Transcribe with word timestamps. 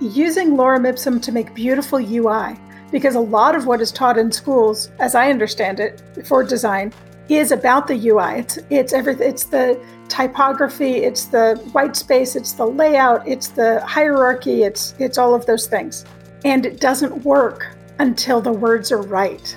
using 0.00 0.56
lorem 0.56 0.86
ipsum 0.86 1.20
to 1.20 1.32
make 1.32 1.54
beautiful 1.54 1.98
UI 1.98 2.58
because 2.90 3.14
a 3.14 3.20
lot 3.20 3.54
of 3.54 3.66
what 3.66 3.80
is 3.80 3.92
taught 3.92 4.16
in 4.16 4.32
schools, 4.32 4.90
as 4.98 5.14
I 5.14 5.30
understand 5.30 5.80
it, 5.80 6.02
for 6.26 6.42
design, 6.42 6.92
is 7.28 7.52
about 7.52 7.86
the 7.86 8.08
UI. 8.08 8.38
It's 8.38 8.58
it's 8.70 8.92
everything. 8.92 9.28
It's 9.28 9.44
the 9.44 9.78
typography. 10.08 10.96
It's 10.96 11.26
the 11.26 11.56
white 11.72 11.96
space. 11.96 12.36
It's 12.36 12.52
the 12.52 12.64
layout. 12.64 13.26
It's 13.28 13.48
the 13.48 13.84
hierarchy. 13.84 14.62
It's 14.62 14.94
it's 14.98 15.18
all 15.18 15.34
of 15.34 15.44
those 15.46 15.66
things, 15.66 16.04
and 16.44 16.64
it 16.64 16.80
doesn't 16.80 17.24
work 17.24 17.76
until 17.98 18.40
the 18.40 18.52
words 18.52 18.90
are 18.92 19.02
right. 19.02 19.56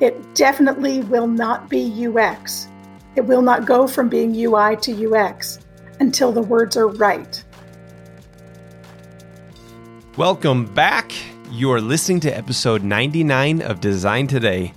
It 0.00 0.34
definitely 0.34 1.00
will 1.00 1.26
not 1.26 1.68
be 1.68 2.06
UX. 2.06 2.68
It 3.16 3.22
will 3.22 3.42
not 3.42 3.66
go 3.66 3.86
from 3.86 4.08
being 4.08 4.34
UI 4.34 4.76
to 4.76 5.14
UX 5.14 5.58
until 6.00 6.32
the 6.32 6.42
words 6.42 6.76
are 6.76 6.88
right. 6.88 7.42
Welcome 10.18 10.66
back. 10.66 11.10
You 11.50 11.72
are 11.72 11.80
listening 11.80 12.20
to 12.20 12.36
episode 12.36 12.82
99 12.82 13.62
of 13.62 13.80
Design 13.80 14.26
Today. 14.26 14.74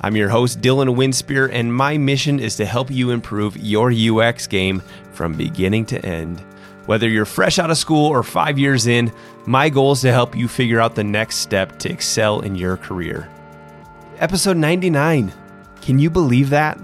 I'm 0.00 0.16
your 0.16 0.30
host, 0.30 0.62
Dylan 0.62 0.96
Winspear, 0.96 1.50
and 1.52 1.74
my 1.74 1.98
mission 1.98 2.40
is 2.40 2.56
to 2.56 2.64
help 2.64 2.90
you 2.90 3.10
improve 3.10 3.58
your 3.58 3.92
UX 3.92 4.46
game 4.46 4.82
from 5.12 5.34
beginning 5.34 5.84
to 5.86 6.02
end. 6.06 6.40
Whether 6.86 7.06
you're 7.06 7.26
fresh 7.26 7.58
out 7.58 7.70
of 7.70 7.76
school 7.76 8.06
or 8.06 8.22
five 8.22 8.58
years 8.58 8.86
in, 8.86 9.12
my 9.44 9.68
goal 9.68 9.92
is 9.92 10.00
to 10.00 10.10
help 10.10 10.34
you 10.34 10.48
figure 10.48 10.80
out 10.80 10.94
the 10.94 11.04
next 11.04 11.36
step 11.36 11.78
to 11.80 11.92
excel 11.92 12.40
in 12.40 12.56
your 12.56 12.78
career. 12.78 13.28
Episode 14.20 14.56
99. 14.56 15.30
Can 15.82 15.98
you 15.98 16.08
believe 16.08 16.48
that? 16.48 16.78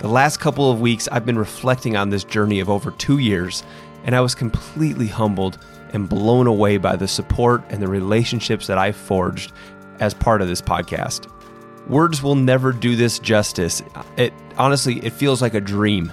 The 0.00 0.08
last 0.08 0.36
couple 0.36 0.70
of 0.70 0.82
weeks, 0.82 1.08
I've 1.10 1.24
been 1.24 1.38
reflecting 1.38 1.96
on 1.96 2.10
this 2.10 2.24
journey 2.24 2.60
of 2.60 2.68
over 2.68 2.90
two 2.90 3.16
years, 3.16 3.62
and 4.04 4.14
I 4.14 4.20
was 4.20 4.34
completely 4.34 5.06
humbled 5.06 5.56
and 5.92 6.08
blown 6.08 6.46
away 6.46 6.76
by 6.76 6.96
the 6.96 7.08
support 7.08 7.62
and 7.70 7.82
the 7.82 7.88
relationships 7.88 8.66
that 8.66 8.78
I've 8.78 8.96
forged 8.96 9.52
as 10.00 10.14
part 10.14 10.42
of 10.42 10.48
this 10.48 10.62
podcast. 10.62 11.30
Words 11.88 12.22
will 12.22 12.34
never 12.34 12.72
do 12.72 12.96
this 12.96 13.18
justice. 13.18 13.82
It 14.16 14.32
honestly, 14.56 14.98
it 14.98 15.12
feels 15.12 15.40
like 15.40 15.54
a 15.54 15.60
dream. 15.60 16.12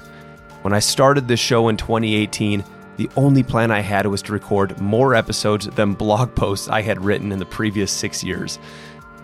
When 0.62 0.74
I 0.74 0.80
started 0.80 1.28
this 1.28 1.40
show 1.40 1.68
in 1.68 1.78
2018, 1.78 2.64
the 2.98 3.10
only 3.18 3.44
plan 3.44 3.72
I 3.72 3.82
had 3.82 4.08
was 4.08 4.22
to 4.24 4.32
record 4.32 4.80
more 4.80 5.16
episodes 5.16 5.68
than 5.68 5.94
blog 5.94 6.34
posts 6.34 6.70
I 6.70 6.82
had 6.82 7.04
written 7.04 7.32
in 7.32 7.40
the 7.40 7.46
previous 7.46 7.92
6 7.92 8.24
years. 8.24 8.58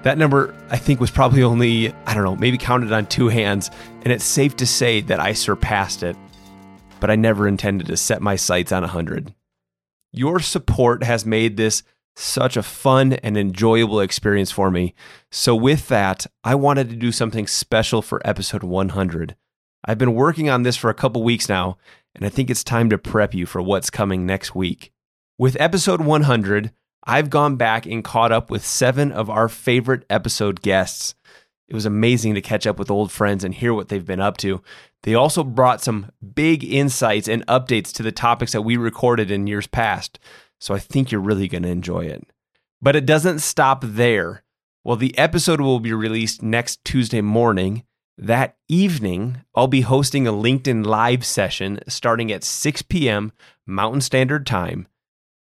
That 0.03 0.17
number, 0.17 0.53
I 0.69 0.77
think, 0.77 0.99
was 0.99 1.11
probably 1.11 1.43
only, 1.43 1.93
I 2.05 2.13
don't 2.13 2.23
know, 2.23 2.35
maybe 2.35 2.57
counted 2.57 2.91
on 2.91 3.05
two 3.05 3.29
hands, 3.29 3.71
and 4.03 4.11
it's 4.11 4.25
safe 4.25 4.55
to 4.57 4.65
say 4.65 4.99
that 5.01 5.19
I 5.19 5.33
surpassed 5.33 6.03
it. 6.03 6.17
But 6.99 7.09
I 7.09 7.15
never 7.15 7.47
intended 7.47 7.87
to 7.87 7.97
set 7.97 8.21
my 8.21 8.35
sights 8.35 8.71
on 8.71 8.81
100. 8.81 9.33
Your 10.11 10.39
support 10.39 11.03
has 11.03 11.25
made 11.25 11.57
this 11.57 11.83
such 12.15 12.57
a 12.57 12.63
fun 12.63 13.13
and 13.13 13.37
enjoyable 13.37 13.99
experience 13.99 14.51
for 14.51 14.69
me. 14.69 14.93
So, 15.31 15.55
with 15.55 15.87
that, 15.87 16.27
I 16.43 16.55
wanted 16.55 16.89
to 16.89 16.95
do 16.95 17.11
something 17.11 17.47
special 17.47 18.01
for 18.01 18.21
episode 18.25 18.63
100. 18.63 19.35
I've 19.85 19.97
been 19.97 20.13
working 20.13 20.49
on 20.49 20.63
this 20.63 20.75
for 20.75 20.89
a 20.89 20.95
couple 20.95 21.23
weeks 21.23 21.49
now, 21.49 21.77
and 22.13 22.25
I 22.25 22.29
think 22.29 22.49
it's 22.49 22.63
time 22.63 22.89
to 22.89 22.97
prep 22.97 23.33
you 23.33 23.45
for 23.45 23.61
what's 23.61 23.89
coming 23.89 24.25
next 24.25 24.53
week. 24.53 24.91
With 25.37 25.59
episode 25.59 26.01
100, 26.01 26.71
I've 27.05 27.29
gone 27.29 27.55
back 27.55 27.85
and 27.85 28.03
caught 28.03 28.31
up 28.31 28.51
with 28.51 28.65
seven 28.65 29.11
of 29.11 29.29
our 29.29 29.49
favorite 29.49 30.05
episode 30.09 30.61
guests. 30.61 31.15
It 31.67 31.73
was 31.73 31.85
amazing 31.85 32.35
to 32.35 32.41
catch 32.41 32.67
up 32.67 32.77
with 32.77 32.91
old 32.91 33.11
friends 33.11 33.43
and 33.43 33.53
hear 33.53 33.73
what 33.73 33.87
they've 33.87 34.05
been 34.05 34.19
up 34.19 34.37
to. 34.37 34.61
They 35.03 35.15
also 35.15 35.43
brought 35.43 35.81
some 35.81 36.11
big 36.35 36.63
insights 36.63 37.27
and 37.27 37.45
updates 37.47 37.91
to 37.93 38.03
the 38.03 38.11
topics 38.11 38.51
that 38.51 38.61
we 38.61 38.77
recorded 38.77 39.31
in 39.31 39.47
years 39.47 39.67
past. 39.67 40.19
So 40.59 40.75
I 40.75 40.79
think 40.79 41.11
you're 41.11 41.21
really 41.21 41.47
going 41.47 41.63
to 41.63 41.69
enjoy 41.69 42.05
it. 42.05 42.25
But 42.81 42.95
it 42.95 43.05
doesn't 43.05 43.39
stop 43.39 43.83
there. 43.83 44.43
Well, 44.83 44.95
the 44.95 45.17
episode 45.17 45.61
will 45.61 45.79
be 45.79 45.93
released 45.93 46.41
next 46.41 46.83
Tuesday 46.83 47.21
morning. 47.21 47.83
That 48.17 48.57
evening, 48.67 49.41
I'll 49.55 49.67
be 49.67 49.81
hosting 49.81 50.27
a 50.27 50.33
LinkedIn 50.33 50.85
live 50.85 51.25
session 51.25 51.79
starting 51.87 52.31
at 52.31 52.43
6 52.43 52.83
p.m. 52.83 53.31
Mountain 53.65 54.01
Standard 54.01 54.45
Time. 54.45 54.87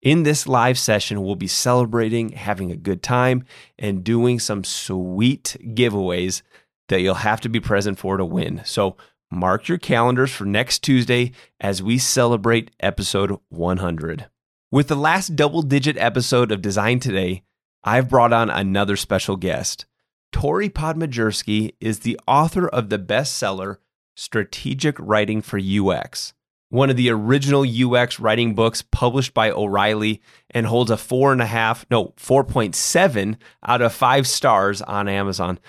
In 0.03 0.25
this 0.25 0.47
live 0.47 0.79
session, 0.79 1.23
we'll 1.23 1.37
be 1.37 1.47
celebrating, 1.47 2.31
having 2.31 2.71
a 2.71 2.77
good 2.77 3.03
time, 3.03 3.45
and 3.79 4.05
doing 4.05 4.39
some 4.39 4.63
sweet 4.65 5.57
giveaways 5.63 6.43
that 6.89 7.01
you'll 7.01 7.15
have 7.15 7.41
to 7.41 7.49
be 7.49 7.61
present 7.61 7.99
for 7.99 8.17
to 8.17 8.25
win. 8.25 8.61
So 8.65 8.97
mark 9.35 9.69
your 9.69 9.79
calendars 9.79 10.33
for 10.33 10.45
next 10.45 10.81
Tuesday 10.81 11.33
as 11.61 11.83
we 11.83 11.99
celebrate 11.99 12.71
episode 12.81 13.39
100. 13.49 14.27
With 14.71 14.89
the 14.89 14.97
last 14.97 15.37
double 15.37 15.63
digit 15.63 15.97
episode 15.99 16.51
of 16.51 16.63
Design 16.63 17.01
Today, 17.01 17.43
I've 17.83 18.09
brought 18.09 18.33
on 18.33 18.51
another 18.51 18.97
special 18.97 19.37
guest. 19.37 19.87
Torrey 20.33 20.69
Podmajersky 20.69 21.75
is 21.81 22.01
the 22.01 22.19
author 22.27 22.69
of 22.69 22.89
the 22.89 22.99
bestseller 22.99 23.77
Strategic 24.17 24.97
Writing 24.99 25.43
for 25.43 25.59
UX 25.59 26.35
one 26.75 26.91
of 26.91 26.97
the 26.97 27.09
original 27.09 27.65
UX 27.65 28.19
writing 28.19 28.53
books 28.53 28.83
published 28.83 29.33
by 29.33 29.49
O'Reilly 29.49 30.21
and 30.51 30.67
holds 30.67 30.91
a 30.91 30.97
four 30.97 31.33
and 31.33 31.41
a 31.41 31.47
half, 31.47 31.87
no, 31.89 32.07
4.7 32.17 33.37
out 33.65 33.81
of 33.81 33.95
five 33.95 34.27
stars 34.27 34.83
on 34.83 35.07
Amazon. 35.07 35.61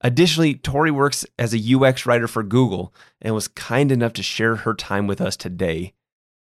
Additionally, 0.00 0.54
Torrey 0.54 0.90
works 0.90 1.26
as 1.38 1.52
a 1.52 1.74
UX 1.74 2.06
writer 2.06 2.28
for 2.28 2.42
Google 2.42 2.94
and 3.20 3.34
was 3.34 3.48
kind 3.48 3.90
enough 3.90 4.12
to 4.14 4.22
share 4.22 4.56
her 4.56 4.74
time 4.74 5.06
with 5.06 5.20
us 5.20 5.36
today. 5.36 5.92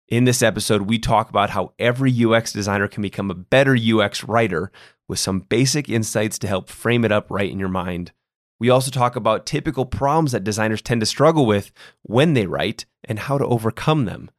In 0.09 0.25
this 0.25 0.43
episode, 0.43 0.83
we 0.83 0.99
talk 0.99 1.29
about 1.29 1.51
how 1.51 1.73
every 1.79 2.13
UX 2.25 2.53
designer 2.53 2.87
can 2.87 3.03
become 3.03 3.31
a 3.31 3.35
better 3.35 3.77
UX 3.77 4.25
writer 4.25 4.71
with 5.09 5.19
some 5.19 5.41
basic 5.41 5.89
insights 5.89 6.39
to 6.39 6.47
help 6.47 6.69
frame 6.69 7.05
it 7.05 7.11
up 7.11 7.31
right 7.31 7.51
in 7.51 7.59
your 7.59 7.69
mind. 7.69 8.13
We 8.61 8.71
also 8.71 8.93
talk 8.93 9.17
about 9.17 9.47
typical 9.47 9.87
problems 9.87 10.33
that 10.33 10.45
designers 10.45 10.83
tend 10.83 11.01
to 11.01 11.07
struggle 11.07 11.47
with 11.47 11.73
when 12.03 12.35
they 12.35 12.47
write 12.47 12.85
and 13.03 13.19
how 13.19 13.39
to 13.39 13.47
overcome 13.47 14.05
them. 14.05 14.31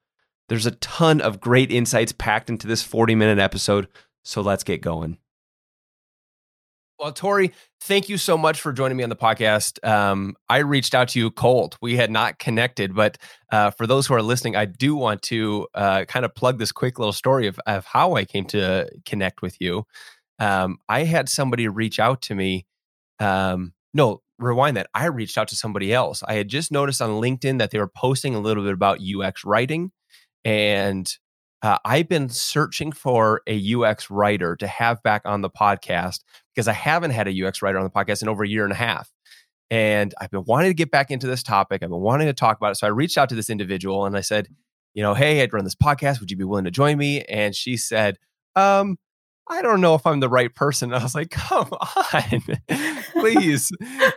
There's 0.47 0.65
a 0.65 0.71
ton 0.71 1.19
of 1.19 1.41
great 1.41 1.71
insights 1.71 2.13
packed 2.13 2.49
into 2.49 2.67
this 2.67 2.83
40 2.83 3.15
minute 3.15 3.39
episode, 3.39 3.89
so 4.23 4.41
let's 4.41 4.63
get 4.63 4.81
going. 4.81 5.17
Well, 7.03 7.11
Torrey, 7.11 7.51
thank 7.81 8.07
you 8.07 8.17
so 8.17 8.37
much 8.37 8.61
for 8.61 8.71
joining 8.71 8.95
me 8.95 9.03
on 9.03 9.09
the 9.09 9.17
podcast. 9.17 9.85
Um, 9.85 10.37
I 10.47 10.59
reached 10.59 10.95
out 10.95 11.09
to 11.09 11.19
you 11.19 11.31
cold. 11.31 11.75
We 11.81 11.97
had 11.97 12.09
not 12.09 12.39
connected, 12.39 12.95
but 12.95 13.17
uh, 13.51 13.71
for 13.71 13.85
those 13.85 14.07
who 14.07 14.13
are 14.13 14.21
listening, 14.21 14.55
I 14.55 14.63
do 14.63 14.95
want 14.95 15.21
to 15.23 15.67
uh, 15.73 16.05
kind 16.05 16.23
of 16.23 16.33
plug 16.33 16.59
this 16.59 16.71
quick 16.71 16.99
little 16.99 17.11
story 17.11 17.47
of, 17.47 17.59
of 17.67 17.85
how 17.85 18.15
I 18.15 18.23
came 18.23 18.45
to 18.45 18.89
connect 19.05 19.41
with 19.41 19.59
you. 19.59 19.83
Um, 20.39 20.77
I 20.87 21.03
had 21.03 21.27
somebody 21.27 21.67
reach 21.67 21.99
out 21.99 22.21
to 22.21 22.35
me 22.35 22.67
um, 23.19 23.73
no, 23.93 24.21
rewind 24.39 24.77
that. 24.77 24.87
I 24.93 25.07
reached 25.07 25.37
out 25.37 25.49
to 25.49 25.57
somebody 25.57 25.93
else. 25.93 26.23
I 26.25 26.35
had 26.35 26.47
just 26.47 26.71
noticed 26.71 27.01
on 27.01 27.21
LinkedIn 27.21 27.59
that 27.59 27.71
they 27.71 27.79
were 27.79 27.91
posting 27.93 28.33
a 28.33 28.39
little 28.39 28.63
bit 28.63 28.71
about 28.71 29.01
UX 29.01 29.43
writing. 29.43 29.91
And 30.45 31.13
uh, 31.63 31.79
I've 31.85 32.07
been 32.07 32.29
searching 32.29 32.93
for 32.93 33.41
a 33.47 33.73
UX 33.73 34.09
writer 34.09 34.55
to 34.57 34.67
have 34.67 35.03
back 35.03 35.23
on 35.25 35.41
the 35.41 35.49
podcast 35.49 36.19
because 36.53 36.67
I 36.67 36.73
haven't 36.73 37.11
had 37.11 37.27
a 37.27 37.43
UX 37.43 37.61
writer 37.61 37.77
on 37.77 37.83
the 37.83 37.89
podcast 37.89 38.21
in 38.21 38.29
over 38.29 38.43
a 38.43 38.47
year 38.47 38.63
and 38.63 38.73
a 38.73 38.77
half. 38.77 39.11
And 39.69 40.13
I've 40.21 40.29
been 40.29 40.43
wanting 40.45 40.69
to 40.69 40.75
get 40.75 40.91
back 40.91 41.09
into 41.09 41.25
this 41.25 41.41
topic. 41.41 41.81
I've 41.81 41.89
been 41.89 41.99
wanting 41.99 42.27
to 42.27 42.33
talk 42.33 42.57
about 42.57 42.71
it. 42.71 42.75
So 42.75 42.85
I 42.85 42.91
reached 42.91 43.17
out 43.17 43.29
to 43.29 43.35
this 43.35 43.49
individual 43.49 44.05
and 44.05 44.15
I 44.15 44.21
said, 44.21 44.47
you 44.93 45.01
know, 45.01 45.13
hey, 45.13 45.41
I'd 45.41 45.53
run 45.53 45.63
this 45.63 45.75
podcast. 45.75 46.19
Would 46.19 46.29
you 46.29 46.37
be 46.37 46.43
willing 46.43 46.65
to 46.65 46.71
join 46.71 46.97
me? 46.97 47.21
And 47.23 47.55
she 47.55 47.77
said, 47.77 48.17
um, 48.55 48.97
I 49.49 49.61
don't 49.61 49.81
know 49.81 49.95
if 49.95 50.05
I'm 50.07 50.19
the 50.19 50.29
right 50.29 50.53
person. 50.53 50.93
I 50.93 51.03
was 51.03 51.15
like, 51.15 51.29
come 51.31 51.67
on, 51.71 52.43
please. 53.11 53.71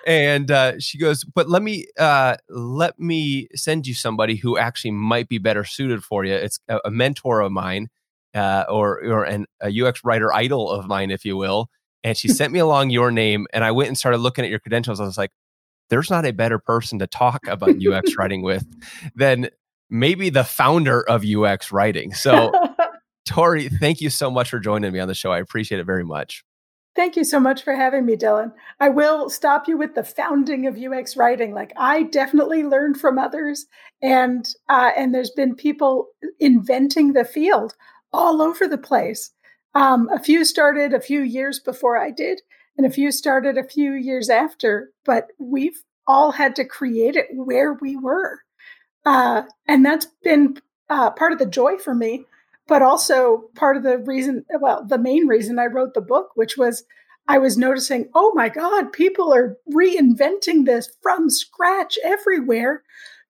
and 0.07 0.51
uh, 0.51 0.79
she 0.79 0.99
goes, 0.99 1.25
but 1.25 1.49
let 1.49 1.63
me 1.63 1.87
uh, 1.99 2.37
let 2.49 2.99
me 2.99 3.49
send 3.55 3.87
you 3.87 3.95
somebody 3.95 4.37
who 4.37 4.57
actually 4.57 4.93
might 4.93 5.29
be 5.29 5.39
better 5.39 5.65
suited 5.65 6.05
for 6.05 6.25
you. 6.25 6.35
It's 6.35 6.61
a, 6.69 6.79
a 6.85 6.91
mentor 6.91 7.41
of 7.41 7.51
mine, 7.51 7.89
uh, 8.35 8.65
or 8.69 9.03
or 9.05 9.25
an, 9.25 9.47
a 9.61 9.83
UX 9.83 10.05
writer 10.05 10.33
idol 10.33 10.71
of 10.71 10.87
mine, 10.87 11.11
if 11.11 11.25
you 11.25 11.37
will. 11.37 11.71
And 12.07 12.17
she 12.17 12.29
sent 12.29 12.53
me 12.53 12.61
along 12.61 12.91
your 12.91 13.11
name, 13.11 13.49
and 13.53 13.65
I 13.65 13.73
went 13.73 13.89
and 13.89 13.99
started 13.99 14.19
looking 14.19 14.45
at 14.45 14.51
your 14.51 14.61
credentials. 14.61 15.01
I 15.01 15.05
was 15.05 15.19
like, 15.19 15.33
there's 15.91 16.09
not 16.09 16.25
a 16.25 16.33
better 16.33 16.61
person 16.61 17.01
to 17.01 17.09
talk 17.09 17.49
about 17.49 17.85
UX 17.85 18.17
writing 18.19 18.43
with 18.43 18.65
than 19.17 19.49
maybe 19.91 20.31
the 20.31 20.45
founder 20.45 21.03
of 21.03 21.25
UX 21.25 21.73
writing. 21.73 22.15
So 22.15 22.53
Torrey, 23.27 23.69
thank 23.69 24.01
you 24.01 24.09
so 24.09 24.31
much 24.31 24.51
for 24.51 24.61
joining 24.61 24.93
me 24.93 25.01
on 25.01 25.09
the 25.09 25.15
show. 25.15 25.33
I 25.33 25.41
appreciate 25.41 25.81
it 25.81 25.85
very 25.85 26.05
much. 26.05 26.45
Thank 26.95 27.17
you 27.17 27.25
so 27.25 27.41
much 27.41 27.65
for 27.65 27.75
having 27.75 28.07
me, 28.07 28.15
Dylan. 28.15 28.53
I 28.79 28.89
will 28.89 29.29
stop 29.29 29.67
you 29.67 29.77
with 29.77 29.97
the 29.97 30.05
founding 30.05 30.69
of 30.69 30.79
UX 30.79 31.17
writing. 31.17 31.55
Like 31.55 31.73
I 31.77 32.05
definitely 32.05 32.63
learned 32.63 33.01
from 33.01 33.19
others, 33.19 33.67
and 34.01 34.49
uh, 34.69 34.93
and 34.97 35.13
there's 35.13 35.33
been 35.33 35.57
people 35.57 36.07
inventing 36.39 37.15
the 37.15 37.25
field 37.25 37.75
all 38.13 38.41
over 38.41 38.69
the 38.69 38.79
place. 38.79 39.33
Um, 39.77 40.09
a 40.09 40.19
few 40.19 40.45
started 40.45 40.95
a 40.95 41.01
few 41.01 41.21
years 41.21 41.61
before 41.61 41.99
I 41.99 42.11
did, 42.11 42.41
and 42.77 42.87
a 42.87 42.91
few 42.91 43.13
started 43.13 43.59
a 43.59 43.69
few 43.69 43.93
years 43.93 44.31
after. 44.31 44.91
But 45.05 45.29
we've 45.39 45.83
all 46.07 46.33
had 46.33 46.57
to 46.57 46.65
create 46.65 47.17
it 47.17 47.27
where 47.33 47.75
we 47.75 47.97
were, 47.97 48.41
uh, 49.05 49.43
and 49.69 49.85
that's 49.85 50.07
been 50.23 50.59
uh, 50.89 51.11
part 51.11 51.33
of 51.33 51.39
the 51.39 51.47
joy 51.47 51.77
for 51.79 51.95
me 51.95 52.25
but 52.69 52.83
also 52.83 53.45
part 53.55 53.77
of 53.77 53.83
the 53.83 53.99
reason, 53.99 54.45
well, 54.61 54.85
the 54.85 54.99
main 54.99 55.27
reason 55.27 55.59
I 55.59 55.67
wrote 55.67 55.95
the 55.95 56.01
book, 56.01 56.31
which 56.35 56.57
was 56.57 56.85
I 57.29 57.39
was 57.39 57.57
noticing, 57.57 58.09
oh 58.15 58.33
my 58.35 58.49
God, 58.49 58.93
people 58.93 59.33
are 59.35 59.57
reinventing 59.73 60.65
this 60.65 60.91
from 61.03 61.29
scratch 61.29 61.99
everywhere. 62.05 62.83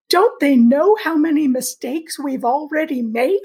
Don't 0.08 0.38
they 0.38 0.54
know 0.54 0.96
how 1.02 1.16
many 1.16 1.48
mistakes 1.48 2.18
we've 2.18 2.44
already 2.44 3.02
made? 3.02 3.40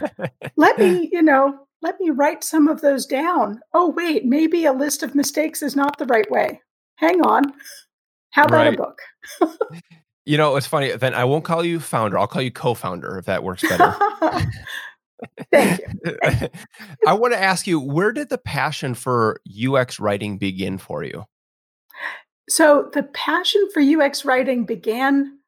let 0.56 0.78
me, 0.78 1.08
you 1.12 1.22
know, 1.22 1.66
let 1.82 2.00
me 2.00 2.10
write 2.10 2.44
some 2.44 2.68
of 2.68 2.80
those 2.80 3.04
down. 3.04 3.60
Oh, 3.74 3.90
wait, 3.90 4.24
maybe 4.24 4.64
a 4.64 4.72
list 4.72 5.02
of 5.02 5.14
mistakes 5.14 5.62
is 5.62 5.76
not 5.76 5.98
the 5.98 6.06
right 6.06 6.30
way. 6.30 6.60
Hang 6.96 7.20
on. 7.22 7.52
How 8.30 8.44
about 8.44 8.56
right. 8.56 8.74
a 8.74 8.76
book? 8.76 8.98
you 10.24 10.38
know, 10.38 10.56
it's 10.56 10.66
funny. 10.66 10.92
Then 10.92 11.12
I 11.12 11.24
won't 11.24 11.44
call 11.44 11.64
you 11.64 11.80
founder. 11.80 12.18
I'll 12.18 12.28
call 12.28 12.42
you 12.42 12.52
co-founder 12.52 13.18
if 13.18 13.26
that 13.26 13.42
works 13.42 13.62
better. 13.62 13.94
Thank 15.50 15.80
you. 15.80 16.18
I 17.06 17.14
want 17.14 17.34
to 17.34 17.42
ask 17.42 17.66
you, 17.66 17.80
where 17.80 18.12
did 18.12 18.28
the 18.28 18.38
passion 18.38 18.94
for 18.94 19.40
UX 19.50 20.00
writing 20.00 20.38
begin 20.38 20.78
for 20.78 21.02
you? 21.02 21.24
So 22.48 22.90
the 22.92 23.02
passion 23.02 23.68
for 23.72 23.80
UX 23.80 24.24
writing 24.24 24.64
began 24.64 25.38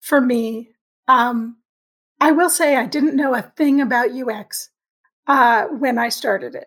for 0.00 0.20
me. 0.20 0.70
Um, 1.08 1.56
I 2.20 2.32
will 2.32 2.50
say 2.50 2.76
I 2.76 2.86
didn't 2.86 3.16
know 3.16 3.34
a 3.34 3.42
thing 3.42 3.80
about 3.80 4.10
UX 4.10 4.70
uh, 5.26 5.66
when 5.66 5.98
I 5.98 6.08
started 6.08 6.54
it. 6.54 6.66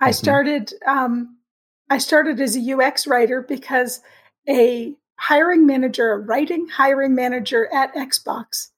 I 0.00 0.10
mm-hmm. 0.10 0.12
started 0.12 0.72
um, 0.86 1.38
I 1.90 1.98
started 1.98 2.40
as 2.40 2.56
a 2.56 2.72
UX 2.74 3.06
writer 3.06 3.42
because 3.42 4.00
a 4.48 4.94
hiring 5.18 5.66
manager, 5.66 6.12
a 6.12 6.18
writing 6.18 6.68
hiring 6.68 7.14
manager 7.14 7.68
at 7.72 7.94
Xbox, 7.94 8.68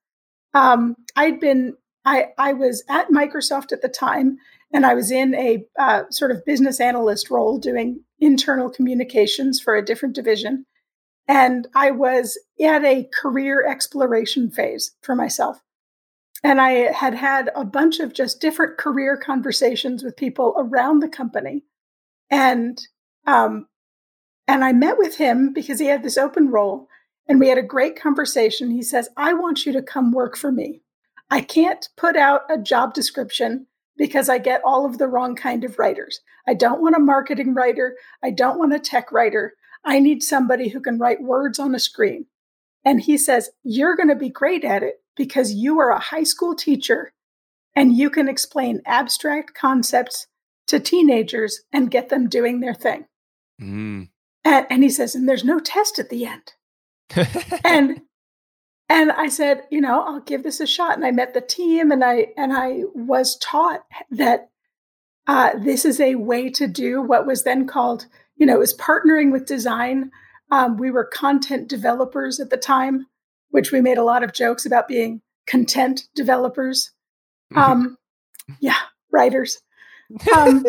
um, 0.55 0.97
I'd 1.17 1.41
been 1.41 1.77
I, 2.05 2.29
I 2.39 2.55
was 2.55 2.83
at 2.89 3.11
Microsoft 3.11 3.73
at 3.73 3.83
the 3.83 3.89
time, 3.89 4.39
and 4.73 4.87
I 4.87 4.95
was 4.95 5.11
in 5.11 5.35
a 5.35 5.65
uh, 5.79 6.05
sort 6.11 6.31
of 6.31 6.45
business 6.45 6.81
analyst 6.81 7.31
role 7.31 7.59
doing 7.59 8.03
internal 8.21 8.71
communications 8.71 9.61
for 9.61 9.77
a 9.77 9.85
different 9.85 10.15
division. 10.15 10.65
And 11.29 11.69
I 11.75 11.91
was 11.91 12.39
at 12.61 12.85
a 12.85 13.09
career 13.15 13.67
exploration 13.67 14.51
phase 14.51 14.97
for 15.03 15.15
myself. 15.15 15.61
And 16.43 16.61
I 16.61 16.93
had 16.93 17.15
had 17.15 17.51
a 17.55 17.65
bunch 17.65 18.01
of 18.01 18.15
just 18.15 18.41
different 18.41 18.79
career 18.79 19.17
conversations 19.17 20.03
with 20.03 20.17
people 20.17 20.55
around 20.57 21.01
the 21.01 21.09
company. 21.09 21.65
And 22.31 22.81
um, 23.27 23.67
and 24.49 24.65
I 24.65 24.73
met 24.73 24.99
with 24.99 25.17
him 25.17 25.53
because 25.53 25.79
he 25.79 25.87
had 25.87 26.03
this 26.03 26.19
open 26.19 26.49
role 26.51 26.89
and 27.29 27.39
we 27.39 27.49
had 27.49 27.59
a 27.59 27.63
great 27.63 27.95
conversation. 27.95 28.71
He 28.71 28.83
says, 28.83 29.09
I 29.17 29.35
want 29.35 29.65
you 29.65 29.73
to 29.73 29.83
come 29.83 30.11
work 30.11 30.37
for 30.37 30.51
me. 30.51 30.83
I 31.31 31.43
can't 31.43 31.89
put 31.97 32.17
out 32.17 32.43
a 32.51 32.59
job 32.59 32.93
description 32.93 33.67
because 33.97 34.29
I 34.29 34.39
get 34.39 34.63
all 34.65 34.85
of 34.85 34.99
the 34.99 35.07
wrong 35.07 35.37
kind 35.37 35.63
of 35.63 35.79
writers. 35.79 36.21
I 36.49 36.55
don't 36.55 36.81
want 36.81 36.97
a 36.97 37.01
marketing 37.01 37.55
writer. 37.55 37.97
I 38.25 38.31
don't 38.31 38.59
want 38.59 38.73
a 38.73 38.81
tech 38.81 39.13
writer. 39.13 39.55
I 39.85 40.01
need 40.01 40.23
somebody 40.23 40.71
who 40.71 40.81
can 40.81 40.99
write 40.99 41.23
words 41.23 41.61
on 41.61 41.75
a 41.75 41.79
screen. 41.79 42.27
And 42.85 43.01
he 43.01 43.17
says, 43.17 43.51
You're 43.63 43.95
going 43.95 44.09
to 44.09 44.17
be 44.17 44.31
great 44.31 44.65
at 44.65 44.83
it 44.83 45.03
because 45.21 45.53
you 45.53 45.79
are 45.79 45.91
a 45.91 45.99
high 45.99 46.23
school 46.23 46.55
teacher 46.55 47.13
and 47.77 47.95
you 47.95 48.09
can 48.09 48.27
explain 48.27 48.81
abstract 48.87 49.53
concepts 49.53 50.27
to 50.67 50.81
teenagers 50.81 51.61
and 51.75 51.91
get 51.91 52.09
them 52.09 52.27
doing 52.27 52.61
their 52.61 52.73
thing. 52.73 53.05
Mm. 53.61 54.09
And, 54.47 54.67
and 54.71 54.83
he 54.83 54.89
says, 54.89 55.15
And 55.15 55.29
there's 55.29 55.45
no 55.45 55.59
test 55.61 55.99
at 55.99 56.09
the 56.09 56.25
end. 56.25 56.55
and 57.65 58.01
and 58.89 59.13
I 59.13 59.29
said, 59.29 59.65
you 59.71 59.83
know, 59.83 60.03
I'll 60.03 60.21
give 60.21 60.43
this 60.43 60.59
a 60.59 60.67
shot. 60.67 60.97
And 60.97 61.05
I 61.05 61.11
met 61.11 61.35
the 61.35 61.43
team, 61.43 61.93
and 61.93 62.03
I 62.03 62.29
and 62.39 62.51
I 62.51 62.85
was 62.95 63.37
taught 63.37 63.85
that 64.11 64.49
uh, 65.27 65.51
this 65.59 65.85
is 65.85 66.01
a 66.01 66.15
way 66.15 66.49
to 66.53 66.67
do 66.67 67.03
what 67.03 67.27
was 67.27 67.45
then 67.45 67.67
called, 67.67 68.07
you 68.37 68.47
know, 68.47 68.63
is 68.63 68.75
partnering 68.75 69.33
with 69.33 69.45
design. 69.45 70.11
Um, 70.51 70.79
we 70.79 70.91
were 70.91 71.05
content 71.05 71.69
developers 71.69 72.41
at 72.41 72.49
the 72.49 72.57
time, 72.57 73.07
which 73.51 73.73
we 73.73 73.81
made 73.81 73.99
a 73.99 74.05
lot 74.05 74.23
of 74.23 74.33
jokes 74.33 74.67
about 74.67 74.89
being 74.89 75.23
content 75.47 76.03
developers. 76.15 76.93
Um, 77.55 77.97
yeah, 78.61 78.79
writers. 79.11 79.61
Um, 80.35 80.65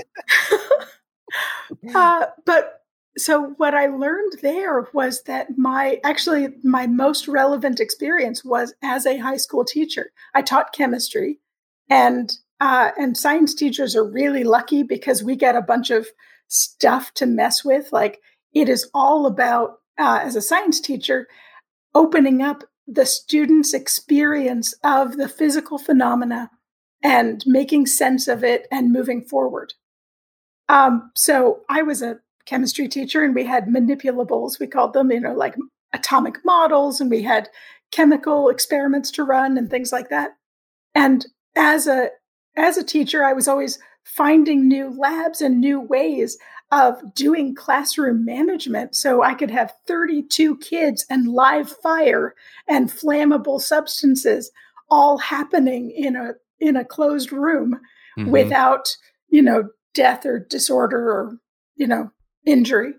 uh, 1.95 2.25
but 2.45 2.81
so 3.17 3.53
what 3.57 3.73
I 3.73 3.87
learned 3.87 4.33
there 4.41 4.87
was 4.93 5.23
that 5.23 5.57
my 5.57 5.99
actually 6.03 6.49
my 6.63 6.87
most 6.87 7.27
relevant 7.27 7.79
experience 7.79 8.43
was 8.43 8.73
as 8.81 9.05
a 9.05 9.17
high 9.17 9.37
school 9.37 9.65
teacher. 9.65 10.11
I 10.33 10.41
taught 10.41 10.73
chemistry, 10.73 11.39
and 11.89 12.31
uh, 12.59 12.91
and 12.97 13.17
science 13.17 13.53
teachers 13.53 13.95
are 13.95 14.07
really 14.07 14.43
lucky 14.43 14.83
because 14.83 15.23
we 15.23 15.35
get 15.35 15.55
a 15.55 15.61
bunch 15.61 15.89
of 15.89 16.07
stuff 16.47 17.13
to 17.15 17.25
mess 17.25 17.65
with. 17.65 17.91
Like 17.91 18.21
it 18.53 18.69
is 18.69 18.89
all 18.93 19.25
about 19.25 19.79
uh, 19.99 20.19
as 20.21 20.35
a 20.35 20.41
science 20.41 20.79
teacher 20.79 21.27
opening 21.93 22.41
up 22.41 22.63
the 22.91 23.05
student's 23.05 23.73
experience 23.73 24.73
of 24.83 25.17
the 25.17 25.29
physical 25.29 25.77
phenomena 25.77 26.49
and 27.03 27.43
making 27.45 27.87
sense 27.87 28.27
of 28.27 28.43
it 28.43 28.67
and 28.71 28.91
moving 28.91 29.21
forward. 29.21 29.73
Um, 30.69 31.11
so 31.15 31.61
I 31.69 31.81
was 31.81 32.01
a 32.01 32.19
chemistry 32.45 32.87
teacher 32.87 33.23
and 33.23 33.35
we 33.35 33.45
had 33.45 33.67
manipulables 33.67 34.59
we 34.59 34.67
called 34.67 34.93
them 34.93 35.11
you 35.11 35.19
know 35.19 35.33
like 35.33 35.55
atomic 35.93 36.43
models 36.43 36.99
and 36.99 37.09
we 37.09 37.21
had 37.21 37.49
chemical 37.91 38.49
experiments 38.49 39.11
to 39.11 39.23
run 39.23 39.57
and 39.57 39.69
things 39.69 39.91
like 39.91 40.09
that 40.09 40.31
and 40.95 41.27
as 41.55 41.87
a 41.87 42.09
as 42.57 42.77
a 42.77 42.83
teacher 42.83 43.23
i 43.23 43.33
was 43.33 43.47
always 43.47 43.79
finding 44.03 44.67
new 44.67 44.89
labs 44.97 45.41
and 45.41 45.59
new 45.59 45.79
ways 45.79 46.37
of 46.71 47.13
doing 47.13 47.53
classroom 47.53 48.23
management 48.25 48.95
so 48.95 49.21
i 49.21 49.33
could 49.33 49.51
have 49.51 49.73
32 49.87 50.57
kids 50.57 51.05
and 51.09 51.27
live 51.27 51.69
fire 51.69 52.33
and 52.67 52.89
flammable 52.89 53.59
substances 53.59 54.51
all 54.89 55.17
happening 55.17 55.91
in 55.91 56.15
a 56.15 56.33
in 56.59 56.75
a 56.75 56.85
closed 56.85 57.31
room 57.31 57.79
mm-hmm. 58.17 58.29
without 58.29 58.95
you 59.29 59.41
know 59.41 59.69
death 59.93 60.25
or 60.25 60.39
disorder 60.39 61.09
or 61.09 61.37
you 61.75 61.87
know 61.87 62.11
injury. 62.45 62.93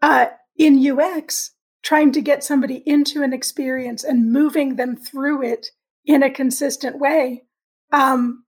Uh, 0.00 0.26
in 0.56 0.84
UX, 0.84 1.52
trying 1.82 2.12
to 2.12 2.20
get 2.20 2.44
somebody 2.44 2.82
into 2.86 3.22
an 3.22 3.32
experience 3.32 4.04
and 4.04 4.32
moving 4.32 4.76
them 4.76 4.96
through 4.96 5.42
it 5.42 5.68
in 6.04 6.22
a 6.22 6.30
consistent 6.30 6.98
way, 6.98 7.44
um, 7.92 8.41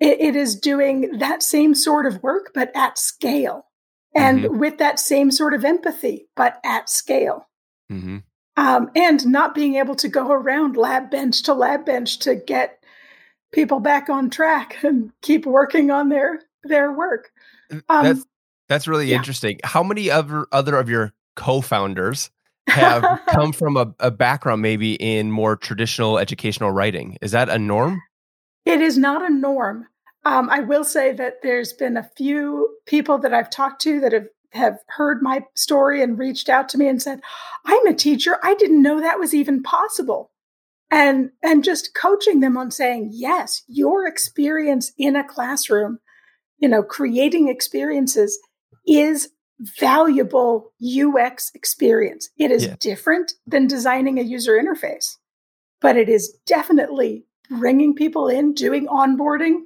it, 0.00 0.20
it 0.20 0.36
is 0.36 0.56
doing 0.56 1.18
that 1.18 1.42
same 1.42 1.74
sort 1.74 2.06
of 2.06 2.22
work, 2.22 2.52
but 2.54 2.72
at 2.74 2.98
scale. 2.98 3.66
And 4.16 4.40
mm-hmm. 4.40 4.58
with 4.58 4.78
that 4.78 4.98
same 4.98 5.30
sort 5.30 5.54
of 5.54 5.64
empathy, 5.64 6.26
but 6.34 6.58
at 6.64 6.90
scale. 6.90 7.46
Mm-hmm. 7.92 8.18
Um, 8.56 8.90
and 8.96 9.24
not 9.26 9.54
being 9.54 9.76
able 9.76 9.94
to 9.96 10.08
go 10.08 10.32
around 10.32 10.76
lab 10.76 11.10
bench 11.10 11.42
to 11.44 11.54
lab 11.54 11.86
bench 11.86 12.18
to 12.20 12.34
get 12.34 12.82
people 13.52 13.78
back 13.78 14.08
on 14.08 14.28
track 14.30 14.78
and 14.82 15.12
keep 15.22 15.46
working 15.46 15.90
on 15.90 16.08
their 16.08 16.40
their 16.64 16.92
work. 16.92 17.30
Um, 17.88 18.04
that's 18.04 18.26
that's 18.68 18.88
really 18.88 19.06
yeah. 19.06 19.16
interesting. 19.16 19.60
How 19.64 19.82
many 19.82 20.10
other 20.10 20.46
other 20.50 20.76
of 20.76 20.88
your 20.88 21.12
co-founders 21.36 22.30
have 22.68 23.20
come 23.30 23.52
from 23.52 23.76
a, 23.76 23.94
a 23.98 24.10
background 24.10 24.62
maybe 24.62 24.94
in 24.94 25.30
more 25.30 25.56
traditional 25.56 26.18
educational 26.18 26.70
writing? 26.70 27.16
Is 27.22 27.30
that 27.30 27.48
a 27.48 27.58
norm? 27.58 28.00
It 28.70 28.80
is 28.80 28.96
not 28.96 29.28
a 29.28 29.32
norm. 29.32 29.86
Um, 30.24 30.48
I 30.50 30.60
will 30.60 30.84
say 30.84 31.12
that 31.12 31.42
there's 31.42 31.72
been 31.72 31.96
a 31.96 32.10
few 32.16 32.76
people 32.86 33.18
that 33.18 33.34
I've 33.34 33.50
talked 33.50 33.82
to 33.82 34.00
that 34.00 34.12
have 34.12 34.26
have 34.52 34.78
heard 34.88 35.22
my 35.22 35.44
story 35.54 36.02
and 36.02 36.18
reached 36.18 36.48
out 36.48 36.68
to 36.68 36.78
me 36.78 36.88
and 36.88 37.00
said, 37.00 37.20
"I'm 37.64 37.86
a 37.86 37.94
teacher. 37.94 38.38
I 38.42 38.54
didn't 38.54 38.82
know 38.82 39.00
that 39.00 39.18
was 39.18 39.34
even 39.34 39.62
possible." 39.62 40.30
And 40.90 41.30
and 41.42 41.64
just 41.64 41.94
coaching 41.94 42.40
them 42.40 42.56
on 42.56 42.70
saying, 42.70 43.10
"Yes, 43.12 43.62
your 43.66 44.06
experience 44.06 44.92
in 44.98 45.16
a 45.16 45.24
classroom, 45.24 45.98
you 46.58 46.68
know, 46.68 46.82
creating 46.82 47.48
experiences 47.48 48.38
is 48.86 49.30
valuable 49.60 50.72
UX 50.80 51.50
experience. 51.54 52.30
It 52.38 52.50
is 52.50 52.66
yeah. 52.66 52.76
different 52.80 53.32
than 53.46 53.66
designing 53.66 54.18
a 54.18 54.22
user 54.22 54.52
interface, 54.52 55.16
but 55.80 55.96
it 55.96 56.08
is 56.08 56.36
definitely 56.46 57.26
bringing 57.50 57.94
people 57.94 58.28
in, 58.28 58.54
doing 58.54 58.86
onboarding, 58.86 59.62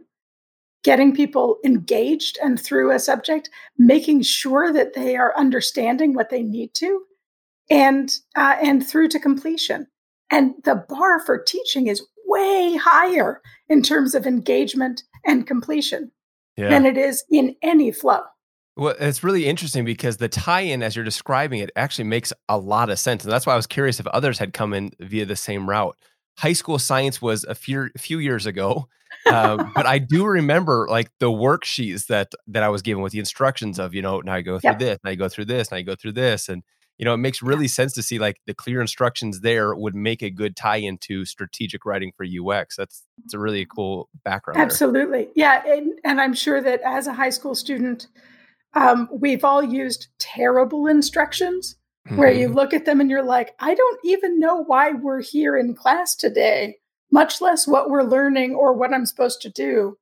getting 0.82 1.14
people 1.14 1.58
engaged 1.64 2.38
and 2.42 2.60
through 2.60 2.90
a 2.90 2.98
subject, 2.98 3.50
making 3.78 4.22
sure 4.22 4.72
that 4.72 4.94
they 4.94 5.16
are 5.16 5.36
understanding 5.36 6.14
what 6.14 6.30
they 6.30 6.42
need 6.42 6.74
to, 6.74 7.02
and 7.70 8.10
uh, 8.36 8.56
and 8.62 8.86
through 8.86 9.08
to 9.08 9.20
completion. 9.20 9.86
And 10.30 10.54
the 10.64 10.84
bar 10.88 11.20
for 11.20 11.38
teaching 11.38 11.86
is 11.86 12.06
way 12.26 12.76
higher 12.76 13.40
in 13.68 13.82
terms 13.82 14.14
of 14.14 14.26
engagement 14.26 15.02
and 15.24 15.46
completion 15.46 16.10
yeah. 16.56 16.70
than 16.70 16.86
it 16.86 16.96
is 16.96 17.24
in 17.30 17.54
any 17.62 17.92
flow. 17.92 18.20
Well, 18.76 18.96
it's 18.98 19.22
really 19.22 19.46
interesting 19.46 19.84
because 19.84 20.16
the 20.16 20.28
tie-in, 20.28 20.82
as 20.82 20.96
you're 20.96 21.04
describing 21.04 21.60
it, 21.60 21.70
actually 21.76 22.06
makes 22.06 22.32
a 22.48 22.58
lot 22.58 22.90
of 22.90 22.98
sense, 22.98 23.22
and 23.22 23.32
that's 23.32 23.46
why 23.46 23.52
I 23.52 23.56
was 23.56 23.68
curious 23.68 24.00
if 24.00 24.06
others 24.08 24.38
had 24.38 24.52
come 24.52 24.74
in 24.74 24.90
via 24.98 25.24
the 25.26 25.36
same 25.36 25.70
route. 25.70 25.96
High 26.38 26.52
school 26.52 26.78
science 26.78 27.22
was 27.22 27.44
a 27.44 27.54
few 27.54 27.90
few 27.96 28.18
years 28.18 28.46
ago, 28.46 28.88
uh, 29.26 29.64
but 29.74 29.86
I 29.86 29.98
do 29.98 30.26
remember 30.26 30.86
like 30.90 31.10
the 31.18 31.30
worksheets 31.30 32.06
that 32.06 32.32
that 32.48 32.62
I 32.62 32.68
was 32.68 32.82
given 32.82 33.02
with 33.02 33.12
the 33.12 33.18
instructions 33.18 33.78
of 33.78 33.94
you 33.94 34.02
know 34.02 34.20
now 34.20 34.34
I 34.34 34.42
go 34.42 34.58
through 34.58 34.70
yep. 34.70 34.78
this, 34.78 34.98
now 35.04 35.10
I 35.10 35.14
go 35.14 35.28
through 35.28 35.46
this, 35.46 35.70
now 35.70 35.78
I 35.78 35.82
go 35.82 35.94
through 35.94 36.12
this, 36.12 36.48
and 36.48 36.62
you 36.98 37.04
know 37.04 37.14
it 37.14 37.18
makes 37.18 37.42
really 37.42 37.68
sense 37.68 37.92
to 37.94 38.02
see 38.02 38.18
like 38.18 38.40
the 38.46 38.54
clear 38.54 38.80
instructions 38.80 39.40
there 39.40 39.74
would 39.74 39.94
make 39.94 40.22
a 40.22 40.30
good 40.30 40.56
tie 40.56 40.76
into 40.76 41.24
strategic 41.24 41.84
writing 41.84 42.12
for 42.16 42.24
UX. 42.24 42.76
That's 42.76 43.04
it's 43.24 43.34
a 43.34 43.38
really 43.38 43.66
cool 43.66 44.08
background. 44.24 44.60
Absolutely, 44.60 45.24
there. 45.24 45.32
yeah, 45.36 45.62
and, 45.66 45.92
and 46.04 46.20
I'm 46.20 46.34
sure 46.34 46.60
that 46.60 46.80
as 46.82 47.06
a 47.06 47.14
high 47.14 47.30
school 47.30 47.54
student, 47.54 48.08
um, 48.74 49.08
we've 49.12 49.44
all 49.44 49.62
used 49.62 50.08
terrible 50.18 50.86
instructions 50.86 51.76
mm-hmm. 52.06 52.16
where 52.16 52.32
you 52.32 52.48
look 52.48 52.74
at 52.74 52.84
them 52.84 53.00
and 53.00 53.10
you're 53.10 53.24
like, 53.24 53.54
I 53.58 53.74
don't 53.74 54.00
even 54.04 54.38
know 54.38 54.64
why 54.64 54.92
we're 54.92 55.22
here 55.22 55.56
in 55.56 55.74
class 55.74 56.14
today, 56.14 56.76
much 57.10 57.40
less 57.40 57.66
what 57.66 57.90
we're 57.90 58.02
learning 58.02 58.54
or 58.54 58.72
what 58.72 58.92
I'm 58.92 59.06
supposed 59.06 59.40
to 59.42 59.50
do. 59.50 59.98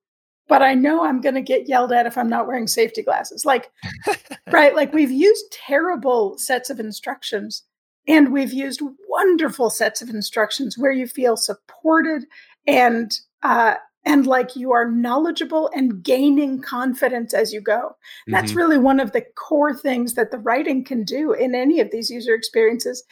But 0.49 0.63
I 0.63 0.75
know 0.75 1.05
I'm 1.05 1.21
going 1.21 1.37
to 1.37 1.41
get 1.41 1.69
yelled 1.69 1.93
at 1.93 2.07
if 2.07 2.19
I'm 2.19 2.29
not 2.29 2.47
wearing 2.47 2.67
safety 2.67 3.03
glasses. 3.03 3.45
Like, 3.45 3.71
right? 4.51 4.75
Like, 4.75 4.93
we've 4.93 5.13
used 5.13 5.45
terrible 5.53 6.37
sets 6.37 6.69
of 6.69 6.81
instructions 6.81 7.63
and 8.09 8.33
we've 8.33 8.53
used 8.53 8.83
wonderful 9.09 9.71
sets 9.71 10.03
of 10.03 10.11
instructions 10.11 10.77
where 10.77 10.91
you 10.91 11.07
feel 11.07 11.37
supported 11.37 12.25
and 12.67 13.13
uh, 13.43 13.75
and 14.05 14.27
like 14.27 14.57
you 14.57 14.73
are 14.73 14.91
knowledgeable 14.91 15.71
and 15.75 16.03
gaining 16.03 16.61
confidence 16.61 17.33
as 17.35 17.53
you 17.53 17.61
go. 17.61 17.81
Mm-hmm. 17.81 18.33
That's 18.33 18.55
really 18.55 18.79
one 18.79 19.01
of 19.01 19.13
the 19.13 19.25
core 19.37 19.75
things 19.75 20.15
that 20.15 20.31
the 20.31 20.39
writing 20.39 20.85
can 20.85 21.05
do 21.05 21.33
in 21.33 21.55
any 21.55 21.81
of 21.81 21.91
these 21.91 22.11
user 22.11 22.35
experiences 22.35 23.05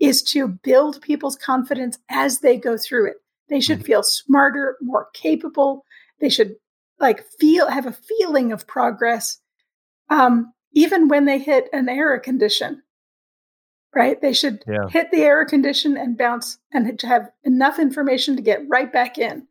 is 0.00 0.22
to 0.22 0.48
build 0.48 1.02
people's 1.02 1.36
confidence 1.36 1.98
as 2.08 2.38
they 2.38 2.56
go 2.56 2.76
through 2.78 3.10
it. 3.10 3.16
They 3.48 3.60
should 3.60 3.78
mm-hmm. 3.78 3.86
feel 3.86 4.02
smarter, 4.02 4.76
more 4.80 5.08
capable. 5.12 5.84
They 6.20 6.28
should 6.28 6.56
like 7.00 7.24
feel 7.38 7.68
have 7.68 7.86
a 7.86 7.92
feeling 7.92 8.52
of 8.52 8.66
progress 8.66 9.38
um, 10.10 10.52
even 10.72 11.08
when 11.08 11.24
they 11.24 11.38
hit 11.38 11.68
an 11.72 11.88
error 11.88 12.18
condition 12.18 12.82
right 13.94 14.20
they 14.20 14.32
should 14.32 14.62
yeah. 14.66 14.88
hit 14.88 15.10
the 15.10 15.22
error 15.22 15.44
condition 15.44 15.96
and 15.96 16.18
bounce 16.18 16.58
and 16.72 17.00
have 17.02 17.30
enough 17.44 17.78
information 17.78 18.36
to 18.36 18.42
get 18.42 18.68
right 18.68 18.92
back 18.92 19.18
in 19.18 19.46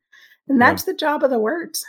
and 0.47 0.61
that's 0.61 0.85
yeah. 0.85 0.93
the 0.93 0.97
job 0.97 1.23
of 1.23 1.29
the 1.29 1.39
words. 1.39 1.85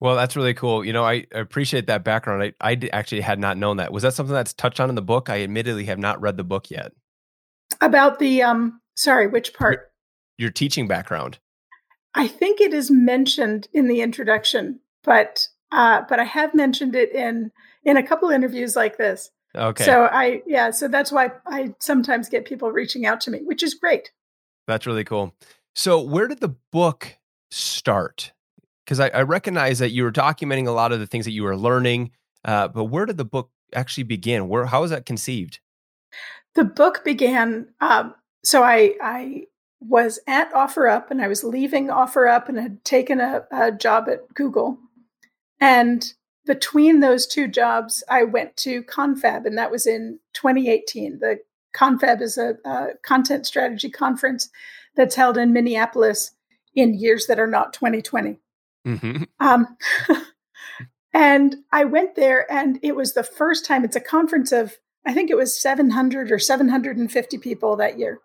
Well, 0.00 0.16
that's 0.16 0.34
really 0.34 0.54
cool. 0.54 0.84
You 0.84 0.94
know, 0.94 1.04
I 1.04 1.26
appreciate 1.32 1.86
that 1.88 2.04
background. 2.04 2.42
I, 2.42 2.52
I 2.72 2.88
actually 2.92 3.20
had 3.20 3.38
not 3.38 3.58
known 3.58 3.76
that. 3.76 3.92
Was 3.92 4.02
that 4.02 4.14
something 4.14 4.34
that's 4.34 4.54
touched 4.54 4.80
on 4.80 4.88
in 4.88 4.94
the 4.94 5.02
book? 5.02 5.28
I 5.28 5.42
admittedly 5.42 5.84
have 5.84 5.98
not 5.98 6.20
read 6.20 6.38
the 6.38 6.44
book 6.44 6.70
yet. 6.70 6.92
About 7.82 8.18
the 8.18 8.42
um 8.42 8.80
sorry, 8.94 9.26
which 9.26 9.52
part? 9.52 9.90
Your, 10.38 10.46
your 10.46 10.50
teaching 10.50 10.88
background. 10.88 11.38
I 12.14 12.26
think 12.26 12.60
it 12.60 12.72
is 12.74 12.90
mentioned 12.90 13.68
in 13.72 13.88
the 13.88 14.00
introduction, 14.00 14.80
but 15.04 15.46
uh 15.70 16.02
but 16.08 16.18
I 16.18 16.24
have 16.24 16.54
mentioned 16.54 16.96
it 16.96 17.12
in 17.14 17.52
in 17.84 17.96
a 17.96 18.02
couple 18.02 18.30
interviews 18.30 18.76
like 18.76 18.96
this. 18.96 19.30
Okay. 19.54 19.84
So 19.84 20.04
I 20.04 20.42
yeah, 20.46 20.70
so 20.70 20.88
that's 20.88 21.12
why 21.12 21.32
I 21.46 21.74
sometimes 21.78 22.30
get 22.30 22.46
people 22.46 22.72
reaching 22.72 23.04
out 23.04 23.20
to 23.22 23.30
me, 23.30 23.40
which 23.44 23.62
is 23.62 23.74
great. 23.74 24.10
That's 24.66 24.86
really 24.86 25.04
cool. 25.04 25.34
So 25.74 26.00
where 26.00 26.26
did 26.26 26.40
the 26.40 26.56
book 26.72 27.18
start? 27.50 28.32
Because 28.84 29.00
I, 29.00 29.08
I, 29.08 29.22
recognize 29.22 29.78
that 29.78 29.90
you 29.90 30.02
were 30.02 30.12
documenting 30.12 30.66
a 30.66 30.72
lot 30.72 30.92
of 30.92 31.00
the 31.00 31.06
things 31.06 31.24
that 31.24 31.32
you 31.32 31.44
were 31.44 31.56
learning, 31.56 32.10
uh, 32.44 32.68
but 32.68 32.84
where 32.84 33.06
did 33.06 33.16
the 33.16 33.24
book 33.24 33.50
actually 33.74 34.04
begin? 34.04 34.48
Where 34.48 34.66
how 34.66 34.82
was 34.82 34.90
that 34.90 35.06
conceived? 35.06 35.60
The 36.54 36.64
book 36.64 37.04
began. 37.04 37.68
Um, 37.80 38.14
so 38.44 38.62
I 38.62 38.94
I 39.00 39.44
was 39.80 40.18
at 40.26 40.52
OfferUp 40.52 41.10
and 41.10 41.22
I 41.22 41.28
was 41.28 41.44
leaving 41.44 41.88
OfferUp 41.88 42.48
and 42.48 42.58
had 42.58 42.84
taken 42.84 43.20
a, 43.20 43.44
a 43.52 43.72
job 43.72 44.08
at 44.08 44.34
Google, 44.34 44.78
and 45.60 46.12
between 46.46 47.00
those 47.00 47.26
two 47.26 47.46
jobs, 47.46 48.02
I 48.08 48.24
went 48.24 48.56
to 48.58 48.82
Confab, 48.82 49.46
and 49.46 49.56
that 49.56 49.70
was 49.70 49.86
in 49.86 50.18
2018. 50.34 51.20
The 51.20 51.40
Confab 51.72 52.20
is 52.20 52.36
a, 52.38 52.56
a 52.64 52.88
content 53.04 53.46
strategy 53.46 53.90
conference 53.90 54.50
that's 54.96 55.14
held 55.14 55.38
in 55.38 55.52
Minneapolis 55.52 56.32
in 56.74 56.94
years 56.94 57.26
that 57.26 57.38
are 57.38 57.46
not 57.46 57.72
2020. 57.72 58.38
Mm-hmm. 58.86 59.24
Um, 59.40 59.76
and 61.12 61.56
I 61.72 61.84
went 61.84 62.14
there, 62.14 62.50
and 62.50 62.78
it 62.82 62.96
was 62.96 63.14
the 63.14 63.22
first 63.22 63.66
time. 63.66 63.84
It's 63.84 63.96
a 63.96 64.00
conference 64.00 64.52
of 64.52 64.76
I 65.06 65.14
think 65.14 65.30
it 65.30 65.36
was 65.36 65.60
700 65.60 66.30
or 66.30 66.38
750 66.38 67.38
people 67.38 67.76
that 67.76 67.98
year. 67.98 68.20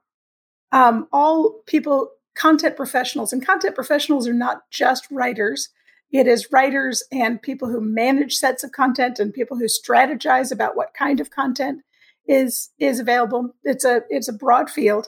Um, 0.71 1.07
all 1.13 1.61
people, 1.65 2.09
content 2.35 2.75
professionals, 2.75 3.31
and 3.31 3.45
content 3.45 3.75
professionals 3.75 4.27
are 4.27 4.33
not 4.33 4.69
just 4.71 5.07
writers. 5.09 5.69
It 6.11 6.27
is 6.27 6.51
writers 6.51 7.03
and 7.11 7.41
people 7.41 7.69
who 7.69 7.81
manage 7.81 8.35
sets 8.35 8.63
of 8.63 8.71
content 8.71 9.19
and 9.19 9.33
people 9.33 9.57
who 9.57 9.65
strategize 9.65 10.51
about 10.51 10.75
what 10.75 10.93
kind 10.93 11.19
of 11.19 11.31
content 11.31 11.81
is 12.27 12.71
is 12.79 12.99
available. 12.99 13.55
It's 13.63 13.85
a 13.85 14.01
it's 14.09 14.27
a 14.27 14.33
broad 14.33 14.69
field. 14.69 15.07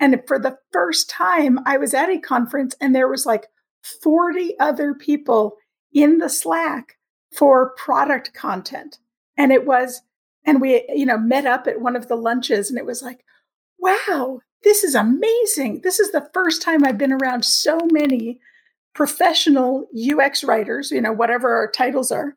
And 0.00 0.22
for 0.26 0.38
the 0.38 0.58
first 0.72 1.10
time, 1.10 1.58
I 1.66 1.76
was 1.76 1.94
at 1.94 2.10
a 2.10 2.18
conference 2.18 2.74
and 2.80 2.94
there 2.94 3.08
was 3.08 3.26
like 3.26 3.46
40 4.02 4.58
other 4.58 4.94
people 4.94 5.56
in 5.92 6.18
the 6.18 6.28
Slack 6.28 6.98
for 7.34 7.74
product 7.76 8.34
content. 8.34 8.98
And 9.36 9.52
it 9.52 9.66
was, 9.66 10.02
and 10.44 10.60
we, 10.60 10.84
you 10.88 11.06
know, 11.06 11.18
met 11.18 11.46
up 11.46 11.66
at 11.66 11.80
one 11.80 11.96
of 11.96 12.08
the 12.08 12.16
lunches 12.16 12.70
and 12.70 12.78
it 12.78 12.86
was 12.86 13.02
like, 13.02 13.24
wow, 13.78 14.40
this 14.64 14.84
is 14.84 14.94
amazing. 14.94 15.80
This 15.82 16.00
is 16.00 16.10
the 16.12 16.28
first 16.32 16.62
time 16.62 16.84
I've 16.84 16.98
been 16.98 17.12
around 17.12 17.44
so 17.44 17.78
many 17.90 18.40
professional 18.94 19.86
UX 19.96 20.42
writers, 20.42 20.90
you 20.90 21.00
know, 21.00 21.12
whatever 21.12 21.54
our 21.54 21.70
titles 21.70 22.10
are, 22.10 22.36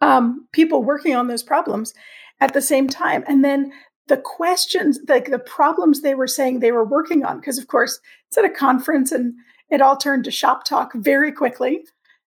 um, 0.00 0.46
people 0.52 0.84
working 0.84 1.16
on 1.16 1.26
those 1.26 1.42
problems 1.42 1.94
at 2.40 2.52
the 2.52 2.60
same 2.60 2.88
time. 2.88 3.24
And 3.26 3.44
then 3.44 3.72
the 4.08 4.16
questions, 4.16 4.98
like 5.08 5.30
the 5.30 5.38
problems 5.38 6.00
they 6.00 6.14
were 6.14 6.26
saying 6.26 6.58
they 6.58 6.72
were 6.72 6.84
working 6.84 7.24
on, 7.24 7.38
because 7.38 7.58
of 7.58 7.68
course 7.68 8.00
it's 8.28 8.38
at 8.38 8.44
a 8.44 8.50
conference 8.50 9.12
and 9.12 9.34
it 9.70 9.80
all 9.80 9.96
turned 9.96 10.24
to 10.24 10.30
shop 10.30 10.64
talk 10.64 10.92
very 10.94 11.32
quickly. 11.32 11.84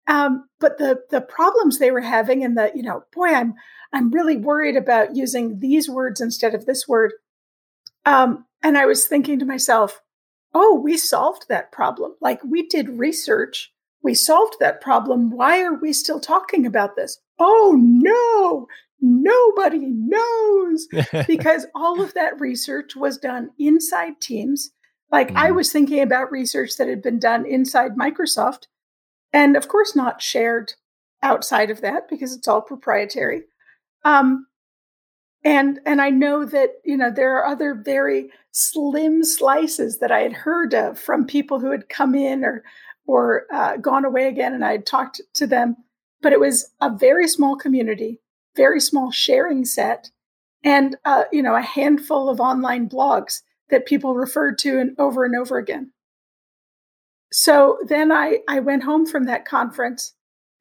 Um, 0.07 0.47
but 0.59 0.77
the 0.77 1.01
the 1.09 1.21
problems 1.21 1.79
they 1.79 1.91
were 1.91 2.01
having, 2.01 2.43
and 2.43 2.57
the 2.57 2.71
you 2.75 2.83
know, 2.83 3.03
boy, 3.13 3.27
I'm 3.27 3.53
I'm 3.93 4.11
really 4.11 4.37
worried 4.37 4.75
about 4.75 5.15
using 5.15 5.59
these 5.59 5.89
words 5.89 6.19
instead 6.19 6.53
of 6.53 6.65
this 6.65 6.87
word. 6.87 7.13
Um, 8.05 8.45
and 8.61 8.77
I 8.77 8.85
was 8.85 9.07
thinking 9.07 9.39
to 9.39 9.45
myself, 9.45 10.01
oh, 10.53 10.75
we 10.75 10.97
solved 10.97 11.47
that 11.47 11.71
problem. 11.71 12.13
Like 12.21 12.43
we 12.43 12.67
did 12.67 12.89
research, 12.89 13.71
we 14.01 14.13
solved 14.13 14.55
that 14.59 14.81
problem. 14.81 15.31
Why 15.31 15.61
are 15.61 15.75
we 15.75 15.93
still 15.93 16.19
talking 16.19 16.65
about 16.65 16.95
this? 16.95 17.19
Oh 17.39 17.77
no, 17.79 18.67
nobody 19.03 19.85
knows 19.85 20.87
because 21.27 21.67
all 21.75 22.01
of 22.01 22.13
that 22.13 22.39
research 22.39 22.95
was 22.95 23.17
done 23.17 23.51
inside 23.59 24.21
teams. 24.21 24.71
Like 25.11 25.29
mm. 25.29 25.35
I 25.35 25.51
was 25.51 25.71
thinking 25.71 26.01
about 26.01 26.31
research 26.31 26.77
that 26.77 26.87
had 26.87 27.03
been 27.03 27.19
done 27.19 27.45
inside 27.45 27.97
Microsoft 27.97 28.67
and 29.33 29.57
of 29.57 29.67
course 29.67 29.95
not 29.95 30.21
shared 30.21 30.73
outside 31.21 31.69
of 31.69 31.81
that 31.81 32.07
because 32.09 32.35
it's 32.35 32.47
all 32.47 32.61
proprietary. 32.61 33.43
Um, 34.05 34.47
and 35.43 35.79
and 35.85 36.01
I 36.01 36.09
know 36.09 36.45
that 36.45 36.69
you 36.85 36.95
know 36.95 37.11
there 37.11 37.37
are 37.37 37.45
other 37.45 37.73
very 37.75 38.29
slim 38.51 39.23
slices 39.25 39.99
that 39.99 40.11
I 40.11 40.21
had 40.21 40.33
heard 40.33 40.73
of 40.73 40.97
from 40.97 41.25
people 41.25 41.59
who 41.59 41.71
had 41.71 41.89
come 41.89 42.15
in 42.15 42.45
or 42.45 42.63
or 43.05 43.45
uh, 43.51 43.75
gone 43.77 44.05
away 44.05 44.27
again, 44.29 44.53
and 44.53 44.63
I 44.63 44.71
had 44.71 44.85
talked 44.85 45.19
to 45.33 45.45
them. 45.45 45.75
But 46.21 46.31
it 46.31 46.39
was 46.39 46.71
a 46.79 46.89
very 46.89 47.27
small 47.27 47.57
community 47.57 48.21
very 48.55 48.79
small 48.79 49.11
sharing 49.11 49.65
set 49.65 50.09
and 50.63 50.95
uh, 51.05 51.23
you 51.31 51.41
know 51.41 51.55
a 51.55 51.61
handful 51.61 52.29
of 52.29 52.39
online 52.39 52.87
blogs 52.89 53.41
that 53.69 53.85
people 53.85 54.15
referred 54.15 54.57
to 54.59 54.79
and 54.79 54.95
over 54.99 55.25
and 55.25 55.35
over 55.35 55.57
again. 55.57 55.91
So 57.31 57.79
then 57.87 58.11
i 58.11 58.39
i 58.47 58.59
went 58.59 58.83
home 58.83 59.05
from 59.05 59.25
that 59.25 59.45
conference 59.45 60.13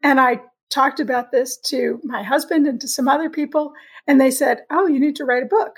and 0.02 0.20
i 0.20 0.40
talked 0.70 1.00
about 1.00 1.30
this 1.30 1.58
to 1.58 2.00
my 2.02 2.22
husband 2.22 2.66
and 2.66 2.80
to 2.80 2.88
some 2.88 3.08
other 3.08 3.28
people 3.28 3.72
and 4.06 4.20
they 4.20 4.30
said 4.30 4.62
oh 4.70 4.86
you 4.86 4.98
need 4.98 5.16
to 5.16 5.24
write 5.24 5.42
a 5.42 5.46
book. 5.46 5.76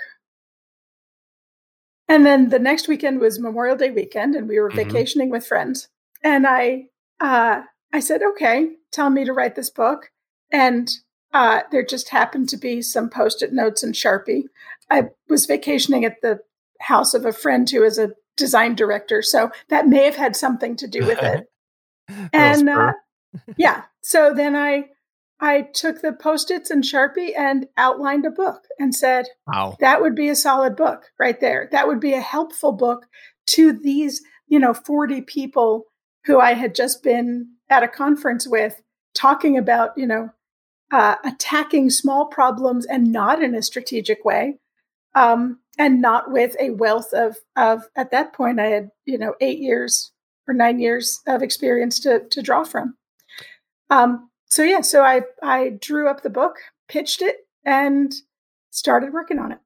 And 2.07 2.23
then 2.23 2.49
the 2.49 2.59
next 2.59 2.87
weekend 2.87 3.19
was 3.19 3.39
memorial 3.39 3.75
day 3.75 3.89
weekend 3.89 4.35
and 4.35 4.47
we 4.47 4.59
were 4.59 4.69
mm-hmm. 4.69 4.89
vacationing 4.89 5.29
with 5.29 5.45
friends. 5.45 5.89
And 6.23 6.47
i 6.47 6.85
uh, 7.19 7.61
i 7.93 7.99
said 7.99 8.21
okay 8.23 8.71
tell 8.91 9.09
me 9.09 9.25
to 9.25 9.33
write 9.33 9.55
this 9.55 9.69
book. 9.69 10.09
And 10.51 10.89
uh, 11.35 11.63
there 11.69 11.83
just 11.83 12.09
happened 12.09 12.47
to 12.47 12.55
be 12.55 12.81
some 12.81 13.09
post 13.09 13.43
it 13.43 13.51
notes 13.51 13.83
and 13.83 13.93
Sharpie. 13.93 14.43
I 14.89 15.09
was 15.27 15.45
vacationing 15.45 16.05
at 16.05 16.21
the 16.21 16.39
house 16.79 17.13
of 17.13 17.25
a 17.25 17.33
friend 17.33 17.69
who 17.69 17.83
is 17.83 17.99
a 17.99 18.11
design 18.37 18.73
director, 18.73 19.21
so 19.21 19.51
that 19.69 19.85
may 19.85 20.05
have 20.05 20.15
had 20.15 20.37
something 20.37 20.77
to 20.77 20.87
do 20.87 21.05
with 21.05 21.21
it. 21.21 21.47
and 22.33 22.69
uh, 22.69 22.93
yeah, 23.57 23.83
so 24.01 24.33
then 24.33 24.55
I 24.55 24.85
I 25.41 25.63
took 25.73 26.01
the 26.01 26.13
post 26.13 26.51
its 26.51 26.71
and 26.71 26.85
Sharpie 26.85 27.37
and 27.37 27.67
outlined 27.75 28.25
a 28.25 28.31
book 28.31 28.61
and 28.79 28.95
said, 28.95 29.25
"Wow, 29.45 29.75
that 29.81 30.01
would 30.01 30.15
be 30.15 30.29
a 30.29 30.37
solid 30.37 30.77
book 30.77 31.03
right 31.19 31.39
there. 31.41 31.67
That 31.73 31.87
would 31.89 31.99
be 31.99 32.13
a 32.13 32.21
helpful 32.21 32.71
book 32.71 33.07
to 33.47 33.73
these, 33.73 34.21
you 34.47 34.59
know, 34.59 34.73
forty 34.73 35.21
people 35.21 35.83
who 36.23 36.39
I 36.39 36.53
had 36.53 36.75
just 36.75 37.03
been 37.03 37.49
at 37.69 37.83
a 37.83 37.89
conference 37.89 38.47
with 38.47 38.81
talking 39.13 39.57
about, 39.57 39.97
you 39.97 40.07
know, 40.07 40.29
uh, 40.95 41.17
attacking 41.25 41.89
small 41.89 42.25
problems 42.25 42.85
and 42.85 43.11
not 43.11 43.43
in 43.43 43.53
a 43.53 43.61
strategic 43.61 44.23
way, 44.23 44.57
um, 45.13 45.59
and 45.77 46.01
not 46.01 46.31
with 46.31 46.55
a 46.57 46.69
wealth 46.69 47.11
of 47.11 47.35
of. 47.57 47.83
At 47.97 48.11
that 48.11 48.31
point, 48.31 48.61
I 48.61 48.67
had 48.67 48.89
you 49.05 49.17
know 49.17 49.35
eight 49.41 49.59
years 49.59 50.13
or 50.47 50.53
nine 50.53 50.79
years 50.79 51.19
of 51.27 51.43
experience 51.43 51.99
to 52.01 52.21
to 52.31 52.41
draw 52.41 52.63
from. 52.63 52.95
Um, 53.89 54.29
so 54.45 54.63
yeah, 54.63 54.79
so 54.79 55.03
I 55.03 55.23
I 55.43 55.71
drew 55.81 56.07
up 56.07 56.23
the 56.23 56.29
book, 56.29 56.55
pitched 56.87 57.21
it, 57.21 57.39
and 57.65 58.13
started 58.71 59.11
working 59.11 59.37
on 59.37 59.51
it. 59.51 59.59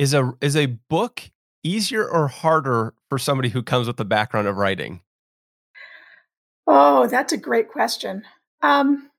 Is 0.00 0.14
a 0.14 0.32
is 0.40 0.56
a 0.56 0.66
book 0.66 1.30
easier 1.62 2.08
or 2.08 2.26
harder 2.26 2.94
for 3.08 3.18
somebody 3.18 3.50
who 3.50 3.62
comes 3.62 3.86
with 3.86 3.98
the 3.98 4.04
background 4.04 4.48
of 4.48 4.56
writing? 4.56 5.02
Oh, 6.66 7.06
that's 7.06 7.32
a 7.32 7.36
great 7.36 7.68
question. 7.68 8.24
Um, 8.62 9.09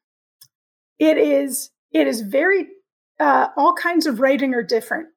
it 1.01 1.17
is. 1.17 1.72
It 1.91 2.08
is 2.08 2.22
very. 2.22 2.67
Uh, 3.20 3.48
all 3.58 3.74
kinds 3.74 4.05
of 4.05 4.20
writing 4.20 4.53
are 4.53 4.63
different. 4.63 5.08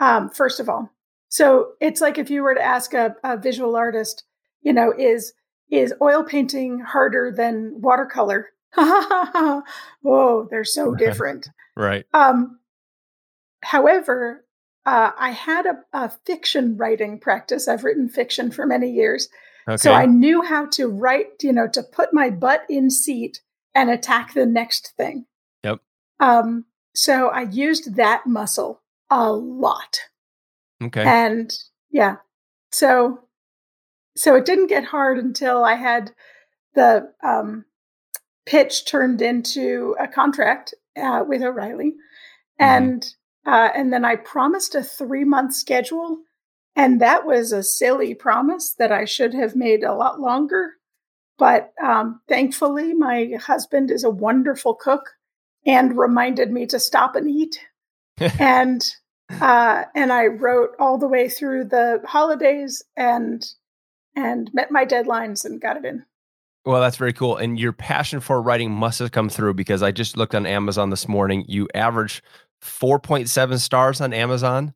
Um, 0.00 0.30
first 0.30 0.60
of 0.60 0.68
all, 0.68 0.90
so 1.28 1.72
it's 1.80 2.00
like 2.00 2.18
if 2.18 2.30
you 2.30 2.42
were 2.42 2.54
to 2.54 2.62
ask 2.62 2.94
a, 2.94 3.16
a 3.24 3.36
visual 3.36 3.74
artist, 3.74 4.24
you 4.62 4.72
know, 4.72 4.92
is 4.96 5.32
is 5.70 5.92
oil 6.00 6.22
painting 6.22 6.78
harder 6.78 7.32
than 7.36 7.80
watercolor? 7.80 8.50
oh, 8.76 10.46
they're 10.50 10.64
so 10.64 10.94
different. 10.94 11.48
right. 11.76 12.06
Um, 12.14 12.60
however, 13.62 14.44
uh, 14.86 15.10
I 15.18 15.30
had 15.30 15.66
a, 15.66 15.78
a, 15.92 16.10
fiction 16.26 16.76
writing 16.76 17.18
practice. 17.18 17.68
I've 17.68 17.84
written 17.84 18.08
fiction 18.08 18.50
for 18.50 18.66
many 18.66 18.90
years. 18.90 19.28
Okay. 19.68 19.76
So 19.78 19.92
I 19.92 20.06
knew 20.06 20.42
how 20.42 20.66
to 20.72 20.88
write, 20.88 21.42
you 21.42 21.52
know, 21.52 21.66
to 21.68 21.82
put 21.82 22.12
my 22.12 22.30
butt 22.30 22.64
in 22.68 22.90
seat 22.90 23.40
and 23.74 23.90
attack 23.90 24.34
the 24.34 24.46
next 24.46 24.92
thing. 24.96 25.26
Yep. 25.62 25.80
Um, 26.20 26.66
so 26.94 27.28
I 27.28 27.42
used 27.42 27.96
that 27.96 28.26
muscle 28.26 28.82
a 29.10 29.30
lot. 29.32 29.98
Okay. 30.82 31.02
And 31.02 31.52
yeah. 31.90 32.16
So 32.70 33.20
so 34.16 34.36
it 34.36 34.44
didn't 34.44 34.68
get 34.68 34.84
hard 34.84 35.18
until 35.18 35.64
I 35.64 35.74
had 35.74 36.12
the 36.74 37.12
um, 37.22 37.64
pitch 38.46 38.84
turned 38.86 39.22
into 39.22 39.96
a 39.98 40.06
contract 40.06 40.74
uh, 40.96 41.24
with 41.26 41.42
O'Reilly, 41.42 41.90
mm-hmm. 41.90 42.64
and 42.64 43.14
uh, 43.46 43.70
and 43.74 43.92
then 43.92 44.04
I 44.04 44.16
promised 44.16 44.74
a 44.74 44.82
three 44.82 45.24
month 45.24 45.54
schedule, 45.54 46.18
and 46.76 47.00
that 47.00 47.26
was 47.26 47.52
a 47.52 47.62
silly 47.62 48.14
promise 48.14 48.74
that 48.78 48.92
I 48.92 49.04
should 49.04 49.34
have 49.34 49.56
made 49.56 49.82
a 49.82 49.94
lot 49.94 50.20
longer. 50.20 50.74
But 51.38 51.72
um, 51.82 52.20
thankfully, 52.28 52.94
my 52.94 53.32
husband 53.40 53.90
is 53.90 54.04
a 54.04 54.10
wonderful 54.10 54.74
cook 54.74 55.10
and 55.66 55.98
reminded 55.98 56.50
me 56.50 56.66
to 56.66 56.78
stop 56.78 57.16
and 57.16 57.28
eat. 57.28 57.58
and 58.38 58.84
uh, 59.40 59.84
and 59.94 60.12
I 60.12 60.26
wrote 60.26 60.70
all 60.78 60.98
the 60.98 61.08
way 61.08 61.28
through 61.28 61.64
the 61.64 62.00
holidays 62.04 62.82
and 62.96 63.44
and 64.14 64.50
met 64.54 64.70
my 64.70 64.84
deadlines 64.84 65.44
and 65.44 65.60
got 65.60 65.76
it 65.76 65.84
in. 65.84 66.04
Well, 66.64 66.80
that's 66.80 66.96
very 66.96 67.12
cool. 67.12 67.36
And 67.36 67.58
your 67.58 67.72
passion 67.72 68.20
for 68.20 68.40
writing 68.40 68.70
must 68.70 68.98
have 69.00 69.12
come 69.12 69.28
through 69.28 69.54
because 69.54 69.82
I 69.82 69.90
just 69.90 70.16
looked 70.16 70.34
on 70.34 70.46
Amazon 70.46 70.90
this 70.90 71.08
morning. 71.08 71.44
You 71.46 71.68
average 71.74 72.22
4.7 72.62 73.58
stars 73.58 74.00
on 74.00 74.14
Amazon 74.14 74.72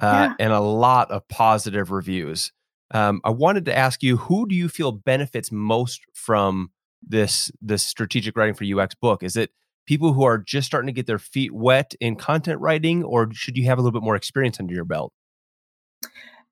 uh, 0.00 0.28
yeah. 0.30 0.34
and 0.38 0.52
a 0.52 0.60
lot 0.60 1.10
of 1.10 1.26
positive 1.28 1.90
reviews. 1.90 2.52
Um, 2.92 3.20
I 3.24 3.30
wanted 3.30 3.64
to 3.66 3.76
ask 3.76 4.02
you, 4.02 4.16
who 4.18 4.46
do 4.46 4.54
you 4.54 4.68
feel 4.68 4.92
benefits 4.92 5.50
most 5.50 6.02
from 6.14 6.70
this 7.02 7.50
this 7.60 7.82
strategic 7.82 8.36
writing 8.36 8.54
for 8.54 8.64
UX 8.64 8.94
book? 8.94 9.22
Is 9.22 9.36
it 9.36 9.50
people 9.86 10.12
who 10.12 10.24
are 10.24 10.38
just 10.38 10.66
starting 10.66 10.86
to 10.86 10.92
get 10.92 11.06
their 11.06 11.18
feet 11.18 11.52
wet 11.52 11.94
in 12.00 12.16
content 12.16 12.60
writing, 12.60 13.02
or 13.02 13.32
should 13.32 13.56
you 13.56 13.64
have 13.64 13.78
a 13.78 13.82
little 13.82 13.98
bit 13.98 14.04
more 14.04 14.16
experience 14.16 14.60
under 14.60 14.74
your 14.74 14.84
belt? 14.84 15.12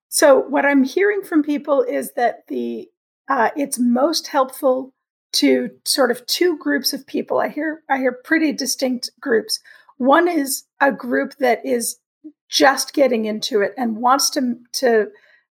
So, 0.08 0.40
what 0.40 0.64
I'm 0.64 0.82
hearing 0.82 1.22
from 1.22 1.42
people 1.42 1.82
is 1.82 2.12
that 2.14 2.46
the 2.48 2.88
uh, 3.28 3.50
it's 3.56 3.78
most 3.78 4.28
helpful 4.28 4.92
to 5.32 5.70
sort 5.84 6.10
of 6.10 6.26
two 6.26 6.58
groups 6.58 6.92
of 6.92 7.06
people. 7.06 7.38
I 7.38 7.48
hear 7.48 7.82
I 7.88 7.98
hear 7.98 8.18
pretty 8.24 8.52
distinct 8.52 9.10
groups. 9.20 9.60
One 9.98 10.26
is 10.26 10.64
a 10.80 10.90
group 10.90 11.36
that 11.36 11.64
is 11.64 11.98
just 12.48 12.94
getting 12.94 13.26
into 13.26 13.60
it 13.60 13.72
and 13.76 13.98
wants 13.98 14.30
to 14.30 14.56
to 14.72 15.08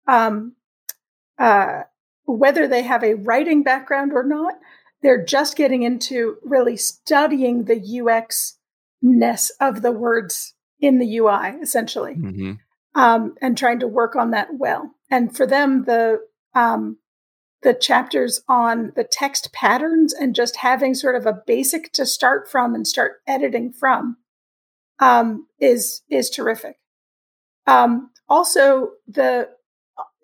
um, 0.07 0.55
uh, 1.37 1.83
whether 2.25 2.67
they 2.67 2.83
have 2.83 3.03
a 3.03 3.15
writing 3.15 3.63
background 3.63 4.11
or 4.13 4.23
not, 4.23 4.55
they're 5.01 5.23
just 5.23 5.55
getting 5.55 5.83
into 5.83 6.37
really 6.43 6.77
studying 6.77 7.65
the 7.65 8.01
UX 8.01 8.57
ness 9.01 9.51
of 9.61 9.81
the 9.81 9.91
words 9.91 10.53
in 10.79 10.99
the 10.99 11.17
UI, 11.17 11.57
essentially, 11.61 12.15
mm-hmm. 12.15 12.53
um, 12.95 13.35
and 13.41 13.57
trying 13.57 13.79
to 13.79 13.87
work 13.87 14.15
on 14.15 14.31
that 14.31 14.49
well. 14.53 14.91
And 15.09 15.35
for 15.35 15.45
them, 15.47 15.85
the 15.85 16.19
um, 16.53 16.97
the 17.63 17.73
chapters 17.73 18.41
on 18.47 18.91
the 18.95 19.03
text 19.03 19.51
patterns 19.51 20.13
and 20.13 20.35
just 20.35 20.57
having 20.57 20.93
sort 20.93 21.15
of 21.15 21.25
a 21.25 21.41
basic 21.45 21.91
to 21.93 22.05
start 22.05 22.49
from 22.49 22.75
and 22.75 22.87
start 22.87 23.21
editing 23.27 23.71
from 23.71 24.17
um, 24.99 25.47
is 25.59 26.01
is 26.09 26.29
terrific. 26.29 26.77
Um, 27.65 28.11
also, 28.29 28.91
the 29.07 29.49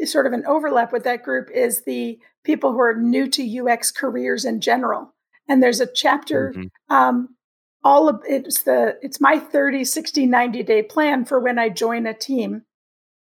sort 0.05 0.27
of 0.27 0.33
an 0.33 0.45
overlap 0.45 0.91
with 0.91 1.03
that 1.03 1.23
group 1.23 1.49
is 1.51 1.83
the 1.83 2.19
people 2.43 2.71
who 2.71 2.79
are 2.79 2.95
new 2.95 3.27
to 3.29 3.59
UX 3.59 3.91
careers 3.91 4.45
in 4.45 4.61
general. 4.61 5.13
And 5.47 5.61
there's 5.61 5.81
a 5.81 5.91
chapter, 5.91 6.53
mm-hmm. 6.55 6.95
um, 6.95 7.35
all 7.83 8.07
of 8.07 8.21
it's 8.25 8.63
the 8.63 8.97
it's 9.01 9.19
my 9.19 9.37
30, 9.37 9.83
60, 9.83 10.25
90 10.25 10.63
day 10.63 10.83
plan 10.83 11.25
for 11.25 11.39
when 11.39 11.59
I 11.59 11.69
join 11.69 12.05
a 12.05 12.13
team. 12.13 12.63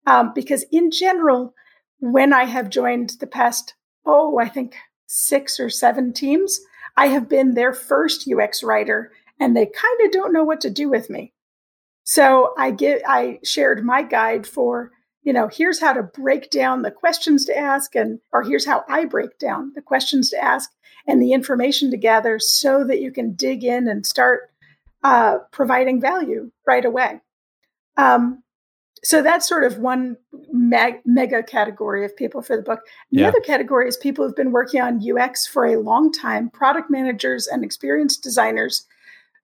Um, 0.05 0.31
because 0.33 0.65
in 0.71 0.91
general, 0.91 1.53
when 1.99 2.33
I 2.33 2.45
have 2.45 2.69
joined 2.69 3.11
the 3.19 3.27
past 3.27 3.75
oh, 4.05 4.39
I 4.39 4.47
think 4.47 4.75
six 5.07 5.59
or 5.59 5.69
seven 5.69 6.13
teams. 6.13 6.59
I 6.97 7.07
have 7.07 7.29
been 7.29 7.53
their 7.53 7.73
first 7.73 8.29
UX 8.29 8.63
writer 8.63 9.11
and 9.39 9.55
they 9.55 9.65
kind 9.65 10.01
of 10.05 10.11
don't 10.11 10.33
know 10.33 10.43
what 10.43 10.61
to 10.61 10.69
do 10.69 10.89
with 10.89 11.09
me. 11.09 11.33
So 12.03 12.53
I 12.57 12.71
get 12.71 13.01
I 13.07 13.39
shared 13.43 13.85
my 13.85 14.03
guide 14.03 14.47
for, 14.47 14.91
you 15.23 15.33
know, 15.33 15.49
here's 15.51 15.79
how 15.79 15.93
to 15.93 16.03
break 16.03 16.49
down 16.49 16.81
the 16.81 16.91
questions 16.91 17.45
to 17.45 17.57
ask 17.57 17.95
and 17.95 18.19
or 18.31 18.43
here's 18.43 18.65
how 18.65 18.83
I 18.89 19.05
break 19.05 19.37
down 19.37 19.71
the 19.75 19.81
questions 19.81 20.29
to 20.31 20.43
ask 20.43 20.71
and 21.07 21.21
the 21.21 21.33
information 21.33 21.91
to 21.91 21.97
gather 21.97 22.39
so 22.39 22.83
that 22.83 23.01
you 23.01 23.11
can 23.11 23.33
dig 23.33 23.63
in 23.63 23.87
and 23.87 24.05
start 24.05 24.51
uh, 25.03 25.39
providing 25.51 25.99
value 25.99 26.51
right 26.65 26.85
away. 26.85 27.21
Um, 27.97 28.43
so 29.03 29.23
that's 29.23 29.49
sort 29.49 29.63
of 29.63 29.79
one 29.79 30.17
meg- 30.51 31.01
mega 31.05 31.41
category 31.41 32.05
of 32.05 32.15
people 32.15 32.41
for 32.41 32.55
the 32.55 32.61
book. 32.61 32.81
The 33.11 33.21
yeah. 33.21 33.27
other 33.29 33.39
category 33.39 33.87
is 33.87 33.97
people 33.97 34.25
who've 34.25 34.35
been 34.35 34.51
working 34.51 34.79
on 34.79 35.01
UX 35.01 35.47
for 35.47 35.65
a 35.65 35.79
long 35.79 36.11
time, 36.11 36.49
product 36.51 36.91
managers 36.91 37.47
and 37.47 37.63
experienced 37.63 38.23
designers 38.23 38.85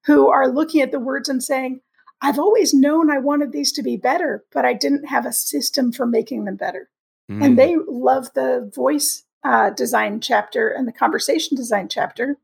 who 0.06 0.28
are 0.30 0.48
looking 0.48 0.82
at 0.82 0.92
the 0.92 1.00
words 1.00 1.28
and 1.28 1.44
saying, 1.44 1.82
I've 2.22 2.40
always 2.40 2.74
known 2.74 3.12
I 3.12 3.20
wanted 3.20 3.52
these 3.52 3.72
to 3.74 3.84
be 3.84 3.98
better, 3.98 4.44
but 4.52 4.66
I 4.66 4.74
didn't 4.74 5.06
have 5.06 5.26
a 5.26 5.34
system 5.34 5.92
for 5.92 6.06
making 6.06 6.46
them 6.46 6.56
better. 6.56 6.90
Mm. 7.30 7.46
And 7.46 7.60
they 7.60 7.76
love 7.88 8.34
the 8.34 8.72
voice 8.74 9.24
uh, 9.44 9.70
design 9.70 10.20
chapter 10.20 10.70
and 10.70 10.88
the 10.88 10.94
conversation 10.94 11.56
design 11.56 11.88
chapter. 11.90 12.38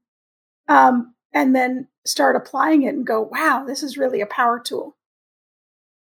Um, 0.68 1.16
and 1.34 1.56
then 1.56 1.88
start 2.06 2.36
applying 2.36 2.84
it 2.84 2.94
and 2.94 3.08
go, 3.08 3.22
wow, 3.22 3.64
this 3.66 3.82
is 3.82 3.98
really 3.98 4.22
a 4.22 4.28
power 4.28 4.60
tool. 4.60 4.96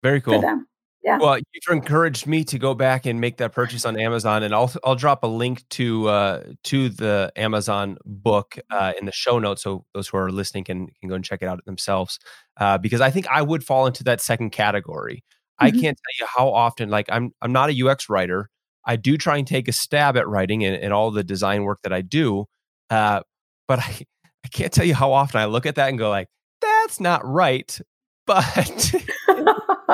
Very 0.02 0.20
cool. 0.20 0.34
For 0.34 0.40
them 0.40 0.68
yeah. 1.04 1.18
Well, 1.18 1.38
you've 1.38 1.72
encouraged 1.74 2.26
me 2.26 2.44
to 2.44 2.58
go 2.58 2.74
back 2.74 3.06
and 3.06 3.20
make 3.20 3.38
that 3.38 3.52
purchase 3.52 3.84
on 3.84 3.98
Amazon, 3.98 4.42
and 4.44 4.54
I'll 4.54 4.72
I'll 4.84 4.94
drop 4.94 5.24
a 5.24 5.26
link 5.26 5.68
to 5.70 6.08
uh, 6.08 6.42
to 6.64 6.88
the 6.88 7.32
Amazon 7.34 7.98
book 8.04 8.56
uh, 8.70 8.92
in 8.98 9.06
the 9.06 9.12
show 9.12 9.38
notes, 9.38 9.62
so 9.62 9.84
those 9.94 10.08
who 10.08 10.16
are 10.18 10.30
listening 10.30 10.64
can 10.64 10.86
can 11.00 11.08
go 11.08 11.16
and 11.16 11.24
check 11.24 11.42
it 11.42 11.46
out 11.46 11.64
themselves. 11.64 12.20
Uh, 12.58 12.78
because 12.78 13.00
I 13.00 13.10
think 13.10 13.26
I 13.28 13.42
would 13.42 13.64
fall 13.64 13.86
into 13.86 14.04
that 14.04 14.20
second 14.20 14.50
category. 14.50 15.24
Mm-hmm. 15.60 15.66
I 15.66 15.70
can't 15.70 15.98
tell 15.98 16.20
you 16.20 16.26
how 16.36 16.52
often. 16.52 16.88
Like 16.88 17.06
I'm 17.10 17.32
I'm 17.42 17.52
not 17.52 17.70
a 17.70 17.88
UX 17.88 18.08
writer. 18.08 18.48
I 18.84 18.96
do 18.96 19.16
try 19.18 19.38
and 19.38 19.46
take 19.46 19.68
a 19.68 19.72
stab 19.72 20.16
at 20.16 20.28
writing 20.28 20.64
and, 20.64 20.76
and 20.76 20.92
all 20.92 21.10
the 21.10 21.24
design 21.24 21.64
work 21.64 21.80
that 21.82 21.92
I 21.92 22.02
do, 22.02 22.46
uh, 22.90 23.22
but 23.66 23.78
I 23.80 24.06
I 24.44 24.48
can't 24.48 24.72
tell 24.72 24.84
you 24.84 24.94
how 24.94 25.12
often 25.12 25.40
I 25.40 25.46
look 25.46 25.66
at 25.66 25.76
that 25.76 25.88
and 25.88 25.98
go 25.98 26.10
like, 26.10 26.28
that's 26.60 27.00
not 27.00 27.26
right. 27.26 27.76
But 28.24 28.94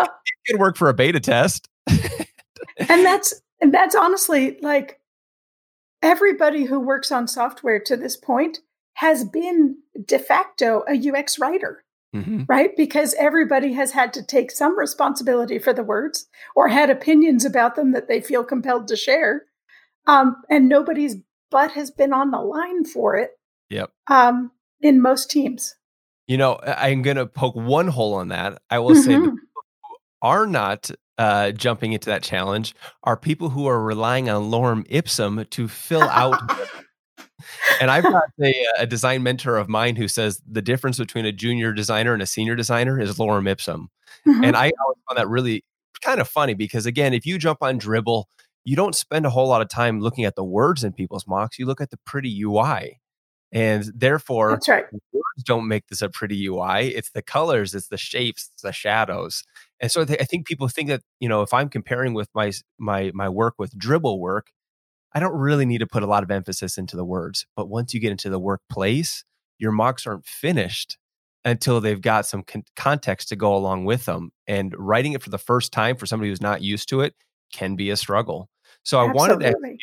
could 0.46 0.60
work 0.60 0.76
for 0.76 0.88
a 0.88 0.94
beta 0.94 1.20
test. 1.20 1.68
and 1.88 3.04
that's 3.04 3.40
and 3.60 3.72
that's 3.72 3.94
honestly 3.94 4.58
like 4.60 5.00
everybody 6.02 6.64
who 6.64 6.78
works 6.78 7.10
on 7.10 7.26
software 7.26 7.80
to 7.80 7.96
this 7.96 8.16
point 8.16 8.58
has 8.94 9.24
been 9.24 9.76
de 10.04 10.18
facto 10.18 10.84
a 10.88 11.10
UX 11.10 11.38
writer. 11.38 11.84
Mm-hmm. 12.16 12.44
Right? 12.48 12.74
Because 12.74 13.14
everybody 13.18 13.74
has 13.74 13.92
had 13.92 14.14
to 14.14 14.24
take 14.24 14.50
some 14.50 14.78
responsibility 14.78 15.58
for 15.58 15.74
the 15.74 15.84
words 15.84 16.26
or 16.56 16.68
had 16.68 16.88
opinions 16.88 17.44
about 17.44 17.76
them 17.76 17.92
that 17.92 18.08
they 18.08 18.22
feel 18.22 18.44
compelled 18.44 18.88
to 18.88 18.96
share. 18.96 19.42
Um, 20.06 20.36
and 20.48 20.70
nobody's 20.70 21.16
butt 21.50 21.72
has 21.72 21.90
been 21.90 22.14
on 22.14 22.30
the 22.30 22.38
line 22.38 22.86
for 22.86 23.16
it. 23.16 23.32
Yep. 23.68 23.90
Um, 24.08 24.52
in 24.80 25.02
most 25.02 25.30
teams. 25.30 25.76
You 26.26 26.36
know, 26.36 26.58
I'm 26.62 27.02
going 27.02 27.16
to 27.16 27.26
poke 27.26 27.56
one 27.56 27.88
hole 27.88 28.14
on 28.14 28.28
that. 28.28 28.60
I 28.70 28.78
will 28.78 28.90
mm-hmm. 28.90 29.00
say 29.00 29.14
the 29.14 29.20
who 29.20 29.38
are 30.22 30.46
not 30.46 30.90
uh, 31.18 31.50
jumping 31.50 31.92
into 31.92 32.06
that 32.06 32.22
challenge 32.22 32.74
are 33.02 33.16
people 33.16 33.50
who 33.50 33.66
are 33.66 33.82
relying 33.82 34.28
on 34.30 34.50
lorem 34.50 34.86
ipsum 34.88 35.44
to 35.50 35.68
fill 35.68 36.02
out. 36.02 36.40
and 37.80 37.90
I've 37.90 38.04
got 38.04 38.22
a, 38.42 38.54
a, 38.78 38.86
design 38.86 39.24
mentor 39.24 39.56
of 39.56 39.68
mine 39.68 39.96
who 39.96 40.06
says 40.06 40.40
the 40.48 40.62
difference 40.62 40.98
between 40.98 41.26
a 41.26 41.32
junior 41.32 41.72
designer 41.72 42.12
and 42.12 42.22
a 42.22 42.26
senior 42.26 42.54
designer 42.54 43.00
is 43.00 43.18
lorem 43.18 43.48
ipsum. 43.48 43.88
Mm-hmm. 44.26 44.44
And 44.44 44.56
I 44.56 44.70
always 44.84 44.98
found 45.08 45.18
that 45.18 45.28
really 45.28 45.64
kind 46.00 46.20
of 46.20 46.28
funny 46.28 46.54
because, 46.54 46.86
again, 46.86 47.12
if 47.12 47.26
you 47.26 47.38
jump 47.38 47.58
on 47.62 47.80
Dribbble, 47.80 48.24
you 48.64 48.76
don't 48.76 48.94
spend 48.94 49.26
a 49.26 49.30
whole 49.30 49.48
lot 49.48 49.62
of 49.62 49.68
time 49.68 50.00
looking 50.00 50.24
at 50.24 50.36
the 50.36 50.44
words 50.44 50.84
in 50.84 50.92
people's 50.92 51.26
mocks. 51.26 51.58
You 51.58 51.66
look 51.66 51.80
at 51.80 51.90
the 51.90 51.98
pretty 52.04 52.42
UI. 52.42 53.00
And 53.50 53.84
therefore, 53.94 54.52
That's 54.52 54.68
right. 54.68 54.84
words 55.12 55.42
don't 55.44 55.68
make 55.68 55.86
this 55.88 56.02
a 56.02 56.08
pretty 56.08 56.46
UI. 56.46 56.88
It's 56.94 57.10
the 57.10 57.22
colors, 57.22 57.74
it's 57.74 57.88
the 57.88 57.96
shapes, 57.96 58.50
it's 58.52 58.62
the 58.62 58.72
shadows. 58.72 59.44
And 59.80 59.90
so 59.90 60.02
I 60.02 60.24
think 60.24 60.46
people 60.46 60.68
think 60.68 60.88
that, 60.88 61.02
you 61.20 61.28
know, 61.28 61.42
if 61.42 61.54
I'm 61.54 61.68
comparing 61.68 62.14
with 62.14 62.28
my 62.34 62.52
my 62.78 63.10
my 63.14 63.28
work 63.28 63.54
with 63.58 63.76
Dribbble 63.78 64.18
work, 64.18 64.48
I 65.14 65.20
don't 65.20 65.36
really 65.36 65.64
need 65.64 65.78
to 65.78 65.86
put 65.86 66.02
a 66.02 66.06
lot 66.06 66.22
of 66.22 66.30
emphasis 66.30 66.76
into 66.76 66.96
the 66.96 67.04
words. 67.04 67.46
But 67.56 67.68
once 67.68 67.94
you 67.94 68.00
get 68.00 68.10
into 68.12 68.28
the 68.28 68.38
workplace, 68.38 69.24
your 69.58 69.72
mocks 69.72 70.06
aren't 70.06 70.26
finished 70.26 70.98
until 71.44 71.80
they've 71.80 72.00
got 72.00 72.26
some 72.26 72.42
con- 72.42 72.64
context 72.76 73.28
to 73.28 73.36
go 73.36 73.54
along 73.54 73.84
with 73.86 74.04
them. 74.04 74.30
And 74.46 74.74
writing 74.76 75.12
it 75.12 75.22
for 75.22 75.30
the 75.30 75.38
first 75.38 75.72
time 75.72 75.96
for 75.96 76.04
somebody 76.06 76.30
who's 76.30 76.42
not 76.42 76.62
used 76.62 76.88
to 76.90 77.00
it 77.00 77.14
can 77.52 77.76
be 77.76 77.90
a 77.90 77.96
struggle. 77.96 78.50
So 78.82 79.00
I 79.00 79.10
wanted 79.10 79.40
to 79.40 79.46
ask 79.48 79.56
you, 79.62 79.78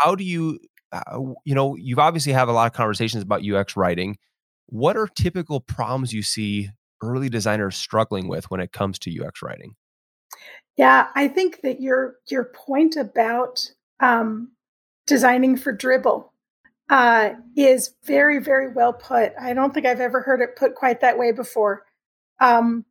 how 0.00 0.14
do 0.14 0.22
you 0.22 0.60
uh, 0.92 1.18
you 1.44 1.54
know, 1.54 1.76
you've 1.76 1.98
obviously 1.98 2.32
have 2.32 2.48
a 2.48 2.52
lot 2.52 2.66
of 2.66 2.72
conversations 2.72 3.22
about 3.22 3.44
UX 3.44 3.76
writing. 3.76 4.18
What 4.66 4.96
are 4.96 5.08
typical 5.08 5.60
problems 5.60 6.12
you 6.12 6.22
see 6.22 6.70
early 7.02 7.28
designers 7.28 7.76
struggling 7.76 8.28
with 8.28 8.50
when 8.50 8.60
it 8.60 8.72
comes 8.72 8.98
to 9.00 9.24
UX 9.24 9.42
writing? 9.42 9.74
Yeah, 10.76 11.08
I 11.14 11.28
think 11.28 11.62
that 11.62 11.80
your 11.80 12.16
your 12.30 12.44
point 12.44 12.96
about 12.96 13.70
um, 14.00 14.52
designing 15.06 15.56
for 15.56 15.76
Dribbble 15.76 16.30
uh, 16.88 17.30
is 17.56 17.94
very 18.04 18.38
very 18.38 18.72
well 18.72 18.92
put. 18.92 19.32
I 19.40 19.54
don't 19.54 19.74
think 19.74 19.86
I've 19.86 20.00
ever 20.00 20.20
heard 20.20 20.40
it 20.40 20.56
put 20.56 20.74
quite 20.74 21.00
that 21.00 21.18
way 21.18 21.32
before. 21.32 21.82
Um, 22.40 22.84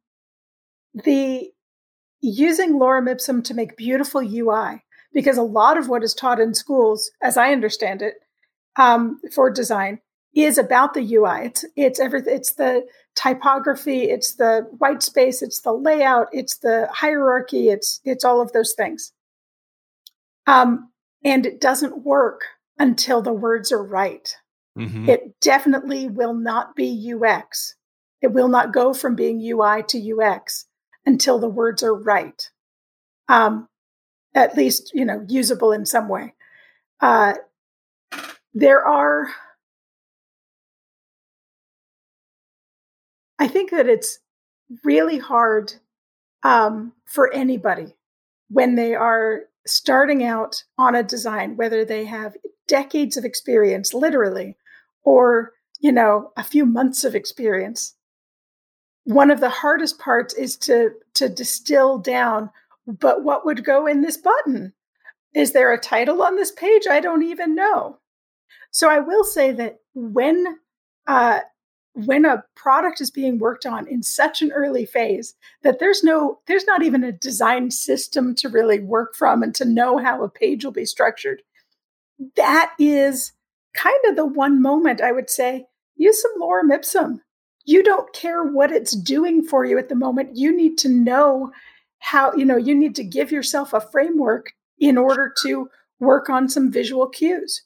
the 0.94 1.50
using 2.22 2.74
lorem 2.74 3.10
ipsum 3.10 3.42
to 3.44 3.54
make 3.54 3.78
beautiful 3.78 4.22
UI 4.22 4.84
because 5.14 5.38
a 5.38 5.44
lot 5.44 5.78
of 5.78 5.90
what 5.90 6.04
is 6.04 6.14
taught 6.14 6.40
in 6.40 6.54
schools, 6.54 7.12
as 7.22 7.38
I 7.38 7.52
understand 7.52 8.02
it, 8.02 8.16
um, 8.76 9.20
for 9.34 9.50
design 9.50 10.00
is 10.36 10.58
about 10.58 10.94
the 10.94 11.16
UI. 11.16 11.46
It's 11.46 11.66
it's 11.76 12.00
everything. 12.00 12.36
It's 12.36 12.54
the 12.54 12.86
typography. 13.16 14.04
It's 14.04 14.36
the 14.36 14.68
white 14.78 15.02
space. 15.02 15.42
It's 15.42 15.62
the 15.62 15.74
layout. 15.74 16.28
It's 16.32 16.58
the 16.58 16.88
hierarchy. 16.92 17.70
It's 17.70 18.00
it's 18.04 18.24
all 18.24 18.42
of 18.42 18.52
those 18.52 18.74
things. 18.74 19.14
Um, 20.46 20.92
and 21.24 21.46
it 21.46 21.60
doesn't 21.60 22.06
work 22.06 22.42
until 22.78 23.22
the 23.22 23.34
words 23.34 23.72
are 23.72 23.84
right. 23.84 24.36
Mm-hmm. 24.78 25.10
It 25.10 25.40
definitely 25.42 26.08
will 26.08 26.36
not 26.36 26.76
be 26.76 27.14
UX. 27.14 27.76
It 28.22 28.32
will 28.32 28.48
not 28.48 28.74
go 28.74 28.94
from 28.94 29.16
being 29.16 29.42
UI 29.42 29.84
to 29.88 30.22
UX 30.22 30.66
until 31.06 31.40
the 31.40 31.50
words 31.50 31.82
are 31.84 31.96
right. 31.96 32.50
Um, 33.28 33.68
at 34.38 34.56
least 34.56 34.92
you 34.94 35.04
know 35.04 35.26
usable 35.28 35.72
in 35.72 35.86
some 35.86 36.08
way. 36.08 36.34
Uh, 37.02 37.34
there 38.54 38.86
are, 38.86 39.28
I 43.40 43.48
think 43.48 43.72
that 43.72 43.88
it's 43.88 44.20
really 44.84 45.18
hard 45.18 45.74
um, 46.44 46.94
for 47.06 47.34
anybody 47.34 47.96
when 48.50 48.76
they 48.76 48.96
are 48.96 49.42
starting 49.66 50.24
out 50.24 50.64
on 50.78 50.96
a 50.96 51.04
design, 51.04 51.58
whether 51.58 51.84
they 51.84 52.06
have 52.06 52.38
decades 52.68 53.18
of 53.18 53.26
experience, 53.26 53.94
literally, 53.94 54.56
or 55.04 55.54
you 55.80 55.92
know 55.92 56.32
a 56.38 56.44
few 56.44 56.66
months 56.66 57.04
of 57.04 57.16
experience. 57.16 57.96
One 59.04 59.32
of 59.32 59.40
the 59.40 59.50
hardest 59.50 60.00
parts 60.00 60.34
is 60.36 60.58
to 60.58 60.92
to 61.16 61.28
distill 61.28 61.98
down 61.98 62.52
but 62.88 63.24
what 63.24 63.46
would 63.46 63.66
go 63.66 63.86
in 63.86 64.02
this 64.02 64.18
button? 64.18 64.74
Is 65.36 65.52
there 65.52 65.74
a 65.74 65.80
title 65.80 66.24
on 66.24 66.36
this 66.36 66.52
page? 66.52 66.84
I 66.90 67.00
don't 67.00 67.24
even 67.24 67.54
know. 67.54 68.00
So 68.72 68.90
I 68.90 69.00
will 69.00 69.24
say 69.24 69.52
that 69.52 69.80
when 69.94 70.58
uh, 71.06 71.40
when 71.94 72.26
a 72.26 72.44
product 72.56 73.02
is 73.02 73.10
being 73.10 73.40
worked 73.40 73.66
on 73.66 73.88
in 73.88 74.04
such 74.04 74.44
an 74.44 74.52
early 74.52 74.86
phase 74.86 75.34
that 75.64 75.80
there's 75.80 76.04
no 76.04 76.40
there's 76.46 76.66
not 76.66 76.84
even 76.84 77.04
a 77.04 77.12
design 77.12 77.72
system 77.72 78.36
to 78.36 78.50
really 78.50 78.80
work 78.80 79.16
from 79.16 79.42
and 79.42 79.56
to 79.56 79.66
know 79.66 79.98
how 79.98 80.24
a 80.24 80.30
page 80.30 80.64
will 80.64 80.72
be 80.72 80.86
structured 80.86 81.42
that 82.36 82.72
is 82.78 83.34
kind 83.74 83.98
of 84.06 84.16
the 84.16 84.26
one 84.26 84.62
moment 84.62 85.02
i 85.02 85.12
would 85.12 85.30
say 85.30 85.66
use 85.96 86.22
some 86.22 86.40
lorem 86.40 86.72
ipsum 86.72 87.20
you 87.66 87.82
don't 87.82 88.14
care 88.14 88.44
what 88.44 88.72
it's 88.72 88.96
doing 88.96 89.42
for 89.42 89.66
you 89.66 89.80
at 89.80 89.90
the 89.90 89.96
moment 89.96 90.38
you 90.38 90.56
need 90.56 90.78
to 90.78 90.90
know 90.90 91.52
how 92.00 92.34
you 92.34 92.46
know 92.46 92.58
you 92.58 92.76
need 92.76 92.96
to 92.96 93.04
give 93.04 93.32
yourself 93.32 93.74
a 93.74 93.82
framework 93.82 94.54
in 94.80 94.98
order 94.98 95.34
to 95.44 95.70
work 96.00 96.30
on 96.30 96.48
some 96.50 96.72
visual 96.72 97.08
cues. 97.08 97.64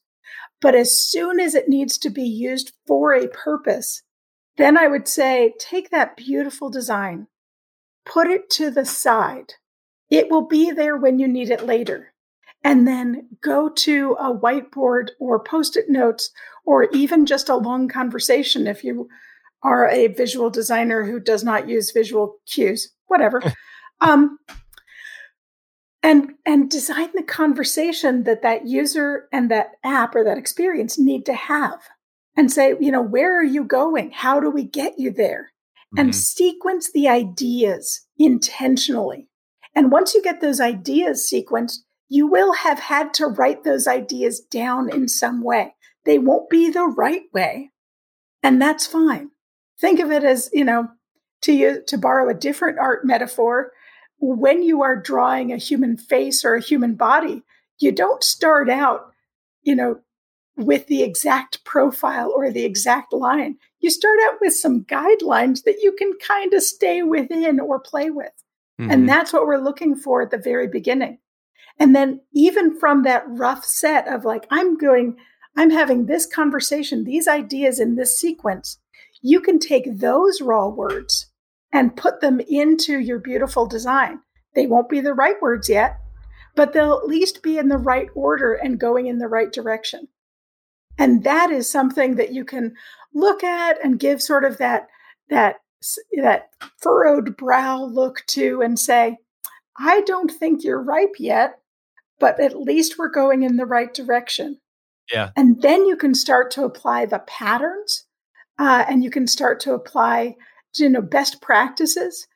But 0.61 0.75
as 0.75 0.95
soon 0.95 1.39
as 1.39 1.55
it 1.55 1.67
needs 1.67 1.97
to 1.99 2.09
be 2.09 2.23
used 2.23 2.73
for 2.87 3.13
a 3.13 3.27
purpose 3.27 4.03
then 4.57 4.77
i 4.77 4.85
would 4.85 5.07
say 5.07 5.53
take 5.57 5.89
that 5.89 6.17
beautiful 6.17 6.69
design 6.69 7.25
put 8.05 8.27
it 8.27 8.49
to 8.51 8.71
the 8.71 8.85
side. 8.85 9.53
It 10.09 10.29
will 10.29 10.45
be 10.47 10.71
there 10.71 10.97
when 10.97 11.19
you 11.19 11.27
need 11.27 11.49
it 11.49 11.65
later. 11.65 12.13
And 12.63 12.87
then 12.87 13.29
go 13.41 13.69
to 13.69 14.15
a 14.19 14.35
whiteboard 14.35 15.09
or 15.19 15.43
post-it 15.43 15.85
notes 15.89 16.29
or 16.65 16.83
even 16.91 17.25
just 17.25 17.49
a 17.49 17.55
long 17.55 17.87
conversation 17.87 18.67
if 18.67 18.83
you 18.83 19.07
are 19.63 19.89
a 19.89 20.07
visual 20.07 20.49
designer 20.49 21.05
who 21.05 21.19
does 21.19 21.43
not 21.43 21.67
use 21.69 21.91
visual 21.91 22.37
cues 22.47 22.91
whatever 23.07 23.41
um, 24.01 24.37
and 26.03 26.31
and 26.45 26.69
design 26.69 27.09
the 27.13 27.23
conversation 27.23 28.23
that 28.23 28.41
that 28.41 28.67
user 28.67 29.27
and 29.31 29.51
that 29.51 29.71
app 29.83 30.15
or 30.15 30.23
that 30.23 30.37
experience 30.37 30.97
need 30.97 31.25
to 31.25 31.33
have 31.33 31.79
and 32.35 32.51
say 32.51 32.75
you 32.79 32.91
know 32.91 33.01
where 33.01 33.39
are 33.39 33.43
you 33.43 33.63
going? 33.63 34.11
How 34.11 34.39
do 34.39 34.49
we 34.49 34.63
get 34.63 34.97
you 34.97 35.11
there? 35.11 35.51
Mm-hmm. 35.93 36.05
and 36.05 36.15
sequence 36.15 36.89
the 36.93 37.09
ideas 37.09 38.07
intentionally. 38.17 39.27
And 39.75 39.91
once 39.91 40.13
you 40.13 40.21
get 40.21 40.39
those 40.39 40.61
ideas 40.61 41.29
sequenced 41.29 41.79
you 42.07 42.27
will 42.27 42.53
have 42.53 42.79
had 42.79 43.13
to 43.15 43.27
write 43.27 43.63
those 43.63 43.87
ideas 43.87 44.39
down 44.39 44.89
in 44.89 45.07
some 45.07 45.41
way. 45.41 45.75
They 46.05 46.17
won't 46.17 46.49
be 46.49 46.69
the 46.69 46.85
right 46.85 47.23
way 47.33 47.71
and 48.43 48.61
that's 48.61 48.87
fine. 48.87 49.31
Think 49.79 49.99
of 49.99 50.11
it 50.11 50.23
as 50.23 50.49
you 50.53 50.63
know 50.63 50.89
to 51.41 51.53
you 51.53 51.81
to 51.87 51.97
borrow 51.97 52.29
a 52.29 52.33
different 52.33 52.79
art 52.79 53.05
metaphor 53.05 53.71
when 54.21 54.61
you 54.61 54.83
are 54.83 54.95
drawing 54.95 55.51
a 55.51 55.57
human 55.57 55.97
face 55.97 56.45
or 56.45 56.55
a 56.55 56.61
human 56.61 56.95
body, 56.95 57.41
you 57.79 57.91
don't 57.91 58.23
start 58.23 58.69
out, 58.69 59.11
you 59.63 59.75
know, 59.75 59.99
with 60.55 60.85
the 60.87 61.01
exact 61.01 61.63
profile 61.65 62.31
or 62.35 62.51
the 62.51 62.63
exact 62.63 63.13
line. 63.13 63.57
You 63.79 63.89
start 63.89 64.19
out 64.25 64.35
with 64.39 64.53
some 64.53 64.83
guidelines 64.83 65.63
that 65.63 65.79
you 65.81 65.91
can 65.93 66.13
kind 66.25 66.53
of 66.53 66.61
stay 66.61 67.01
within 67.01 67.59
or 67.59 67.79
play 67.79 68.11
with. 68.11 68.31
Mm-hmm. 68.79 68.91
And 68.91 69.09
that's 69.09 69.33
what 69.33 69.47
we're 69.47 69.57
looking 69.57 69.95
for 69.95 70.21
at 70.21 70.29
the 70.29 70.37
very 70.37 70.67
beginning. 70.67 71.17
And 71.79 71.95
then, 71.95 72.21
even 72.33 72.79
from 72.79 73.03
that 73.03 73.23
rough 73.27 73.65
set 73.65 74.07
of 74.07 74.23
like, 74.23 74.45
I'm 74.51 74.77
going, 74.77 75.17
I'm 75.57 75.71
having 75.71 76.05
this 76.05 76.27
conversation, 76.27 77.05
these 77.05 77.27
ideas 77.27 77.79
in 77.79 77.95
this 77.95 78.15
sequence, 78.17 78.77
you 79.23 79.39
can 79.39 79.57
take 79.57 79.97
those 79.97 80.41
raw 80.41 80.67
words 80.67 81.30
and 81.73 81.95
put 81.95 82.21
them 82.21 82.39
into 82.39 82.99
your 82.99 83.19
beautiful 83.19 83.65
design. 83.65 84.19
They 84.55 84.67
won't 84.67 84.89
be 84.89 84.99
the 84.99 85.13
right 85.13 85.41
words 85.41 85.69
yet, 85.69 85.99
but 86.55 86.73
they'll 86.73 86.97
at 86.97 87.07
least 87.07 87.43
be 87.43 87.57
in 87.57 87.69
the 87.69 87.77
right 87.77 88.09
order 88.13 88.53
and 88.53 88.79
going 88.79 89.07
in 89.07 89.19
the 89.19 89.27
right 89.27 89.51
direction. 89.51 90.07
And 90.97 91.23
that 91.23 91.51
is 91.51 91.71
something 91.71 92.15
that 92.15 92.33
you 92.33 92.43
can 92.43 92.73
look 93.13 93.43
at 93.43 93.83
and 93.83 93.99
give 93.99 94.21
sort 94.21 94.43
of 94.43 94.57
that 94.57 94.87
that 95.29 95.57
that 96.21 96.49
furrowed 96.77 97.35
brow 97.37 97.83
look 97.83 98.23
to 98.27 98.61
and 98.61 98.77
say, 98.77 99.17
I 99.79 100.01
don't 100.01 100.29
think 100.31 100.63
you're 100.63 100.81
ripe 100.81 101.15
yet, 101.17 101.59
but 102.19 102.39
at 102.39 102.59
least 102.59 102.99
we're 102.99 103.09
going 103.09 103.43
in 103.43 103.55
the 103.55 103.65
right 103.65 103.91
direction. 103.91 104.59
Yeah. 105.11 105.29
And 105.35 105.61
then 105.61 105.85
you 105.85 105.95
can 105.95 106.13
start 106.13 106.51
to 106.51 106.63
apply 106.63 107.05
the 107.05 107.19
patterns 107.19 108.05
uh, 108.59 108.85
and 108.87 109.03
you 109.03 109.09
can 109.09 109.27
start 109.27 109.59
to 109.61 109.73
apply 109.73 110.35
you 110.77 110.89
know 110.89 111.01
best 111.01 111.41
practices 111.41 112.27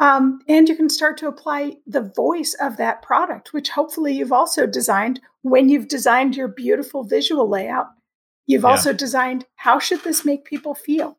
um, 0.00 0.40
and 0.46 0.68
you 0.68 0.76
can 0.76 0.88
start 0.88 1.18
to 1.18 1.26
apply 1.26 1.76
the 1.86 2.12
voice 2.14 2.54
of 2.60 2.76
that 2.76 3.02
product 3.02 3.52
which 3.52 3.70
hopefully 3.70 4.12
you've 4.14 4.32
also 4.32 4.66
designed 4.66 5.20
when 5.42 5.68
you've 5.68 5.88
designed 5.88 6.36
your 6.36 6.48
beautiful 6.48 7.04
visual 7.04 7.48
layout, 7.48 7.88
you've 8.46 8.62
yeah. 8.62 8.68
also 8.68 8.92
designed 8.92 9.46
how 9.56 9.78
should 9.78 10.02
this 10.04 10.24
make 10.24 10.44
people 10.44 10.74
feel? 10.74 11.18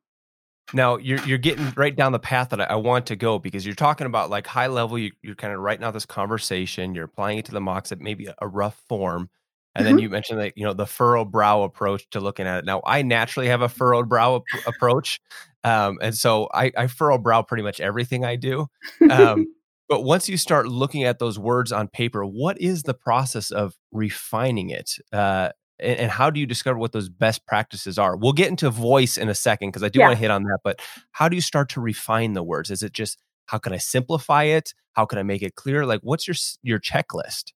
Now 0.73 0.97
you're 0.97 1.23
you're 1.25 1.39
getting 1.39 1.71
right 1.75 1.95
down 1.95 2.11
the 2.11 2.19
path 2.19 2.49
that 2.49 2.61
I, 2.61 2.65
I 2.65 2.75
want 2.75 3.07
to 3.07 3.15
go 3.15 3.39
because 3.39 3.65
you're 3.65 3.75
talking 3.75 4.05
about 4.05 4.29
like 4.29 4.45
high 4.45 4.67
level. 4.67 4.99
You, 4.99 5.11
are 5.27 5.35
kind 5.35 5.53
of 5.53 5.59
writing 5.59 5.83
out 5.83 5.93
this 5.93 6.05
conversation. 6.05 6.93
You're 6.93 7.05
applying 7.05 7.39
it 7.39 7.45
to 7.45 7.51
the 7.51 7.61
mocks 7.61 7.91
at 7.91 7.99
maybe 7.99 8.27
a, 8.27 8.35
a 8.39 8.47
rough 8.47 8.79
form, 8.87 9.29
and 9.75 9.85
mm-hmm. 9.85 9.95
then 9.95 10.03
you 10.03 10.09
mentioned 10.09 10.39
that 10.39 10.57
you 10.57 10.63
know 10.63 10.73
the 10.73 10.85
furrowed 10.85 11.31
brow 11.31 11.63
approach 11.63 12.09
to 12.11 12.19
looking 12.19 12.47
at 12.47 12.59
it. 12.59 12.65
Now 12.65 12.81
I 12.85 13.01
naturally 13.01 13.47
have 13.47 13.61
a 13.61 13.69
furrowed 13.69 14.09
brow 14.09 14.37
ap- 14.37 14.67
approach, 14.67 15.19
um, 15.63 15.99
and 16.01 16.15
so 16.15 16.49
I, 16.53 16.71
I 16.77 16.87
furrow 16.87 17.17
brow 17.17 17.41
pretty 17.41 17.63
much 17.63 17.79
everything 17.79 18.25
I 18.25 18.35
do. 18.35 18.67
Um, 19.09 19.47
but 19.89 20.03
once 20.03 20.29
you 20.29 20.37
start 20.37 20.67
looking 20.67 21.03
at 21.03 21.19
those 21.19 21.37
words 21.37 21.71
on 21.71 21.87
paper, 21.87 22.25
what 22.25 22.59
is 22.59 22.83
the 22.83 22.93
process 22.93 23.51
of 23.51 23.75
refining 23.91 24.69
it? 24.69 24.97
Uh, 25.11 25.49
and, 25.79 25.99
and, 25.99 26.11
how 26.11 26.29
do 26.29 26.39
you 26.39 26.45
discover 26.45 26.77
what 26.77 26.91
those 26.91 27.09
best 27.09 27.45
practices 27.45 27.97
are? 27.97 28.17
We'll 28.17 28.33
get 28.33 28.49
into 28.49 28.69
voice 28.69 29.17
in 29.17 29.29
a 29.29 29.35
second 29.35 29.69
because 29.69 29.83
I 29.83 29.89
do 29.89 29.99
yeah. 29.99 30.07
want 30.07 30.17
to 30.17 30.21
hit 30.21 30.31
on 30.31 30.43
that. 30.43 30.59
But 30.63 30.81
how 31.11 31.29
do 31.29 31.35
you 31.35 31.41
start 31.41 31.69
to 31.69 31.81
refine 31.81 32.33
the 32.33 32.43
words? 32.43 32.69
Is 32.69 32.83
it 32.83 32.93
just 32.93 33.17
how 33.45 33.57
can 33.57 33.73
I 33.73 33.77
simplify 33.77 34.43
it? 34.43 34.73
How 34.93 35.05
can 35.05 35.17
I 35.17 35.23
make 35.23 35.41
it 35.41 35.55
clear? 35.55 35.85
Like, 35.85 36.01
what's 36.03 36.27
your 36.27 36.35
your 36.61 36.79
checklist? 36.79 37.53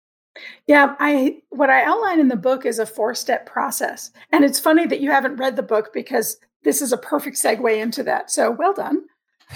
Yeah, 0.68 0.96
I 1.00 1.42
what 1.50 1.70
I 1.70 1.84
outline 1.84 2.20
in 2.20 2.28
the 2.28 2.36
book 2.36 2.66
is 2.66 2.80
a 2.80 2.86
four 2.86 3.14
step 3.14 3.46
process, 3.46 4.12
and 4.32 4.44
it's 4.44 4.60
funny 4.60 4.88
that 4.88 5.02
you 5.02 5.12
haven't 5.12 5.38
read 5.38 5.56
the 5.56 5.64
book 5.64 5.92
because 5.94 6.38
this 6.64 6.82
is 6.82 6.92
a 6.92 6.98
perfect 6.98 7.38
segue 7.38 7.78
into 7.78 8.04
that. 8.04 8.32
So 8.32 8.52
well 8.52 8.74
done. 8.74 9.04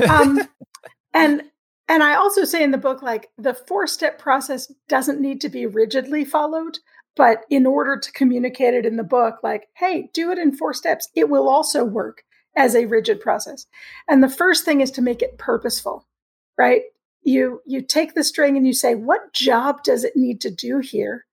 Um, 0.07 0.39
and 1.13 1.43
and 1.87 2.03
I 2.03 2.15
also 2.15 2.43
say 2.43 2.63
in 2.63 2.71
the 2.71 2.77
book, 2.77 3.01
like 3.01 3.29
the 3.37 3.53
four 3.53 3.87
step 3.87 4.19
process 4.19 4.71
doesn't 4.87 5.21
need 5.21 5.41
to 5.41 5.49
be 5.49 5.65
rigidly 5.65 6.25
followed. 6.25 6.79
But 7.15 7.45
in 7.49 7.65
order 7.65 7.97
to 7.97 8.11
communicate 8.11 8.75
it 8.75 8.85
in 8.85 8.95
the 8.95 9.03
book, 9.03 9.37
like, 9.41 9.69
hey, 9.73 10.11
do 10.13 10.31
it 10.31 10.37
in 10.37 10.55
four 10.55 10.73
steps, 10.73 11.09
it 11.15 11.29
will 11.29 11.49
also 11.49 11.83
work 11.83 12.23
as 12.55 12.75
a 12.75 12.85
rigid 12.85 13.19
process. 13.19 13.65
And 14.07 14.23
the 14.23 14.29
first 14.29 14.65
thing 14.65 14.81
is 14.81 14.91
to 14.91 15.01
make 15.01 15.23
it 15.23 15.39
purposeful, 15.39 16.07
right? 16.57 16.83
You 17.27 17.61
you 17.65 17.81
take 17.81 18.13
the 18.13 18.23
string 18.23 18.55
and 18.55 18.65
you 18.65 18.71
say, 18.71 18.95
what 18.95 19.33
job 19.33 19.83
does 19.83 20.05
it 20.05 20.15
need 20.15 20.39
to 20.39 20.49
do 20.49 20.79
here? 20.79 21.25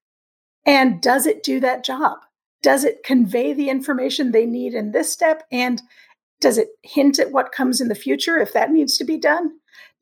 And 0.66 1.00
does 1.00 1.24
it 1.24 1.44
do 1.44 1.60
that 1.60 1.84
job? 1.84 2.18
Does 2.64 2.82
it 2.82 3.04
convey 3.04 3.52
the 3.52 3.68
information 3.68 4.32
they 4.32 4.44
need 4.44 4.74
in 4.74 4.90
this 4.90 5.12
step? 5.12 5.44
And 5.52 5.80
does 6.40 6.58
it 6.58 6.70
hint 6.82 7.20
at 7.20 7.30
what 7.30 7.52
comes 7.52 7.80
in 7.80 7.86
the 7.86 7.94
future 7.94 8.38
if 8.38 8.52
that 8.54 8.72
needs 8.72 8.98
to 8.98 9.04
be 9.04 9.16
done? 9.16 9.52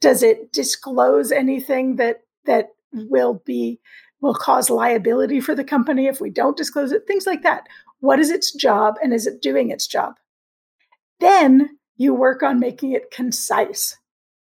Does 0.01 0.23
it 0.23 0.51
disclose 0.51 1.31
anything 1.31 1.97
that 1.97 2.23
that 2.47 2.71
will 2.95 3.43
be 3.45 3.79
will 4.23 4.35
cause 4.35 4.71
liability 4.71 5.41
for 5.41 5.55
the 5.55 5.63
company 5.63 6.07
if 6.07 6.23
we 6.23 6.31
don't 6.31 6.57
disclose 6.57 6.91
it? 6.91 7.07
Things 7.07 7.27
like 7.27 7.43
that. 7.43 7.67
What 8.01 8.19
is 8.19 8.31
its 8.31 8.51
job 8.51 8.95
and 9.03 9.13
is 9.13 9.27
it 9.27 9.43
doing 9.43 9.71
its 9.71 9.87
job? 9.87 10.15
Then 11.21 11.79
you 11.99 12.15
work 12.15 12.43
on 12.43 12.59
making 12.59 12.93
it 12.93 13.11
concise. 13.11 13.99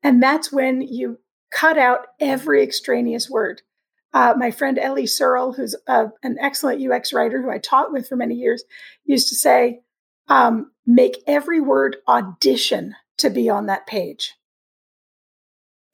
And 0.02 0.22
that's 0.22 0.50
when 0.50 0.80
you 0.80 1.18
cut 1.50 1.78
out 1.78 2.06
every 2.20 2.62
extraneous 2.62 3.30
word. 3.30 3.62
Uh, 4.12 4.34
my 4.36 4.50
friend 4.50 4.78
Ellie 4.78 5.06
Searle, 5.06 5.52
who's 5.52 5.74
uh, 5.86 6.06
an 6.22 6.36
excellent 6.40 6.82
UX 6.82 7.12
writer 7.12 7.42
who 7.42 7.50
I 7.50 7.58
taught 7.58 7.92
with 7.92 8.08
for 8.08 8.16
many 8.16 8.34
years, 8.34 8.64
used 9.04 9.28
to 9.28 9.34
say, 9.34 9.80
um, 10.28 10.72
make 10.86 11.22
every 11.26 11.60
word 11.60 11.96
audition 12.08 12.94
to 13.18 13.30
be 13.30 13.48
on 13.48 13.66
that 13.66 13.86
page. 13.86 14.34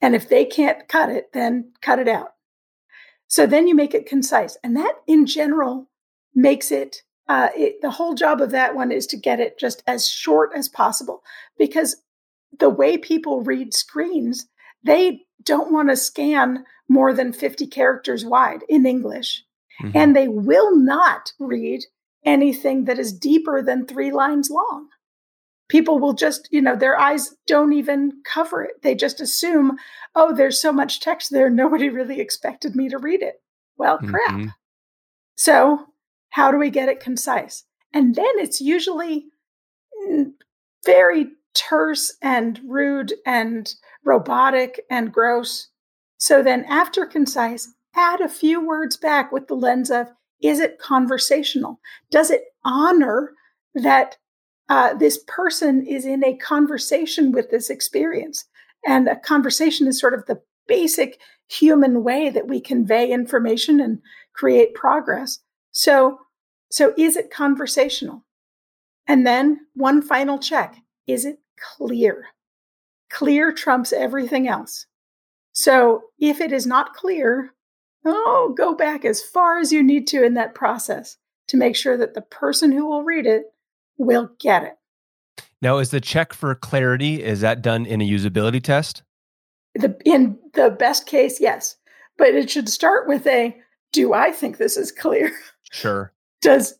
And 0.01 0.15
if 0.15 0.27
they 0.27 0.45
can't 0.45 0.87
cut 0.87 1.09
it, 1.09 1.31
then 1.33 1.71
cut 1.81 1.99
it 1.99 2.07
out. 2.07 2.29
So 3.27 3.45
then 3.45 3.67
you 3.67 3.75
make 3.75 3.93
it 3.93 4.05
concise. 4.05 4.57
And 4.63 4.75
that 4.75 4.95
in 5.07 5.25
general 5.25 5.89
makes 6.35 6.71
it, 6.71 7.03
uh, 7.27 7.49
it, 7.55 7.81
the 7.81 7.91
whole 7.91 8.13
job 8.13 8.41
of 8.41 8.51
that 8.51 8.75
one 8.75 8.91
is 8.91 9.07
to 9.07 9.17
get 9.17 9.39
it 9.39 9.57
just 9.57 9.81
as 9.87 10.07
short 10.07 10.51
as 10.55 10.67
possible 10.69 11.23
because 11.57 11.97
the 12.59 12.69
way 12.69 12.97
people 12.97 13.41
read 13.41 13.73
screens, 13.73 14.47
they 14.83 15.21
don't 15.43 15.71
want 15.71 15.89
to 15.89 15.95
scan 15.95 16.65
more 16.87 17.13
than 17.13 17.33
50 17.33 17.67
characters 17.67 18.25
wide 18.25 18.63
in 18.69 18.85
English. 18.85 19.43
Mm-hmm. 19.81 19.97
And 19.97 20.15
they 20.15 20.27
will 20.27 20.75
not 20.75 21.33
read 21.39 21.83
anything 22.25 22.85
that 22.85 22.99
is 22.99 23.11
deeper 23.11 23.61
than 23.61 23.85
three 23.85 24.11
lines 24.11 24.49
long 24.49 24.87
people 25.73 25.97
will 25.97 26.13
just, 26.13 26.47
you 26.51 26.61
know, 26.61 26.75
their 26.75 26.99
eyes 26.99 27.35
don't 27.47 27.73
even 27.73 28.11
cover 28.23 28.63
it. 28.63 28.83
They 28.83 28.93
just 28.93 29.19
assume, 29.19 29.77
oh, 30.13 30.31
there's 30.31 30.61
so 30.61 30.71
much 30.71 30.99
text 30.99 31.31
there. 31.31 31.49
Nobody 31.49 31.89
really 31.89 32.19
expected 32.19 32.75
me 32.75 32.89
to 32.89 32.99
read 32.99 33.23
it. 33.23 33.41
Well, 33.75 33.97
crap. 33.97 34.35
Mm-hmm. 34.35 34.49
So, 35.35 35.87
how 36.29 36.51
do 36.51 36.59
we 36.59 36.69
get 36.69 36.89
it 36.89 36.99
concise? 36.99 37.63
And 37.91 38.13
then 38.13 38.31
it's 38.35 38.61
usually 38.61 39.25
very 40.85 41.29
terse 41.55 42.15
and 42.21 42.59
rude 42.67 43.13
and 43.25 43.73
robotic 44.03 44.81
and 44.89 45.13
gross. 45.13 45.69
So 46.17 46.41
then, 46.43 46.65
after 46.65 47.05
concise, 47.05 47.73
add 47.95 48.21
a 48.21 48.29
few 48.29 48.65
words 48.65 48.97
back 48.97 49.31
with 49.31 49.47
the 49.47 49.55
lens 49.55 49.91
of 49.91 50.11
is 50.41 50.59
it 50.59 50.79
conversational? 50.79 51.79
Does 52.11 52.29
it 52.29 52.43
honor 52.65 53.33
that 53.75 54.17
uh, 54.69 54.93
this 54.93 55.19
person 55.27 55.85
is 55.85 56.05
in 56.05 56.23
a 56.23 56.35
conversation 56.37 57.31
with 57.31 57.49
this 57.51 57.69
experience. 57.69 58.45
And 58.85 59.07
a 59.07 59.15
conversation 59.15 59.87
is 59.87 59.99
sort 59.99 60.13
of 60.13 60.25
the 60.25 60.41
basic 60.67 61.19
human 61.49 62.03
way 62.03 62.29
that 62.29 62.47
we 62.47 62.59
convey 62.59 63.11
information 63.11 63.79
and 63.79 63.99
create 64.33 64.73
progress. 64.73 65.39
So, 65.71 66.19
so 66.71 66.93
is 66.97 67.17
it 67.17 67.31
conversational? 67.31 68.23
And 69.07 69.27
then 69.27 69.59
one 69.73 70.01
final 70.01 70.39
check. 70.39 70.77
Is 71.07 71.25
it 71.25 71.39
clear? 71.77 72.27
Clear 73.13 73.53
trumps 73.53 73.93
everything 73.93 74.47
else. 74.47 74.87
So 75.51 76.05
if 76.17 76.41
it 76.41 76.51
is 76.51 76.65
not 76.65 76.95
clear, 76.95 77.53
oh, 78.03 78.55
go 78.57 78.73
back 78.73 79.05
as 79.05 79.21
far 79.21 79.59
as 79.59 79.71
you 79.71 79.83
need 79.83 80.07
to 80.07 80.23
in 80.23 80.33
that 80.33 80.55
process 80.55 81.17
to 81.47 81.57
make 81.57 81.75
sure 81.75 81.95
that 81.95 82.15
the 82.15 82.21
person 82.21 82.71
who 82.71 82.87
will 82.87 83.03
read 83.03 83.27
it 83.27 83.43
will 83.99 84.31
get 84.39 84.63
it. 84.63 84.77
Now, 85.61 85.77
is 85.77 85.91
the 85.91 86.01
check 86.01 86.33
for 86.33 86.55
clarity 86.55 87.23
is 87.23 87.41
that 87.41 87.61
done 87.61 87.85
in 87.85 88.01
a 88.01 88.09
usability 88.09 88.61
test? 88.61 89.03
The 89.75 89.95
in 90.05 90.39
the 90.53 90.71
best 90.71 91.05
case, 91.05 91.39
yes, 91.39 91.77
but 92.17 92.29
it 92.33 92.49
should 92.49 92.67
start 92.67 93.07
with 93.07 93.27
a 93.27 93.55
Do 93.91 94.13
I 94.13 94.31
think 94.31 94.57
this 94.57 94.75
is 94.75 94.91
clear? 94.91 95.31
Sure. 95.71 96.13
does 96.41 96.75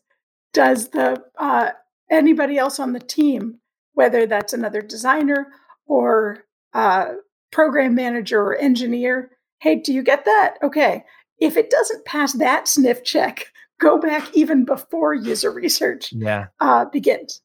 does 0.52 0.90
the 0.90 1.22
uh, 1.38 1.70
anybody 2.10 2.58
else 2.58 2.78
on 2.78 2.92
the 2.92 3.00
team, 3.00 3.60
whether 3.92 4.26
that's 4.26 4.52
another 4.52 4.82
designer 4.82 5.48
or 5.86 6.44
uh, 6.72 7.14
program 7.52 7.94
manager 7.94 8.40
or 8.40 8.56
engineer, 8.56 9.30
hey, 9.60 9.76
do 9.76 9.92
you 9.92 10.02
get 10.02 10.24
that? 10.24 10.56
Okay. 10.62 11.04
If 11.38 11.56
it 11.56 11.70
doesn't 11.70 12.04
pass 12.04 12.34
that 12.34 12.68
sniff 12.68 13.02
check, 13.04 13.46
go 13.80 13.98
back 13.98 14.28
even 14.34 14.64
before 14.64 15.14
user 15.14 15.50
research 15.50 16.12
yeah. 16.12 16.46
uh, 16.60 16.84
begins. 16.86 17.40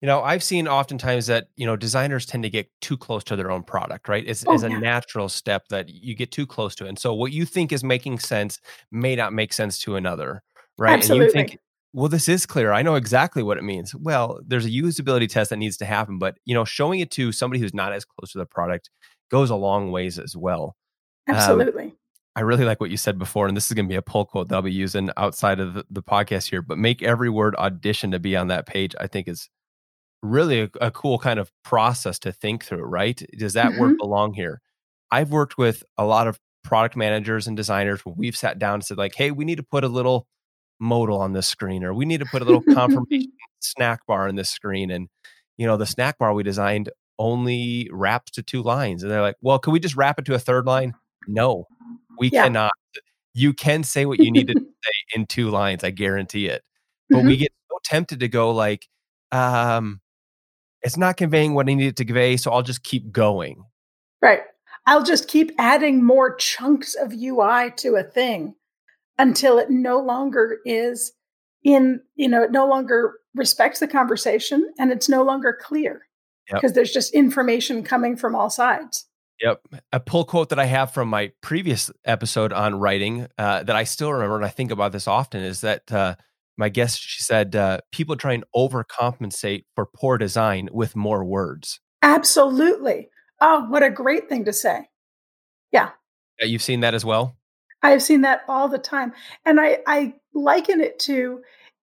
You 0.00 0.06
know, 0.06 0.20
I've 0.20 0.42
seen 0.42 0.66
oftentimes 0.66 1.26
that, 1.28 1.46
you 1.54 1.64
know, 1.64 1.76
designers 1.76 2.26
tend 2.26 2.42
to 2.42 2.50
get 2.50 2.68
too 2.80 2.96
close 2.96 3.22
to 3.24 3.36
their 3.36 3.52
own 3.52 3.62
product, 3.62 4.08
right? 4.08 4.24
It's, 4.26 4.44
oh, 4.48 4.54
it's 4.54 4.64
a 4.64 4.68
yeah. 4.68 4.80
natural 4.80 5.28
step 5.28 5.68
that 5.68 5.90
you 5.90 6.16
get 6.16 6.32
too 6.32 6.44
close 6.44 6.74
to 6.76 6.86
it. 6.86 6.88
And 6.88 6.98
so 6.98 7.14
what 7.14 7.30
you 7.30 7.44
think 7.44 7.70
is 7.70 7.84
making 7.84 8.18
sense 8.18 8.58
may 8.90 9.14
not 9.14 9.32
make 9.32 9.52
sense 9.52 9.78
to 9.80 9.94
another, 9.94 10.42
right? 10.76 10.94
Absolutely. 10.94 11.26
And 11.26 11.34
you 11.34 11.46
think, 11.48 11.60
well, 11.92 12.08
this 12.08 12.28
is 12.28 12.46
clear. 12.46 12.72
I 12.72 12.82
know 12.82 12.94
exactly 12.94 13.42
what 13.42 13.58
it 13.58 13.64
means. 13.64 13.94
Well, 13.94 14.40
there's 14.46 14.64
a 14.64 14.70
usability 14.70 15.28
test 15.28 15.50
that 15.50 15.58
needs 15.58 15.76
to 15.78 15.84
happen, 15.84 16.18
but, 16.18 16.38
you 16.44 16.54
know, 16.54 16.64
showing 16.64 17.00
it 17.00 17.10
to 17.12 17.32
somebody 17.32 17.60
who's 17.60 17.74
not 17.74 17.92
as 17.92 18.04
close 18.04 18.32
to 18.32 18.38
the 18.38 18.46
product 18.46 18.90
goes 19.30 19.50
a 19.50 19.56
long 19.56 19.92
ways 19.92 20.18
as 20.18 20.36
well. 20.36 20.76
Um, 21.28 21.36
Absolutely. 21.36 21.84
Um, 21.84 21.92
I 22.34 22.40
really 22.40 22.64
like 22.64 22.80
what 22.80 22.90
you 22.90 22.96
said 22.96 23.18
before, 23.18 23.46
and 23.46 23.54
this 23.54 23.66
is 23.66 23.74
going 23.74 23.86
to 23.86 23.92
be 23.92 23.96
a 23.96 24.02
pull 24.02 24.24
quote 24.24 24.48
that 24.48 24.54
I'll 24.54 24.62
be 24.62 24.72
using 24.72 25.10
outside 25.18 25.60
of 25.60 25.74
the, 25.74 25.84
the, 25.90 26.02
podcast 26.02 26.48
here. 26.48 26.62
But 26.62 26.78
make 26.78 27.02
every 27.02 27.28
word 27.28 27.54
audition 27.56 28.10
to 28.12 28.18
be 28.18 28.36
on 28.36 28.48
that 28.48 28.66
page. 28.66 28.94
I 28.98 29.06
think 29.06 29.28
is 29.28 29.50
really 30.22 30.62
a, 30.62 30.70
a 30.80 30.90
cool 30.90 31.18
kind 31.18 31.38
of 31.38 31.50
process 31.62 32.18
to 32.20 32.32
think 32.32 32.64
through. 32.64 32.84
Right? 32.84 33.22
Does 33.36 33.52
that 33.52 33.72
mm-hmm. 33.72 33.80
word 33.80 33.98
belong 33.98 34.32
here? 34.32 34.62
I've 35.10 35.30
worked 35.30 35.58
with 35.58 35.82
a 35.98 36.06
lot 36.06 36.26
of 36.26 36.38
product 36.64 36.96
managers 36.96 37.46
and 37.46 37.54
designers 37.54 38.00
when 38.06 38.14
we've 38.16 38.36
sat 38.36 38.58
down 38.58 38.74
and 38.74 38.84
said 38.84 38.96
like, 38.96 39.14
"Hey, 39.14 39.30
we 39.30 39.44
need 39.44 39.56
to 39.56 39.62
put 39.62 39.84
a 39.84 39.88
little 39.88 40.26
modal 40.78 41.20
on 41.20 41.32
this 41.32 41.46
screen, 41.46 41.84
or 41.84 41.94
we 41.94 42.04
need 42.04 42.20
to 42.20 42.26
put 42.26 42.42
a 42.42 42.44
little 42.44 42.62
confirmation 42.74 43.32
snack 43.60 44.06
bar 44.06 44.28
on 44.28 44.36
this 44.36 44.50
screen." 44.50 44.90
And 44.90 45.08
you 45.56 45.66
know, 45.66 45.76
the 45.76 45.86
snack 45.86 46.18
bar 46.18 46.32
we 46.34 46.42
designed 46.42 46.90
only 47.18 47.88
wraps 47.92 48.32
to 48.32 48.42
two 48.42 48.62
lines, 48.62 49.02
and 49.02 49.10
they're 49.10 49.22
like, 49.22 49.36
"Well, 49.40 49.58
can 49.58 49.72
we 49.72 49.80
just 49.80 49.96
wrap 49.96 50.18
it 50.18 50.24
to 50.26 50.34
a 50.34 50.38
third 50.38 50.66
line?" 50.66 50.94
No, 51.26 51.66
we 52.18 52.30
yeah. 52.30 52.44
cannot. 52.44 52.72
You 53.34 53.52
can 53.54 53.82
say 53.82 54.06
what 54.06 54.20
you 54.20 54.30
need 54.30 54.48
to 54.48 54.54
say 54.58 54.92
in 55.14 55.26
two 55.26 55.50
lines. 55.50 55.84
I 55.84 55.90
guarantee 55.90 56.46
it. 56.46 56.62
But 57.08 57.18
mm-hmm. 57.18 57.28
we 57.28 57.36
get 57.36 57.52
so 57.70 57.78
tempted 57.84 58.20
to 58.20 58.28
go 58.28 58.50
like, 58.52 58.88
um, 59.30 60.00
it's 60.82 60.96
not 60.96 61.16
conveying 61.16 61.54
what 61.54 61.68
I 61.68 61.74
needed 61.74 61.96
to 61.98 62.04
convey, 62.04 62.36
so 62.36 62.50
I'll 62.50 62.62
just 62.62 62.82
keep 62.82 63.12
going. 63.12 63.64
Right. 64.20 64.40
I'll 64.86 65.04
just 65.04 65.28
keep 65.28 65.52
adding 65.58 66.04
more 66.04 66.34
chunks 66.36 66.94
of 66.94 67.12
UI 67.12 67.70
to 67.76 67.96
a 67.96 68.02
thing. 68.02 68.54
Until 69.18 69.58
it 69.58 69.70
no 69.70 70.00
longer 70.00 70.58
is 70.64 71.12
in, 71.64 72.00
you 72.16 72.28
know, 72.28 72.42
it 72.42 72.50
no 72.50 72.66
longer 72.66 73.14
respects 73.34 73.80
the 73.80 73.88
conversation 73.88 74.72
and 74.78 74.90
it's 74.90 75.08
no 75.08 75.22
longer 75.22 75.56
clear 75.60 76.02
because 76.46 76.70
yep. 76.70 76.74
there's 76.74 76.92
just 76.92 77.14
information 77.14 77.82
coming 77.82 78.16
from 78.16 78.34
all 78.34 78.50
sides. 78.50 79.06
Yep. 79.40 79.60
A 79.92 80.00
pull 80.00 80.24
quote 80.24 80.50
that 80.50 80.58
I 80.58 80.66
have 80.66 80.92
from 80.92 81.08
my 81.08 81.32
previous 81.40 81.90
episode 82.04 82.52
on 82.52 82.76
writing 82.76 83.26
uh, 83.38 83.64
that 83.64 83.74
I 83.74 83.84
still 83.84 84.12
remember, 84.12 84.36
and 84.36 84.44
I 84.44 84.50
think 84.50 84.70
about 84.70 84.92
this 84.92 85.08
often, 85.08 85.42
is 85.42 85.62
that 85.62 85.90
uh, 85.90 86.14
my 86.56 86.68
guest, 86.68 87.00
she 87.00 87.22
said, 87.22 87.56
uh, 87.56 87.78
people 87.90 88.16
try 88.16 88.34
and 88.34 88.44
overcompensate 88.54 89.64
for 89.74 89.86
poor 89.86 90.16
design 90.16 90.68
with 90.72 90.94
more 90.94 91.24
words. 91.24 91.80
Absolutely. 92.02 93.08
Oh, 93.40 93.66
what 93.68 93.82
a 93.82 93.90
great 93.90 94.28
thing 94.28 94.44
to 94.44 94.52
say. 94.52 94.88
Yeah. 95.72 95.90
yeah 96.38 96.46
you've 96.46 96.62
seen 96.62 96.80
that 96.80 96.94
as 96.94 97.04
well? 97.04 97.36
I've 97.82 98.02
seen 98.02 98.20
that 98.22 98.42
all 98.48 98.68
the 98.68 98.78
time. 98.78 99.12
And 99.44 99.60
I, 99.60 99.78
I 99.86 100.14
liken 100.34 100.80
it 100.80 100.98
to 101.00 101.42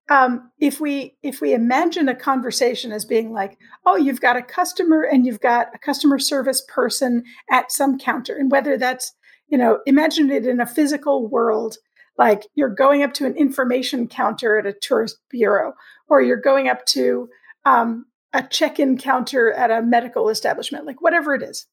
um, 0.10 0.50
if 0.60 0.80
we 0.80 1.18
if 1.22 1.40
we 1.40 1.54
imagine 1.54 2.10
a 2.10 2.16
conversation 2.16 2.92
as 2.92 3.06
being 3.06 3.32
like, 3.32 3.58
oh, 3.86 3.96
you've 3.96 4.22
got 4.22 4.38
a 4.38 4.42
customer 4.42 5.04
and 5.04 5.26
you've 5.26 5.40
got 5.40 5.68
a 5.76 5.78
customer 5.78 6.18
service 6.18 6.64
person 6.68 7.24
at 7.52 7.72
some 7.72 8.00
counter, 8.00 8.36
and 8.36 8.52
whether 8.52 8.76
that's 8.78 9.14
you 9.50 9.58
know, 9.58 9.80
imagine 9.86 10.30
it 10.30 10.46
in 10.46 10.60
a 10.60 10.66
physical 10.66 11.28
world, 11.28 11.78
like 12.18 12.48
you're 12.56 12.70
going 12.70 13.04
up 13.04 13.14
to 13.16 13.26
an 13.26 13.36
information 13.36 14.08
counter 14.08 14.58
at 14.58 14.66
a 14.66 14.74
tourist 14.74 15.18
bureau, 15.30 15.74
or 16.08 16.22
you're 16.22 16.38
going 16.38 16.70
up 16.70 16.86
to 16.86 17.30
um, 17.66 18.06
a 18.32 18.44
check-in 18.44 18.98
counter 18.98 19.52
at 19.52 19.72
a 19.72 19.82
medical 19.82 20.30
establishment, 20.30 20.86
like 20.86 21.02
whatever 21.02 21.34
it 21.34 21.44
is. 21.44 21.66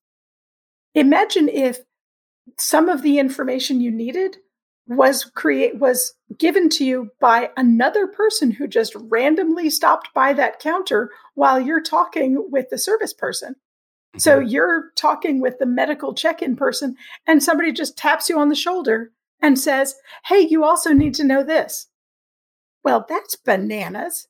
Imagine 0.94 1.48
if 1.48 1.80
some 2.58 2.88
of 2.88 3.02
the 3.02 3.18
information 3.18 3.80
you 3.80 3.90
needed 3.90 4.38
was 4.88 5.24
create 5.24 5.78
was 5.78 6.14
given 6.38 6.68
to 6.68 6.84
you 6.84 7.10
by 7.20 7.50
another 7.56 8.06
person 8.06 8.52
who 8.52 8.68
just 8.68 8.94
randomly 8.94 9.68
stopped 9.68 10.14
by 10.14 10.32
that 10.32 10.60
counter 10.60 11.10
while 11.34 11.60
you're 11.60 11.82
talking 11.82 12.46
with 12.50 12.70
the 12.70 12.78
service 12.78 13.12
person. 13.12 13.54
Mm-hmm. 13.54 14.18
So 14.20 14.38
you're 14.38 14.92
talking 14.94 15.40
with 15.40 15.58
the 15.58 15.66
medical 15.66 16.14
check-in 16.14 16.56
person 16.56 16.96
and 17.26 17.42
somebody 17.42 17.72
just 17.72 17.98
taps 17.98 18.28
you 18.28 18.38
on 18.38 18.48
the 18.48 18.54
shoulder 18.54 19.10
and 19.42 19.58
says, 19.58 19.96
"Hey, 20.26 20.40
you 20.40 20.64
also 20.64 20.92
need 20.92 21.14
to 21.14 21.24
know 21.24 21.42
this." 21.42 21.88
Well, 22.84 23.04
that's 23.08 23.34
bananas. 23.34 24.28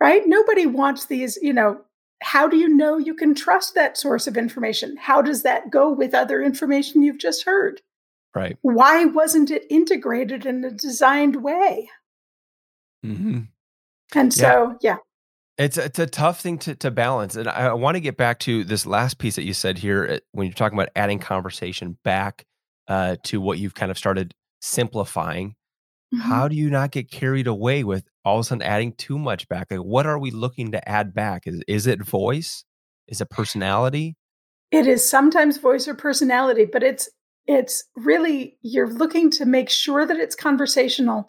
Right? 0.00 0.22
Nobody 0.26 0.66
wants 0.66 1.06
these, 1.06 1.38
you 1.42 1.52
know, 1.52 1.82
how 2.22 2.48
do 2.48 2.56
you 2.56 2.68
know 2.68 2.98
you 2.98 3.14
can 3.14 3.34
trust 3.34 3.74
that 3.74 3.96
source 3.98 4.26
of 4.26 4.36
information? 4.36 4.96
How 4.96 5.22
does 5.22 5.42
that 5.42 5.70
go 5.70 5.92
with 5.92 6.14
other 6.14 6.40
information 6.40 7.02
you've 7.02 7.18
just 7.18 7.44
heard? 7.44 7.80
Right. 8.34 8.56
Why 8.62 9.04
wasn't 9.04 9.50
it 9.50 9.66
integrated 9.68 10.46
in 10.46 10.64
a 10.64 10.70
designed 10.70 11.42
way? 11.42 11.90
Mm-hmm. 13.04 13.40
And 14.14 14.32
so, 14.32 14.78
yeah. 14.80 14.92
yeah. 14.92 14.96
It's 15.58 15.76
it's 15.76 15.98
a 15.98 16.06
tough 16.06 16.40
thing 16.40 16.58
to, 16.58 16.74
to 16.76 16.90
balance, 16.90 17.36
and 17.36 17.46
I, 17.46 17.66
I 17.66 17.72
want 17.74 17.96
to 17.96 18.00
get 18.00 18.16
back 18.16 18.38
to 18.40 18.64
this 18.64 18.86
last 18.86 19.18
piece 19.18 19.36
that 19.36 19.44
you 19.44 19.52
said 19.52 19.76
here 19.76 20.08
uh, 20.10 20.18
when 20.32 20.46
you're 20.46 20.54
talking 20.54 20.78
about 20.78 20.88
adding 20.96 21.18
conversation 21.18 21.98
back 22.04 22.46
uh, 22.88 23.16
to 23.24 23.38
what 23.38 23.58
you've 23.58 23.74
kind 23.74 23.90
of 23.90 23.98
started 23.98 24.34
simplifying. 24.62 25.54
Mm-hmm. 26.12 26.28
How 26.28 26.48
do 26.48 26.54
you 26.54 26.68
not 26.68 26.90
get 26.90 27.10
carried 27.10 27.46
away 27.46 27.84
with 27.84 28.04
all 28.24 28.38
of 28.38 28.40
a 28.40 28.44
sudden 28.44 28.62
adding 28.62 28.92
too 28.92 29.18
much 29.18 29.48
back? 29.48 29.70
Like, 29.70 29.80
what 29.80 30.06
are 30.06 30.18
we 30.18 30.30
looking 30.30 30.72
to 30.72 30.88
add 30.88 31.14
back? 31.14 31.46
Is 31.46 31.62
is 31.66 31.86
it 31.86 32.02
voice? 32.02 32.64
Is 33.08 33.20
it 33.20 33.30
personality? 33.30 34.16
It 34.70 34.86
is 34.86 35.08
sometimes 35.08 35.58
voice 35.58 35.88
or 35.88 35.94
personality, 35.94 36.66
but 36.70 36.82
it's 36.82 37.08
it's 37.46 37.84
really 37.96 38.56
you're 38.62 38.92
looking 38.92 39.30
to 39.32 39.46
make 39.46 39.70
sure 39.70 40.06
that 40.06 40.18
it's 40.18 40.36
conversational 40.36 41.26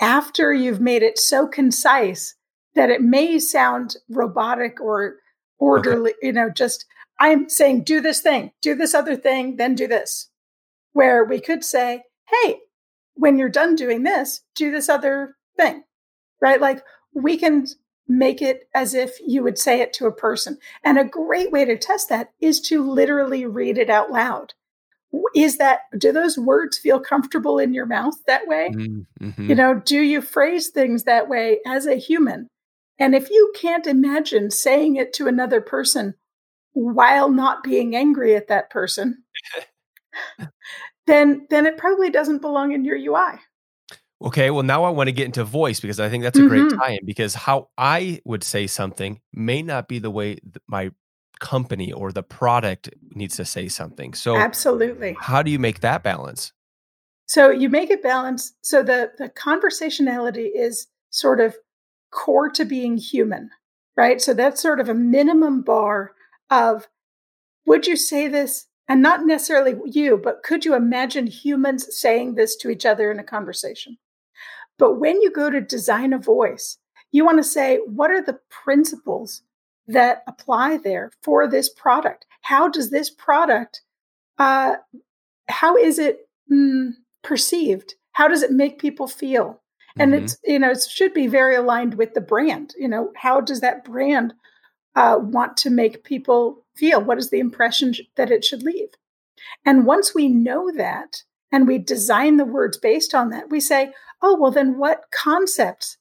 after 0.00 0.52
you've 0.52 0.80
made 0.80 1.02
it 1.02 1.18
so 1.18 1.46
concise 1.46 2.34
that 2.74 2.90
it 2.90 3.02
may 3.02 3.38
sound 3.38 3.96
robotic 4.08 4.80
or 4.80 5.16
orderly, 5.58 6.12
okay. 6.12 6.28
you 6.28 6.32
know, 6.32 6.48
just 6.50 6.86
I'm 7.18 7.48
saying 7.48 7.84
do 7.84 8.00
this 8.00 8.20
thing, 8.20 8.52
do 8.62 8.74
this 8.74 8.94
other 8.94 9.16
thing, 9.16 9.56
then 9.56 9.74
do 9.74 9.86
this. 9.86 10.28
Where 10.92 11.24
we 11.24 11.40
could 11.40 11.64
say, 11.64 12.04
hey, 12.28 12.56
when 13.20 13.38
you're 13.38 13.48
done 13.48 13.76
doing 13.76 14.02
this, 14.02 14.42
do 14.56 14.70
this 14.70 14.88
other 14.88 15.36
thing. 15.56 15.84
Right? 16.40 16.60
Like 16.60 16.82
we 17.14 17.36
can 17.36 17.66
make 18.08 18.42
it 18.42 18.68
as 18.74 18.94
if 18.94 19.18
you 19.24 19.42
would 19.42 19.58
say 19.58 19.80
it 19.80 19.92
to 19.94 20.06
a 20.06 20.12
person. 20.12 20.58
And 20.82 20.98
a 20.98 21.04
great 21.04 21.52
way 21.52 21.64
to 21.64 21.78
test 21.78 22.08
that 22.08 22.32
is 22.40 22.60
to 22.62 22.82
literally 22.82 23.46
read 23.46 23.78
it 23.78 23.88
out 23.88 24.10
loud 24.10 24.54
is 25.34 25.58
that 25.58 25.80
do 25.98 26.12
those 26.12 26.38
words 26.38 26.78
feel 26.78 27.00
comfortable 27.00 27.58
in 27.58 27.74
your 27.74 27.86
mouth 27.86 28.14
that 28.26 28.46
way 28.46 28.70
mm-hmm, 28.72 29.48
you 29.48 29.54
know 29.54 29.74
do 29.74 30.00
you 30.00 30.20
phrase 30.20 30.68
things 30.68 31.04
that 31.04 31.28
way 31.28 31.58
as 31.66 31.86
a 31.86 31.96
human 31.96 32.48
and 32.98 33.14
if 33.14 33.30
you 33.30 33.52
can't 33.56 33.86
imagine 33.86 34.50
saying 34.50 34.96
it 34.96 35.12
to 35.12 35.26
another 35.26 35.60
person 35.60 36.14
while 36.72 37.28
not 37.28 37.64
being 37.64 37.96
angry 37.96 38.36
at 38.36 38.48
that 38.48 38.70
person 38.70 39.24
then 41.10 41.46
then 41.50 41.66
it 41.66 41.76
probably 41.76 42.10
doesn't 42.10 42.40
belong 42.40 42.72
in 42.72 42.84
your 42.84 42.96
ui 42.96 43.38
okay 44.22 44.50
well 44.50 44.62
now 44.62 44.84
i 44.84 44.90
want 44.90 45.08
to 45.08 45.12
get 45.12 45.26
into 45.26 45.44
voice 45.44 45.80
because 45.80 45.98
i 46.00 46.08
think 46.08 46.22
that's 46.22 46.38
a 46.38 46.46
great 46.46 46.62
mm-hmm. 46.62 46.78
tie-in 46.78 47.04
because 47.04 47.34
how 47.34 47.68
i 47.76 48.20
would 48.24 48.44
say 48.44 48.66
something 48.66 49.20
may 49.32 49.62
not 49.62 49.88
be 49.88 49.98
the 49.98 50.10
way 50.10 50.38
my 50.66 50.90
company 51.40 51.90
or 51.90 52.12
the 52.12 52.22
product 52.22 52.90
needs 53.14 53.36
to 53.36 53.44
say 53.44 53.66
something. 53.66 54.14
So 54.14 54.36
Absolutely. 54.36 55.16
How 55.18 55.42
do 55.42 55.50
you 55.50 55.58
make 55.58 55.80
that 55.80 56.04
balance? 56.04 56.52
So 57.26 57.50
you 57.50 57.68
make 57.68 57.90
it 57.90 58.02
balance 58.02 58.52
so 58.60 58.82
the 58.82 59.12
the 59.18 59.28
conversationality 59.28 60.50
is 60.54 60.88
sort 61.10 61.40
of 61.40 61.56
core 62.12 62.50
to 62.50 62.64
being 62.64 62.96
human, 62.96 63.50
right? 63.96 64.20
So 64.20 64.34
that's 64.34 64.60
sort 64.60 64.80
of 64.80 64.88
a 64.88 64.94
minimum 64.94 65.62
bar 65.62 66.12
of 66.50 66.88
would 67.66 67.86
you 67.86 67.96
say 67.96 68.26
this 68.26 68.66
and 68.90 69.00
not 69.00 69.24
necessarily 69.24 69.74
you, 69.86 70.20
but 70.22 70.42
could 70.42 70.66
you 70.66 70.74
imagine 70.74 71.26
humans 71.26 71.96
saying 71.96 72.34
this 72.34 72.56
to 72.56 72.68
each 72.68 72.84
other 72.84 73.10
in 73.10 73.18
a 73.18 73.24
conversation? 73.24 73.96
But 74.78 75.00
when 75.00 75.22
you 75.22 75.30
go 75.30 75.48
to 75.48 75.62
design 75.62 76.12
a 76.12 76.18
voice, 76.18 76.76
you 77.10 77.24
want 77.24 77.38
to 77.38 77.44
say, 77.44 77.78
what 77.86 78.10
are 78.10 78.22
the 78.22 78.38
principles 78.50 79.42
that 79.90 80.22
apply 80.26 80.78
there 80.78 81.10
for 81.22 81.48
this 81.48 81.68
product. 81.68 82.24
How 82.42 82.68
does 82.68 82.90
this 82.90 83.10
product, 83.10 83.82
uh, 84.38 84.76
how 85.48 85.76
is 85.76 85.98
it 85.98 86.28
mm, 86.50 86.92
perceived? 87.22 87.94
How 88.12 88.28
does 88.28 88.42
it 88.42 88.52
make 88.52 88.78
people 88.78 89.08
feel? 89.08 89.60
And 89.98 90.12
mm-hmm. 90.12 90.24
it's, 90.24 90.38
you 90.44 90.58
know, 90.58 90.70
it 90.70 90.86
should 90.88 91.12
be 91.12 91.26
very 91.26 91.56
aligned 91.56 91.94
with 91.94 92.14
the 92.14 92.20
brand. 92.20 92.74
You 92.78 92.88
know, 92.88 93.12
how 93.16 93.40
does 93.40 93.60
that 93.60 93.84
brand 93.84 94.32
uh, 94.94 95.18
want 95.20 95.56
to 95.58 95.70
make 95.70 96.04
people 96.04 96.64
feel? 96.80 97.00
What 97.02 97.18
is 97.18 97.30
the 97.30 97.38
impression 97.38 97.94
that 98.16 98.30
it 98.30 98.44
should 98.44 98.62
leave? 98.62 98.88
And 99.64 99.86
once 99.86 100.14
we 100.14 100.28
know 100.28 100.72
that 100.74 101.22
and 101.52 101.68
we 101.68 101.78
design 101.78 102.38
the 102.38 102.44
words 102.44 102.78
based 102.78 103.14
on 103.14 103.28
that, 103.30 103.50
we 103.50 103.60
say, 103.60 103.92
oh, 104.22 104.36
well, 104.40 104.50
then 104.50 104.78
what 104.78 105.10
concepts 105.12 105.98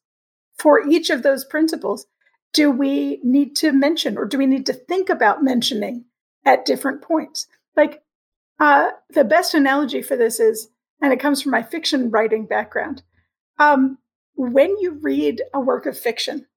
for 0.57 0.87
each 0.87 1.09
of 1.09 1.21
those 1.21 1.45
principles 1.45 2.07
do 2.53 2.71
we 2.71 3.19
need 3.23 3.55
to 3.57 3.71
mention 3.71 4.17
or 4.17 4.25
do 4.25 4.37
we 4.37 4.47
need 4.47 4.65
to 4.65 4.73
think 4.73 5.09
about 5.09 5.43
mentioning 5.43 6.05
at 6.45 6.65
different 6.65 7.01
points? 7.01 7.47
Like 7.75 8.01
uh, 8.59 8.89
the 9.09 9.23
best 9.23 9.53
analogy 9.53 10.01
for 10.01 10.15
this 10.15 10.39
is, 10.39 10.69
and 11.01 11.13
it 11.13 11.19
comes 11.19 11.41
from 11.41 11.51
my 11.51 11.63
fiction 11.63 12.09
writing 12.09 12.45
background. 12.45 13.03
Um, 13.57 13.97
when 14.35 14.77
you 14.79 14.99
read 15.01 15.41
a 15.53 15.59
work 15.59 15.85
of 15.85 15.97
fiction, 15.97 16.47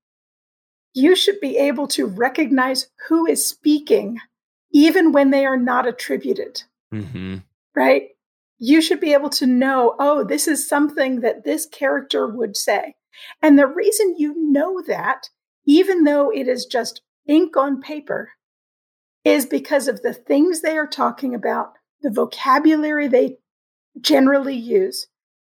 you 0.95 1.17
should 1.17 1.41
be 1.41 1.57
able 1.59 1.87
to 1.89 2.07
recognize 2.07 2.89
who 3.09 3.27
is 3.27 3.47
speaking, 3.47 4.19
even 4.73 5.13
when 5.13 5.31
they 5.31 5.47
are 5.47 5.57
not 5.57 5.87
attributed. 5.87 6.63
Mm-hmm. 6.93 7.39
Right? 7.75 8.09
You 8.59 8.81
should 8.81 9.01
be 9.01 9.13
able 9.13 9.31
to 9.31 9.47
know, 9.47 9.97
oh, 9.99 10.25
this 10.25 10.47
is 10.47 10.69
something 10.69 11.21
that 11.21 11.45
this 11.45 11.67
character 11.67 12.29
would 12.29 12.57
say. 12.57 12.97
And 13.41 13.59
the 13.59 13.67
reason 13.67 14.15
you 14.19 14.35
know 14.37 14.83
that 14.87 15.29
even 15.65 16.05
though 16.05 16.31
it 16.31 16.49
is 16.49 16.67
just 16.67 17.03
ink 17.27 17.57
on 17.57 17.81
paper, 17.81 18.31
is 19.25 19.47
because 19.47 19.89
of 19.89 20.03
the 20.03 20.13
things 20.13 20.61
they 20.61 20.77
are 20.77 20.87
talking 20.87 21.35
about, 21.35 21.75
the 22.01 22.11
vocabulary 22.11 23.07
they 23.07 23.37
generally 24.01 24.57
use, 24.57 25.07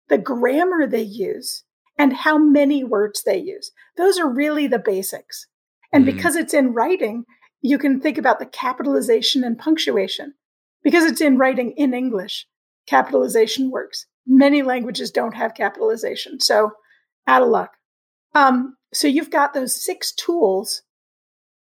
the 0.09 0.17
grammar 0.17 0.85
they 0.85 1.01
use, 1.01 1.63
and 1.97 2.13
how 2.13 2.37
many 2.37 2.83
words 2.83 3.23
they 3.23 3.37
use. 3.37 3.71
Those 3.97 4.19
are 4.19 4.29
really 4.29 4.67
the 4.67 4.79
basics. 4.79 5.47
And 5.93 6.05
mm-hmm. 6.05 6.15
because 6.15 6.35
it's 6.35 6.53
in 6.53 6.73
writing, 6.73 7.25
you 7.61 7.77
can 7.77 7.99
think 7.99 8.17
about 8.17 8.39
the 8.39 8.45
capitalization 8.45 9.43
and 9.43 9.57
punctuation. 9.57 10.33
Because 10.83 11.05
it's 11.05 11.21
in 11.21 11.37
writing 11.37 11.73
in 11.77 11.93
English, 11.93 12.47
capitalization 12.87 13.69
works. 13.69 14.07
Many 14.25 14.63
languages 14.63 15.11
don't 15.11 15.35
have 15.35 15.53
capitalization. 15.53 16.39
So, 16.39 16.71
out 17.27 17.43
of 17.43 17.49
luck. 17.49 17.73
Um, 18.33 18.77
so 18.93 19.07
you've 19.07 19.29
got 19.29 19.53
those 19.53 19.73
six 19.73 20.11
tools 20.11 20.83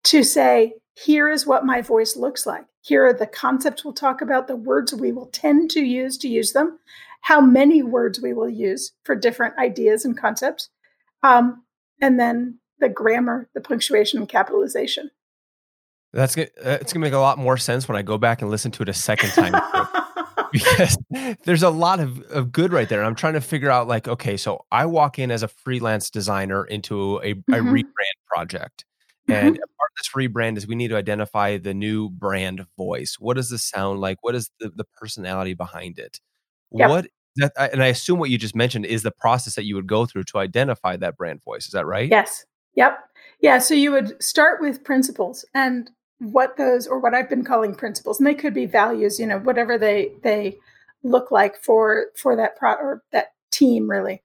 to 0.04 0.22
say, 0.22 0.74
here 0.94 1.28
is 1.28 1.46
what 1.46 1.66
my 1.66 1.82
voice 1.82 2.16
looks 2.16 2.46
like. 2.46 2.66
Here 2.80 3.04
are 3.06 3.12
the 3.12 3.26
concepts 3.26 3.84
we'll 3.84 3.94
talk 3.94 4.20
about, 4.20 4.46
the 4.46 4.56
words 4.56 4.94
we 4.94 5.12
will 5.12 5.26
tend 5.26 5.70
to 5.72 5.80
use 5.80 6.16
to 6.18 6.28
use 6.28 6.52
them, 6.52 6.78
how 7.26 7.40
many 7.40 7.82
words 7.82 8.20
we 8.22 8.32
will 8.32 8.48
use 8.48 8.92
for 9.02 9.16
different 9.16 9.58
ideas 9.58 10.04
and 10.04 10.16
concepts, 10.16 10.70
um, 11.24 11.64
and 12.00 12.20
then 12.20 12.60
the 12.78 12.88
grammar, 12.88 13.48
the 13.52 13.60
punctuation, 13.60 14.20
and 14.20 14.28
capitalization. 14.28 15.10
That's 16.12 16.36
gonna, 16.36 16.50
it's 16.62 16.92
gonna 16.92 17.04
make 17.04 17.14
a 17.14 17.18
lot 17.18 17.36
more 17.36 17.56
sense 17.56 17.88
when 17.88 17.96
I 17.96 18.02
go 18.02 18.16
back 18.16 18.42
and 18.42 18.50
listen 18.50 18.70
to 18.70 18.84
it 18.84 18.88
a 18.88 18.94
second 18.94 19.30
time. 19.30 19.60
because 20.52 20.96
there's 21.42 21.64
a 21.64 21.70
lot 21.70 21.98
of, 21.98 22.22
of 22.30 22.52
good 22.52 22.72
right 22.72 22.88
there. 22.88 23.00
And 23.00 23.08
I'm 23.08 23.16
trying 23.16 23.34
to 23.34 23.40
figure 23.40 23.70
out 23.70 23.88
like, 23.88 24.06
okay, 24.06 24.36
so 24.36 24.64
I 24.70 24.86
walk 24.86 25.18
in 25.18 25.32
as 25.32 25.42
a 25.42 25.48
freelance 25.48 26.10
designer 26.10 26.64
into 26.64 27.16
a, 27.24 27.34
mm-hmm. 27.34 27.52
a 27.52 27.58
rebrand 27.58 28.20
project. 28.32 28.84
And 29.26 29.56
mm-hmm. 29.56 29.78
part 29.78 29.90
of 29.90 29.96
this 29.98 30.10
rebrand 30.14 30.58
is 30.58 30.68
we 30.68 30.76
need 30.76 30.88
to 30.88 30.96
identify 30.96 31.58
the 31.58 31.74
new 31.74 32.08
brand 32.08 32.66
voice. 32.76 33.16
What 33.18 33.34
does 33.34 33.50
this 33.50 33.64
sound 33.64 34.00
like? 34.00 34.18
What 34.20 34.36
is 34.36 34.48
the, 34.60 34.70
the 34.70 34.84
personality 35.00 35.54
behind 35.54 35.98
it? 35.98 36.20
What 36.68 37.06
that, 37.36 37.72
and 37.72 37.82
I 37.82 37.88
assume 37.88 38.18
what 38.18 38.30
you 38.30 38.38
just 38.38 38.56
mentioned 38.56 38.86
is 38.86 39.02
the 39.02 39.10
process 39.10 39.54
that 39.54 39.64
you 39.64 39.74
would 39.74 39.86
go 39.86 40.06
through 40.06 40.24
to 40.24 40.38
identify 40.38 40.96
that 40.96 41.16
brand 41.16 41.42
voice. 41.42 41.66
Is 41.66 41.72
that 41.72 41.86
right? 41.86 42.08
Yes. 42.08 42.44
Yep. 42.74 42.98
Yeah. 43.40 43.58
So 43.58 43.74
you 43.74 43.92
would 43.92 44.22
start 44.22 44.60
with 44.60 44.84
principles 44.84 45.44
and 45.54 45.90
what 46.18 46.56
those 46.56 46.86
or 46.86 46.98
what 46.98 47.14
I've 47.14 47.28
been 47.28 47.44
calling 47.44 47.74
principles, 47.74 48.18
and 48.18 48.26
they 48.26 48.34
could 48.34 48.54
be 48.54 48.66
values, 48.66 49.20
you 49.20 49.26
know, 49.26 49.38
whatever 49.38 49.76
they 49.78 50.12
they 50.22 50.56
look 51.02 51.30
like 51.30 51.56
for 51.62 52.06
for 52.16 52.36
that 52.36 52.56
pro 52.56 52.72
or 52.72 53.02
that 53.12 53.28
team 53.50 53.88
really. 53.88 54.22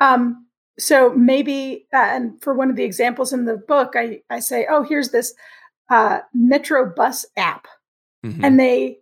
Um, 0.00 0.46
so 0.78 1.12
maybe, 1.14 1.86
uh, 1.92 1.96
and 1.98 2.42
for 2.42 2.54
one 2.54 2.68
of 2.68 2.76
the 2.76 2.84
examples 2.84 3.32
in 3.32 3.44
the 3.44 3.56
book, 3.56 3.94
I 3.96 4.20
I 4.30 4.40
say, 4.40 4.66
oh, 4.68 4.82
here's 4.82 5.10
this 5.10 5.34
uh, 5.90 6.20
Metro 6.34 6.92
bus 6.94 7.24
app, 7.36 7.66
mm-hmm. 8.24 8.44
and 8.44 8.58
they 8.58 8.98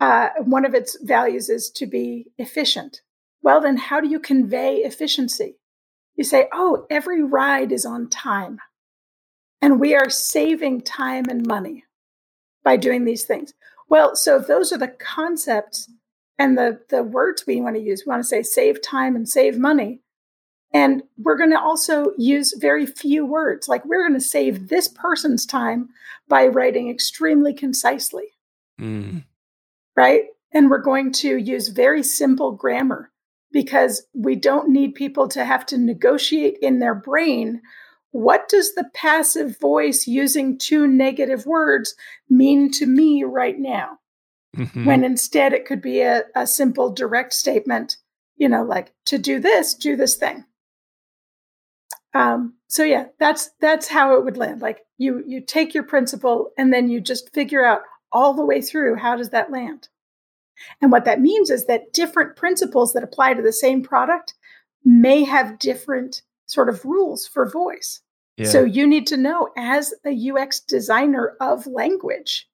uh, 0.00 0.28
one 0.44 0.64
of 0.64 0.74
its 0.74 0.96
values 1.02 1.48
is 1.48 1.70
to 1.70 1.86
be 1.86 2.26
efficient. 2.38 3.02
Well, 3.42 3.60
then 3.60 3.76
how 3.76 4.00
do 4.00 4.08
you 4.08 4.20
convey 4.20 4.76
efficiency? 4.76 5.56
You 6.16 6.24
say, 6.24 6.48
oh, 6.52 6.86
every 6.90 7.22
ride 7.22 7.72
is 7.72 7.86
on 7.86 8.08
time. 8.08 8.60
And 9.60 9.80
we 9.80 9.94
are 9.94 10.10
saving 10.10 10.82
time 10.82 11.24
and 11.28 11.46
money 11.46 11.84
by 12.62 12.76
doing 12.76 13.04
these 13.04 13.24
things. 13.24 13.54
Well, 13.88 14.14
so 14.14 14.36
if 14.36 14.46
those 14.46 14.72
are 14.72 14.78
the 14.78 14.88
concepts 14.88 15.90
and 16.38 16.56
the, 16.56 16.80
the 16.90 17.02
words 17.02 17.44
we 17.46 17.60
want 17.60 17.76
to 17.76 17.82
use, 17.82 18.04
we 18.04 18.10
want 18.10 18.22
to 18.22 18.28
say 18.28 18.42
save 18.42 18.82
time 18.82 19.16
and 19.16 19.28
save 19.28 19.58
money. 19.58 20.00
And 20.72 21.02
we're 21.16 21.38
going 21.38 21.50
to 21.50 21.60
also 21.60 22.12
use 22.18 22.54
very 22.58 22.84
few 22.84 23.24
words. 23.24 23.68
Like 23.68 23.84
we're 23.84 24.06
going 24.06 24.20
to 24.20 24.24
save 24.24 24.68
this 24.68 24.86
person's 24.86 25.46
time 25.46 25.88
by 26.28 26.46
writing 26.46 26.90
extremely 26.90 27.54
concisely. 27.54 28.34
Mm. 28.80 29.24
Right. 29.98 30.26
And 30.52 30.70
we're 30.70 30.80
going 30.80 31.10
to 31.12 31.36
use 31.36 31.68
very 31.68 32.04
simple 32.04 32.52
grammar 32.52 33.10
because 33.50 34.06
we 34.14 34.36
don't 34.36 34.68
need 34.68 34.94
people 34.94 35.26
to 35.30 35.44
have 35.44 35.66
to 35.66 35.78
negotiate 35.78 36.56
in 36.62 36.78
their 36.78 36.94
brain 36.94 37.60
what 38.10 38.48
does 38.48 38.74
the 38.74 38.88
passive 38.94 39.58
voice 39.60 40.06
using 40.06 40.58
two 40.58 40.86
negative 40.86 41.46
words 41.46 41.94
mean 42.30 42.70
to 42.72 42.86
me 42.86 43.22
right 43.24 43.58
now? 43.58 43.98
Mm-hmm. 44.56 44.86
When 44.86 45.04
instead 45.04 45.52
it 45.52 45.66
could 45.66 45.82
be 45.82 46.00
a, 46.00 46.22
a 46.34 46.46
simple 46.46 46.90
direct 46.90 47.34
statement, 47.34 47.96
you 48.36 48.48
know, 48.48 48.62
like 48.62 48.92
to 49.06 49.18
do 49.18 49.40
this, 49.40 49.74
do 49.74 49.94
this 49.94 50.16
thing. 50.16 50.44
Um, 52.14 52.54
so 52.68 52.82
yeah, 52.82 53.06
that's 53.20 53.50
that's 53.60 53.88
how 53.88 54.16
it 54.16 54.24
would 54.24 54.38
land. 54.38 54.62
Like 54.62 54.80
you 54.96 55.22
you 55.26 55.42
take 55.42 55.74
your 55.74 55.84
principle 55.84 56.50
and 56.56 56.72
then 56.72 56.88
you 56.88 57.00
just 57.00 57.34
figure 57.34 57.64
out 57.64 57.82
all 58.12 58.34
the 58.34 58.44
way 58.44 58.60
through 58.60 58.96
how 58.96 59.16
does 59.16 59.30
that 59.30 59.50
land. 59.50 59.88
And 60.80 60.90
what 60.90 61.04
that 61.04 61.20
means 61.20 61.50
is 61.50 61.66
that 61.66 61.92
different 61.92 62.36
principles 62.36 62.92
that 62.92 63.04
apply 63.04 63.34
to 63.34 63.42
the 63.42 63.52
same 63.52 63.82
product 63.82 64.34
may 64.84 65.24
have 65.24 65.58
different 65.58 66.22
sort 66.46 66.68
of 66.68 66.84
rules 66.84 67.26
for 67.26 67.48
voice. 67.48 68.00
Yeah. 68.36 68.48
So 68.48 68.64
you 68.64 68.86
need 68.86 69.06
to 69.08 69.16
know 69.16 69.50
as 69.56 69.94
a 70.06 70.30
UX 70.30 70.60
designer 70.60 71.36
of 71.40 71.66
language, 71.66 72.48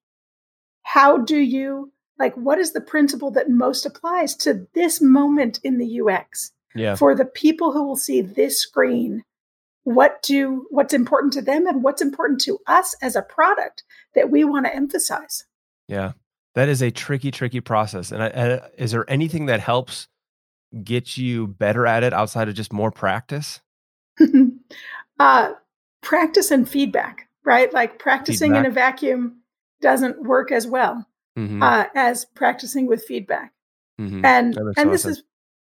how 0.83 1.17
do 1.17 1.37
you 1.37 1.91
like 2.17 2.35
what 2.35 2.59
is 2.59 2.73
the 2.73 2.81
principle 2.81 3.31
that 3.31 3.49
most 3.49 3.85
applies 3.85 4.35
to 4.37 4.67
this 4.73 5.01
moment 5.01 5.59
in 5.63 5.77
the 5.77 6.01
UX? 6.01 6.51
Yeah. 6.73 6.95
For 6.95 7.15
the 7.15 7.25
people 7.25 7.71
who 7.71 7.83
will 7.85 7.95
see 7.95 8.21
this 8.21 8.59
screen, 8.59 9.23
what 9.85 10.21
do 10.23 10.65
what's 10.69 10.93
important 10.93 11.31
to 11.33 11.41
them 11.41 11.65
and 11.67 11.83
what's 11.83 12.01
important 12.01 12.41
to 12.41 12.59
us 12.67 12.95
as 13.01 13.15
a 13.15 13.21
product 13.21 13.83
that 14.15 14.29
we 14.29 14.43
want 14.43 14.65
to 14.65 14.75
emphasize? 14.75 15.45
Yeah. 15.87 16.13
That 16.55 16.69
is 16.69 16.81
a 16.81 16.91
tricky 16.91 17.31
tricky 17.31 17.61
process. 17.61 18.11
And 18.11 18.23
I, 18.23 18.69
is 18.77 18.91
there 18.91 19.09
anything 19.09 19.45
that 19.45 19.59
helps 19.59 20.07
get 20.83 21.17
you 21.17 21.47
better 21.47 21.85
at 21.85 22.03
it 22.03 22.13
outside 22.13 22.49
of 22.49 22.55
just 22.55 22.73
more 22.73 22.91
practice? 22.91 23.61
uh, 25.19 25.51
practice 26.01 26.51
and 26.51 26.67
feedback, 26.67 27.29
right? 27.43 27.71
Like 27.71 27.99
practicing 27.99 28.51
feedback. 28.51 28.65
in 28.65 28.71
a 28.71 28.73
vacuum 28.73 29.41
doesn't 29.81 30.23
work 30.23 30.51
as 30.51 30.65
well 30.65 31.05
mm-hmm. 31.37 31.61
uh, 31.61 31.85
as 31.93 32.25
practicing 32.25 32.87
with 32.87 33.03
feedback. 33.03 33.53
Mm-hmm. 33.99 34.25
And 34.25 34.57
and 34.77 34.91
this 34.91 35.05
is 35.05 35.23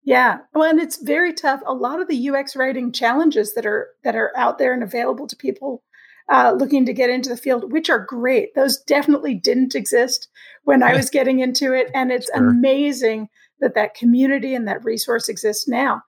yeah, 0.09 0.39
well, 0.55 0.67
and 0.67 0.79
it's 0.79 0.97
very 0.97 1.31
tough. 1.31 1.61
A 1.67 1.73
lot 1.73 2.01
of 2.01 2.07
the 2.07 2.29
UX 2.29 2.55
writing 2.55 2.91
challenges 2.91 3.53
that 3.53 3.67
are 3.67 3.89
that 4.03 4.15
are 4.15 4.35
out 4.35 4.57
there 4.57 4.73
and 4.73 4.81
available 4.81 5.27
to 5.27 5.35
people 5.35 5.83
uh, 6.31 6.55
looking 6.57 6.83
to 6.87 6.93
get 6.93 7.11
into 7.11 7.29
the 7.29 7.37
field, 7.37 7.71
which 7.71 7.91
are 7.91 8.07
great. 8.07 8.55
Those 8.55 8.81
definitely 8.87 9.35
didn't 9.35 9.75
exist 9.75 10.27
when 10.63 10.81
I 10.81 10.95
was 10.95 11.11
getting 11.11 11.41
into 11.41 11.73
it, 11.73 11.91
and 11.93 12.11
it's 12.11 12.27
sure. 12.33 12.49
amazing 12.49 13.27
that 13.59 13.75
that 13.75 13.93
community 13.93 14.55
and 14.55 14.67
that 14.67 14.83
resource 14.83 15.29
exists 15.29 15.67
now. 15.67 16.01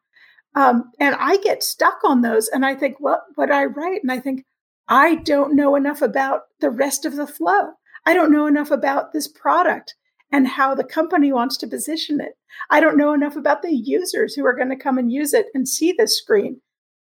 Um, 0.56 0.92
and 1.00 1.14
I 1.20 1.38
get 1.38 1.62
stuck 1.62 2.00
on 2.04 2.22
those 2.22 2.48
and 2.48 2.66
I 2.66 2.74
think, 2.74 2.96
what 3.00 3.22
what 3.36 3.52
I 3.52 3.66
write? 3.66 4.02
And 4.02 4.12
I 4.12 4.20
think, 4.20 4.46
I 4.88 5.18
don't 5.18 5.56
know 5.56 5.76
enough 5.76 6.02
about 6.02 6.46
the 6.60 6.72
rest 6.72 7.06
of 7.06 7.18
the 7.18 7.28
flow. 7.28 7.74
I 8.08 8.16
don't 8.16 8.32
know 8.32 8.48
enough 8.48 8.72
about 8.72 9.14
this 9.14 9.28
product 9.28 9.94
and 10.32 10.48
how 10.48 10.74
the 10.76 10.84
company 10.84 11.32
wants 11.32 11.58
to 11.58 11.68
position 11.68 12.22
it. 12.22 12.34
I 12.70 12.80
don't 12.80 12.98
know 12.98 13.14
enough 13.14 13.36
about 13.36 13.62
the 13.62 13.74
users 13.74 14.34
who 14.34 14.46
are 14.46 14.56
going 14.56 14.70
to 14.70 14.76
come 14.76 14.98
and 14.98 15.12
use 15.12 15.34
it 15.34 15.48
and 15.54 15.68
see 15.68 15.92
this 15.92 16.18
screen. 16.18 16.62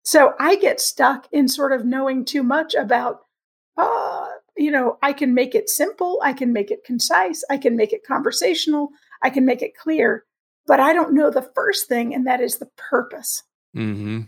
So 0.02 0.34
I 0.38 0.56
get 0.56 0.80
stuck 0.80 1.26
in 1.32 1.48
sort 1.48 1.72
of 1.72 1.84
knowing 1.84 2.24
too 2.24 2.42
much 2.42 2.74
about, 2.74 3.20
uh, 3.76 4.26
you 4.56 4.70
know, 4.70 4.98
I 5.02 5.12
can 5.12 5.34
make 5.34 5.54
it 5.54 5.68
simple, 5.68 6.20
I 6.22 6.32
can 6.32 6.52
make 6.52 6.70
it 6.70 6.84
concise, 6.84 7.42
I 7.50 7.58
can 7.58 7.76
make 7.76 7.92
it 7.92 8.06
conversational, 8.06 8.90
I 9.22 9.30
can 9.30 9.44
make 9.44 9.62
it 9.62 9.76
clear 9.76 10.24
but 10.66 10.80
I 10.80 10.92
don't 10.92 11.14
know 11.14 11.30
the 11.30 11.48
first 11.54 11.88
thing, 11.88 12.14
and 12.14 12.26
that 12.26 12.40
is 12.40 12.58
the 12.58 12.70
purpose. 12.76 13.44
Mm-hmm. 13.74 14.22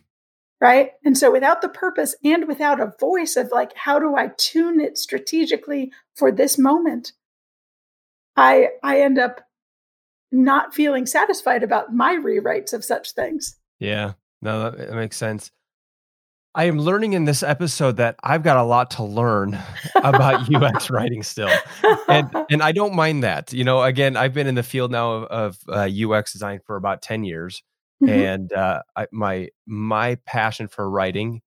Right. 0.61 0.93
And 1.05 1.17
so 1.17 1.31
without 1.31 1.63
the 1.63 1.69
purpose 1.69 2.17
and 2.25 2.49
without 2.49 2.81
a 2.81 2.93
voice 2.99 3.37
of 3.37 3.51
like, 3.53 3.77
how 3.77 4.01
do 4.01 4.17
I 4.17 4.33
tune 4.37 4.81
it 4.81 4.99
strategically 4.99 5.93
for 6.17 6.33
this 6.33 6.59
moment? 6.59 7.13
I 8.39 8.69
I 8.83 9.01
end 9.01 9.19
up 9.19 9.41
not 10.31 10.75
feeling 10.75 11.07
satisfied 11.07 11.63
about 11.63 11.93
my 11.93 12.15
rewrites 12.15 12.73
of 12.73 12.85
such 12.85 13.13
things. 13.13 13.57
Yeah. 13.79 14.13
No, 14.43 14.71
that, 14.71 14.79
that 14.79 14.95
makes 14.95 15.17
sense. 15.17 15.51
I 16.55 16.65
am 16.65 16.79
learning 16.79 17.13
in 17.13 17.25
this 17.25 17.43
episode 17.43 17.99
that 17.99 18.17
I've 18.23 18.43
got 18.43 18.57
a 18.57 18.63
lot 18.63 18.93
to 18.93 19.05
learn 19.05 19.59
about 19.95 20.53
UX 20.55 20.91
writing 20.91 21.23
still, 21.23 21.51
and 22.09 22.31
and 22.51 22.63
I 22.63 22.73
don't 22.73 22.95
mind 22.95 23.23
that. 23.23 23.53
You 23.53 23.65
know, 23.65 23.83
again, 23.83 24.17
I've 24.17 24.35
been 24.35 24.47
in 24.47 24.55
the 24.55 24.63
field 24.63 24.91
now 24.91 25.13
of, 25.13 25.25
of 25.25 25.59
uh, 25.69 26.13
UX 26.13 26.33
design 26.33 26.61
for 26.65 26.77
about 26.77 27.03
ten 27.03 27.23
years, 27.23 27.63
mm-hmm. 28.03 28.13
and 28.13 28.53
uh, 28.53 28.83
I, 28.97 29.07
my 29.13 29.49
my 29.67 30.17
passion 30.27 30.69
for 30.69 30.89
writing 30.91 31.43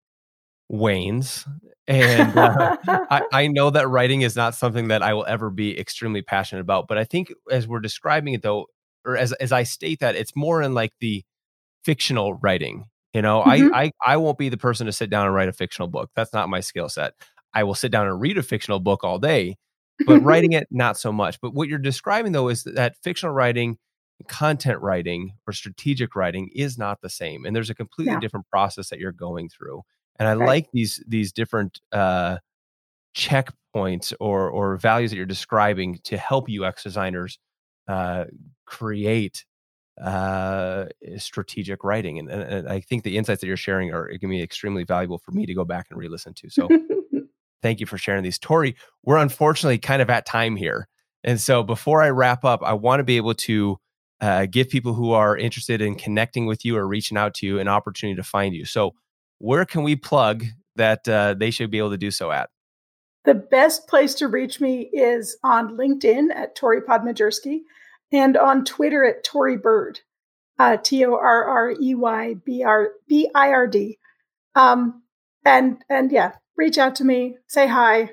wanes, 0.72 1.46
and 1.88 2.38
uh, 2.38 2.78
I, 2.88 3.22
I 3.32 3.48
know 3.48 3.70
that 3.70 3.88
writing 3.88 4.22
is 4.22 4.36
not 4.36 4.56
something 4.56 4.88
that 4.88 5.04
I 5.04 5.14
will 5.14 5.26
ever 5.26 5.50
be 5.50 5.80
extremely 5.80 6.22
passionate 6.22 6.62
about. 6.62 6.88
But 6.88 6.98
I 6.98 7.04
think 7.04 7.34
as 7.52 7.68
we're 7.68 7.80
describing 7.80 8.34
it, 8.34 8.42
though, 8.42 8.68
or 9.06 9.18
as 9.18 9.34
as 9.34 9.52
I 9.52 9.64
state 9.64 10.00
that, 10.00 10.16
it's 10.16 10.36
more 10.36 10.62
in 10.62 10.74
like 10.74 10.94
the 11.00 11.24
fictional 11.84 12.36
writing 12.36 12.86
you 13.14 13.22
know, 13.22 13.42
mm-hmm. 13.42 13.74
I, 13.74 13.84
I 13.84 14.14
I 14.14 14.18
won't 14.18 14.38
be 14.38 14.50
the 14.50 14.58
person 14.58 14.86
to 14.86 14.92
sit 14.92 15.10
down 15.10 15.26
and 15.26 15.36
write 15.36 15.50
a 15.50 15.54
fictional 15.54 15.90
book. 15.90 16.10
That's 16.16 16.34
not 16.34 16.50
my 16.50 16.62
skill 16.62 16.90
set. 16.90 17.14
I 17.54 17.64
will 17.64 17.76
sit 17.76 17.92
down 17.92 18.08
and 18.08 18.22
read 18.22 18.38
a 18.38 18.44
fictional 18.44 18.80
book 18.80 19.04
all 19.04 19.20
day, 19.20 19.58
but 20.06 20.20
writing 20.24 20.54
it 20.54 20.68
not 20.72 20.98
so 20.98 21.12
much. 21.12 21.42
But 21.42 21.54
what 21.54 21.68
you're 21.68 21.80
describing 21.80 22.32
though 22.32 22.48
is 22.48 22.64
that 22.64 22.96
fictional 23.04 23.36
writing, 23.36 23.78
content 24.28 24.82
writing, 24.82 25.34
or 25.46 25.52
strategic 25.52 26.16
writing 26.16 26.50
is 26.56 26.78
not 26.78 27.02
the 27.02 27.10
same, 27.10 27.46
and 27.46 27.54
there's 27.54 27.70
a 27.70 27.76
completely 27.76 28.14
yeah. 28.14 28.20
different 28.20 28.48
process 28.48 28.90
that 28.90 29.00
you're 29.00 29.12
going 29.12 29.50
through. 29.50 29.82
And 30.20 30.28
I 30.28 30.36
right. 30.36 30.48
like 30.48 30.72
these 30.72 31.04
these 31.08 31.32
different 31.32 31.80
uh, 31.92 32.38
checkpoints 33.16 34.14
or 34.20 34.50
or 34.50 34.78
values 34.78 35.12
that 35.12 35.18
you're 35.18 35.26
describing 35.26 36.00
to 36.04 36.18
help 36.18 36.48
UX 36.50 36.84
designers 36.84 37.40
uh, 37.88 38.26
create 38.66 39.46
uh, 40.02 40.86
strategic 41.18 41.84
writing. 41.84 42.20
And, 42.20 42.30
and, 42.30 42.68
I 42.68 42.80
think 42.80 43.04
the 43.04 43.18
insights 43.18 43.42
that 43.42 43.48
you're 43.48 43.58
sharing 43.58 43.92
are 43.92 44.08
going 44.08 44.20
to 44.20 44.28
be 44.28 44.42
extremely 44.42 44.84
valuable 44.84 45.20
for 45.20 45.32
me 45.32 45.46
to 45.46 45.54
go 45.54 45.66
back 45.66 45.88
and 45.90 46.00
re 46.00 46.08
listen 46.08 46.34
to. 46.36 46.50
So 46.50 46.68
thank 47.62 47.80
you 47.80 47.86
for 47.86 47.98
sharing 47.98 48.24
these. 48.24 48.40
Torrey, 48.40 48.76
we're 49.04 49.18
unfortunately 49.18 49.78
kind 49.78 50.02
of 50.02 50.10
at 50.10 50.26
time 50.26 50.56
here. 50.56 50.88
And 51.24 51.40
so 51.40 51.62
before 51.62 52.02
I 52.02 52.10
wrap 52.10 52.44
up, 52.44 52.64
I 52.64 52.74
want 52.74 53.00
to 53.00 53.04
be 53.04 53.18
able 53.18 53.36
to 53.36 53.78
uh, 54.22 54.46
give 54.46 54.70
people 54.70 54.94
who 54.94 55.12
are 55.12 55.38
interested 55.38 55.82
in 55.82 55.96
connecting 55.96 56.46
with 56.46 56.64
you 56.64 56.78
or 56.78 56.88
reaching 56.88 57.18
out 57.18 57.34
to 57.36 57.46
you 57.46 57.60
an 57.60 57.68
opportunity 57.68 58.16
to 58.16 58.24
find 58.24 58.56
you. 58.56 58.66
So, 58.66 58.94
where 59.42 59.66
can 59.66 59.84
we 59.84 59.96
plug 59.96 60.46
that 60.76 61.08
uh, 61.10 61.34
they 61.34 61.52
should 61.52 61.72
be 61.72 61.80
able 61.80 61.90
to 61.90 61.98
do 61.98 62.12
so 62.12 62.32
at? 62.32 62.50
The 63.26 63.34
best 63.34 63.88
place 63.88 64.16
to 64.16 64.28
reach 64.28 64.62
me 64.62 64.90
is 64.94 65.38
on 65.44 65.78
LinkedIn 65.78 66.34
at 66.34 66.56
Torrey 66.56 66.82
Podmajersky 66.82 67.62
and 68.12 68.38
on 68.38 68.66
Twitter 68.66 69.04
at 69.04 69.24
Torrey 69.24 69.58
Bird, 69.58 70.00
uh, 70.58 70.78
T 70.78 71.06
O 71.06 71.16
R 71.16 71.44
R 71.46 71.72
E 71.80 71.96
Y 71.96 72.36
B 72.46 72.64
R 72.64 72.90
B 73.08 73.30
I 73.36 73.50
R 73.50 73.68
D. 73.68 73.98
Um, 74.56 75.04
and 75.46 75.84
and 75.90 76.12
yeah, 76.12 76.34
reach 76.56 76.78
out 76.78 76.96
to 76.96 77.04
me, 77.04 77.38
say 77.48 77.68
hi. 77.68 78.12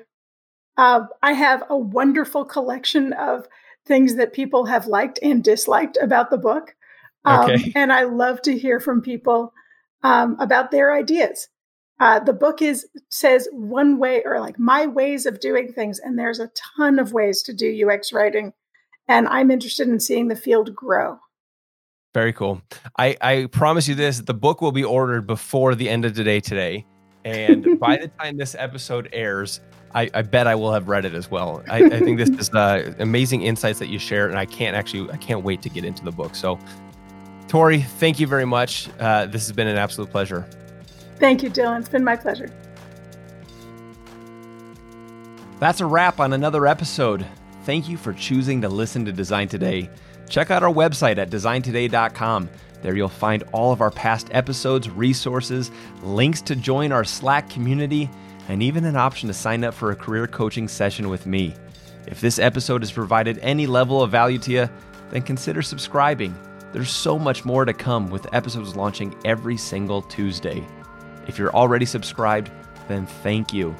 Uh, 0.77 1.05
I 1.21 1.33
have 1.33 1.63
a 1.69 1.77
wonderful 1.77 2.45
collection 2.45 3.13
of 3.13 3.47
things 3.85 4.15
that 4.15 4.33
people 4.33 4.65
have 4.65 4.87
liked 4.87 5.19
and 5.21 5.43
disliked 5.43 5.97
about 6.01 6.29
the 6.29 6.37
book. 6.37 6.75
Um, 7.25 7.49
okay. 7.49 7.71
And 7.75 7.91
I 7.91 8.03
love 8.03 8.41
to 8.43 8.57
hear 8.57 8.79
from 8.79 9.01
people 9.01 9.53
um, 10.03 10.37
about 10.39 10.71
their 10.71 10.93
ideas. 10.93 11.47
Uh, 11.99 12.19
the 12.19 12.33
book 12.33 12.61
is 12.61 12.87
says 13.09 13.49
one 13.51 13.99
way 13.99 14.23
or 14.23 14.39
like 14.39 14.57
my 14.57 14.85
ways 14.85 15.25
of 15.25 15.39
doing 15.39 15.73
things, 15.73 15.99
and 15.99 16.17
there's 16.17 16.39
a 16.39 16.49
ton 16.77 16.97
of 16.97 17.11
ways 17.11 17.41
to 17.43 17.53
do 17.53 17.89
UX 17.89 18.13
writing, 18.13 18.53
and 19.07 19.27
I'm 19.27 19.51
interested 19.51 19.87
in 19.89 19.99
seeing 19.99 20.29
the 20.29 20.35
field 20.35 20.73
grow. 20.73 21.19
Very 22.13 22.33
cool. 22.33 22.61
I, 22.97 23.17
I 23.19 23.47
promise 23.51 23.87
you 23.87 23.95
this: 23.95 24.19
the 24.19 24.33
book 24.33 24.61
will 24.61 24.71
be 24.71 24.83
ordered 24.83 25.27
before 25.27 25.75
the 25.75 25.89
end 25.89 26.05
of 26.05 26.15
the 26.15 26.23
day 26.23 26.39
today, 26.39 26.85
and 27.25 27.79
by 27.79 27.97
the 27.97 28.07
time 28.07 28.37
this 28.37 28.55
episode 28.57 29.09
airs, 29.11 29.59
I, 29.93 30.09
I, 30.13 30.21
bet 30.21 30.47
I 30.47 30.55
will 30.55 30.71
have 30.71 30.87
read 30.87 31.05
it 31.05 31.13
as 31.13 31.29
well. 31.29 31.63
I, 31.69 31.83
I 31.83 31.99
think 31.99 32.17
this 32.17 32.29
is 32.39 32.49
uh, 32.51 32.93
amazing 32.99 33.41
insights 33.41 33.79
that 33.79 33.89
you 33.89 33.99
share, 33.99 34.29
and 34.29 34.37
I 34.37 34.45
can't 34.45 34.75
actually, 34.75 35.11
I 35.11 35.17
can't 35.17 35.43
wait 35.43 35.61
to 35.63 35.69
get 35.69 35.83
into 35.83 36.03
the 36.03 36.11
book. 36.11 36.35
So, 36.35 36.59
Torrey, 37.49 37.81
thank 37.81 38.19
you 38.19 38.27
very 38.27 38.45
much. 38.45 38.87
Uh, 38.99 39.25
this 39.25 39.47
has 39.47 39.51
been 39.51 39.67
an 39.67 39.75
absolute 39.75 40.11
pleasure. 40.11 40.47
Thank 41.17 41.41
you, 41.41 41.49
Dylan. 41.49 41.79
It's 41.79 41.89
been 41.89 42.03
my 42.03 42.15
pleasure. 42.15 42.49
That's 45.59 45.81
a 45.81 45.85
wrap 45.85 46.19
on 46.19 46.31
another 46.33 46.67
episode. 46.67 47.25
Thank 47.63 47.89
you 47.89 47.97
for 47.97 48.13
choosing 48.13 48.61
to 48.61 48.69
listen 48.69 49.03
to 49.05 49.11
Design 49.11 49.47
Today. 49.47 49.89
Check 50.29 50.51
out 50.51 50.61
our 50.61 50.71
website 50.71 51.17
at 51.17 51.31
designtoday.com. 51.31 52.49
There 52.83 52.95
you'll 52.95 53.09
find 53.09 53.43
all 53.51 53.73
of 53.73 53.81
our 53.81 53.91
past 53.91 54.29
episodes, 54.31 54.87
resources, 54.87 55.71
links 56.03 56.41
to 56.43 56.55
join 56.55 56.91
our 56.91 57.03
Slack 57.03 57.49
community 57.49 58.11
and 58.47 58.61
even 58.61 58.85
an 58.85 58.95
option 58.95 59.27
to 59.27 59.33
sign 59.33 59.63
up 59.63 59.73
for 59.73 59.89
a 59.89 59.95
career 59.95 60.27
coaching 60.27 60.67
session 60.67 61.09
with 61.09 61.25
me. 61.25 61.55
If 62.05 62.21
this 62.21 62.37
episode 62.37 62.83
has 62.83 62.91
provided 62.91 63.39
any 63.39 63.65
level 63.65 64.03
of 64.03 64.11
value 64.11 64.37
to 64.39 64.51
you, 64.51 64.69
then 65.09 65.23
consider 65.23 65.63
subscribing. 65.63 66.37
There's 66.71 66.91
so 66.91 67.17
much 67.17 67.45
more 67.45 67.65
to 67.65 67.73
come 67.73 68.09
with 68.09 68.33
episodes 68.33 68.75
launching 68.75 69.15
every 69.25 69.57
single 69.57 70.03
Tuesday. 70.03 70.65
If 71.27 71.37
you're 71.37 71.55
already 71.55 71.85
subscribed, 71.85 72.51
then 72.87 73.05
thank 73.05 73.53
you. 73.53 73.75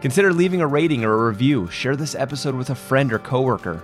Consider 0.00 0.32
leaving 0.32 0.60
a 0.60 0.66
rating 0.66 1.04
or 1.04 1.12
a 1.12 1.28
review. 1.28 1.68
Share 1.68 1.96
this 1.96 2.14
episode 2.14 2.54
with 2.54 2.70
a 2.70 2.74
friend 2.74 3.12
or 3.12 3.18
coworker. 3.18 3.82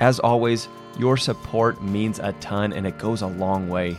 As 0.00 0.18
always, 0.20 0.68
your 0.98 1.16
support 1.16 1.82
means 1.82 2.18
a 2.20 2.32
ton 2.34 2.72
and 2.72 2.86
it 2.86 2.98
goes 2.98 3.22
a 3.22 3.26
long 3.26 3.68
way. 3.68 3.98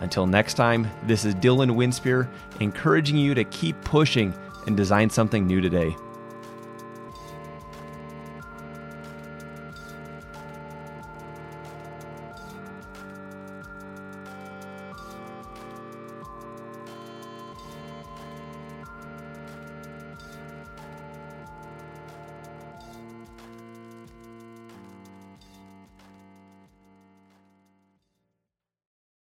Until 0.00 0.26
next 0.26 0.54
time, 0.54 0.86
this 1.04 1.24
is 1.24 1.34
Dylan 1.34 1.70
Winspear 1.72 2.28
encouraging 2.60 3.16
you 3.16 3.34
to 3.34 3.44
keep 3.44 3.80
pushing 3.82 4.34
and 4.66 4.76
design 4.76 5.10
something 5.10 5.46
new 5.46 5.60
today. 5.60 5.96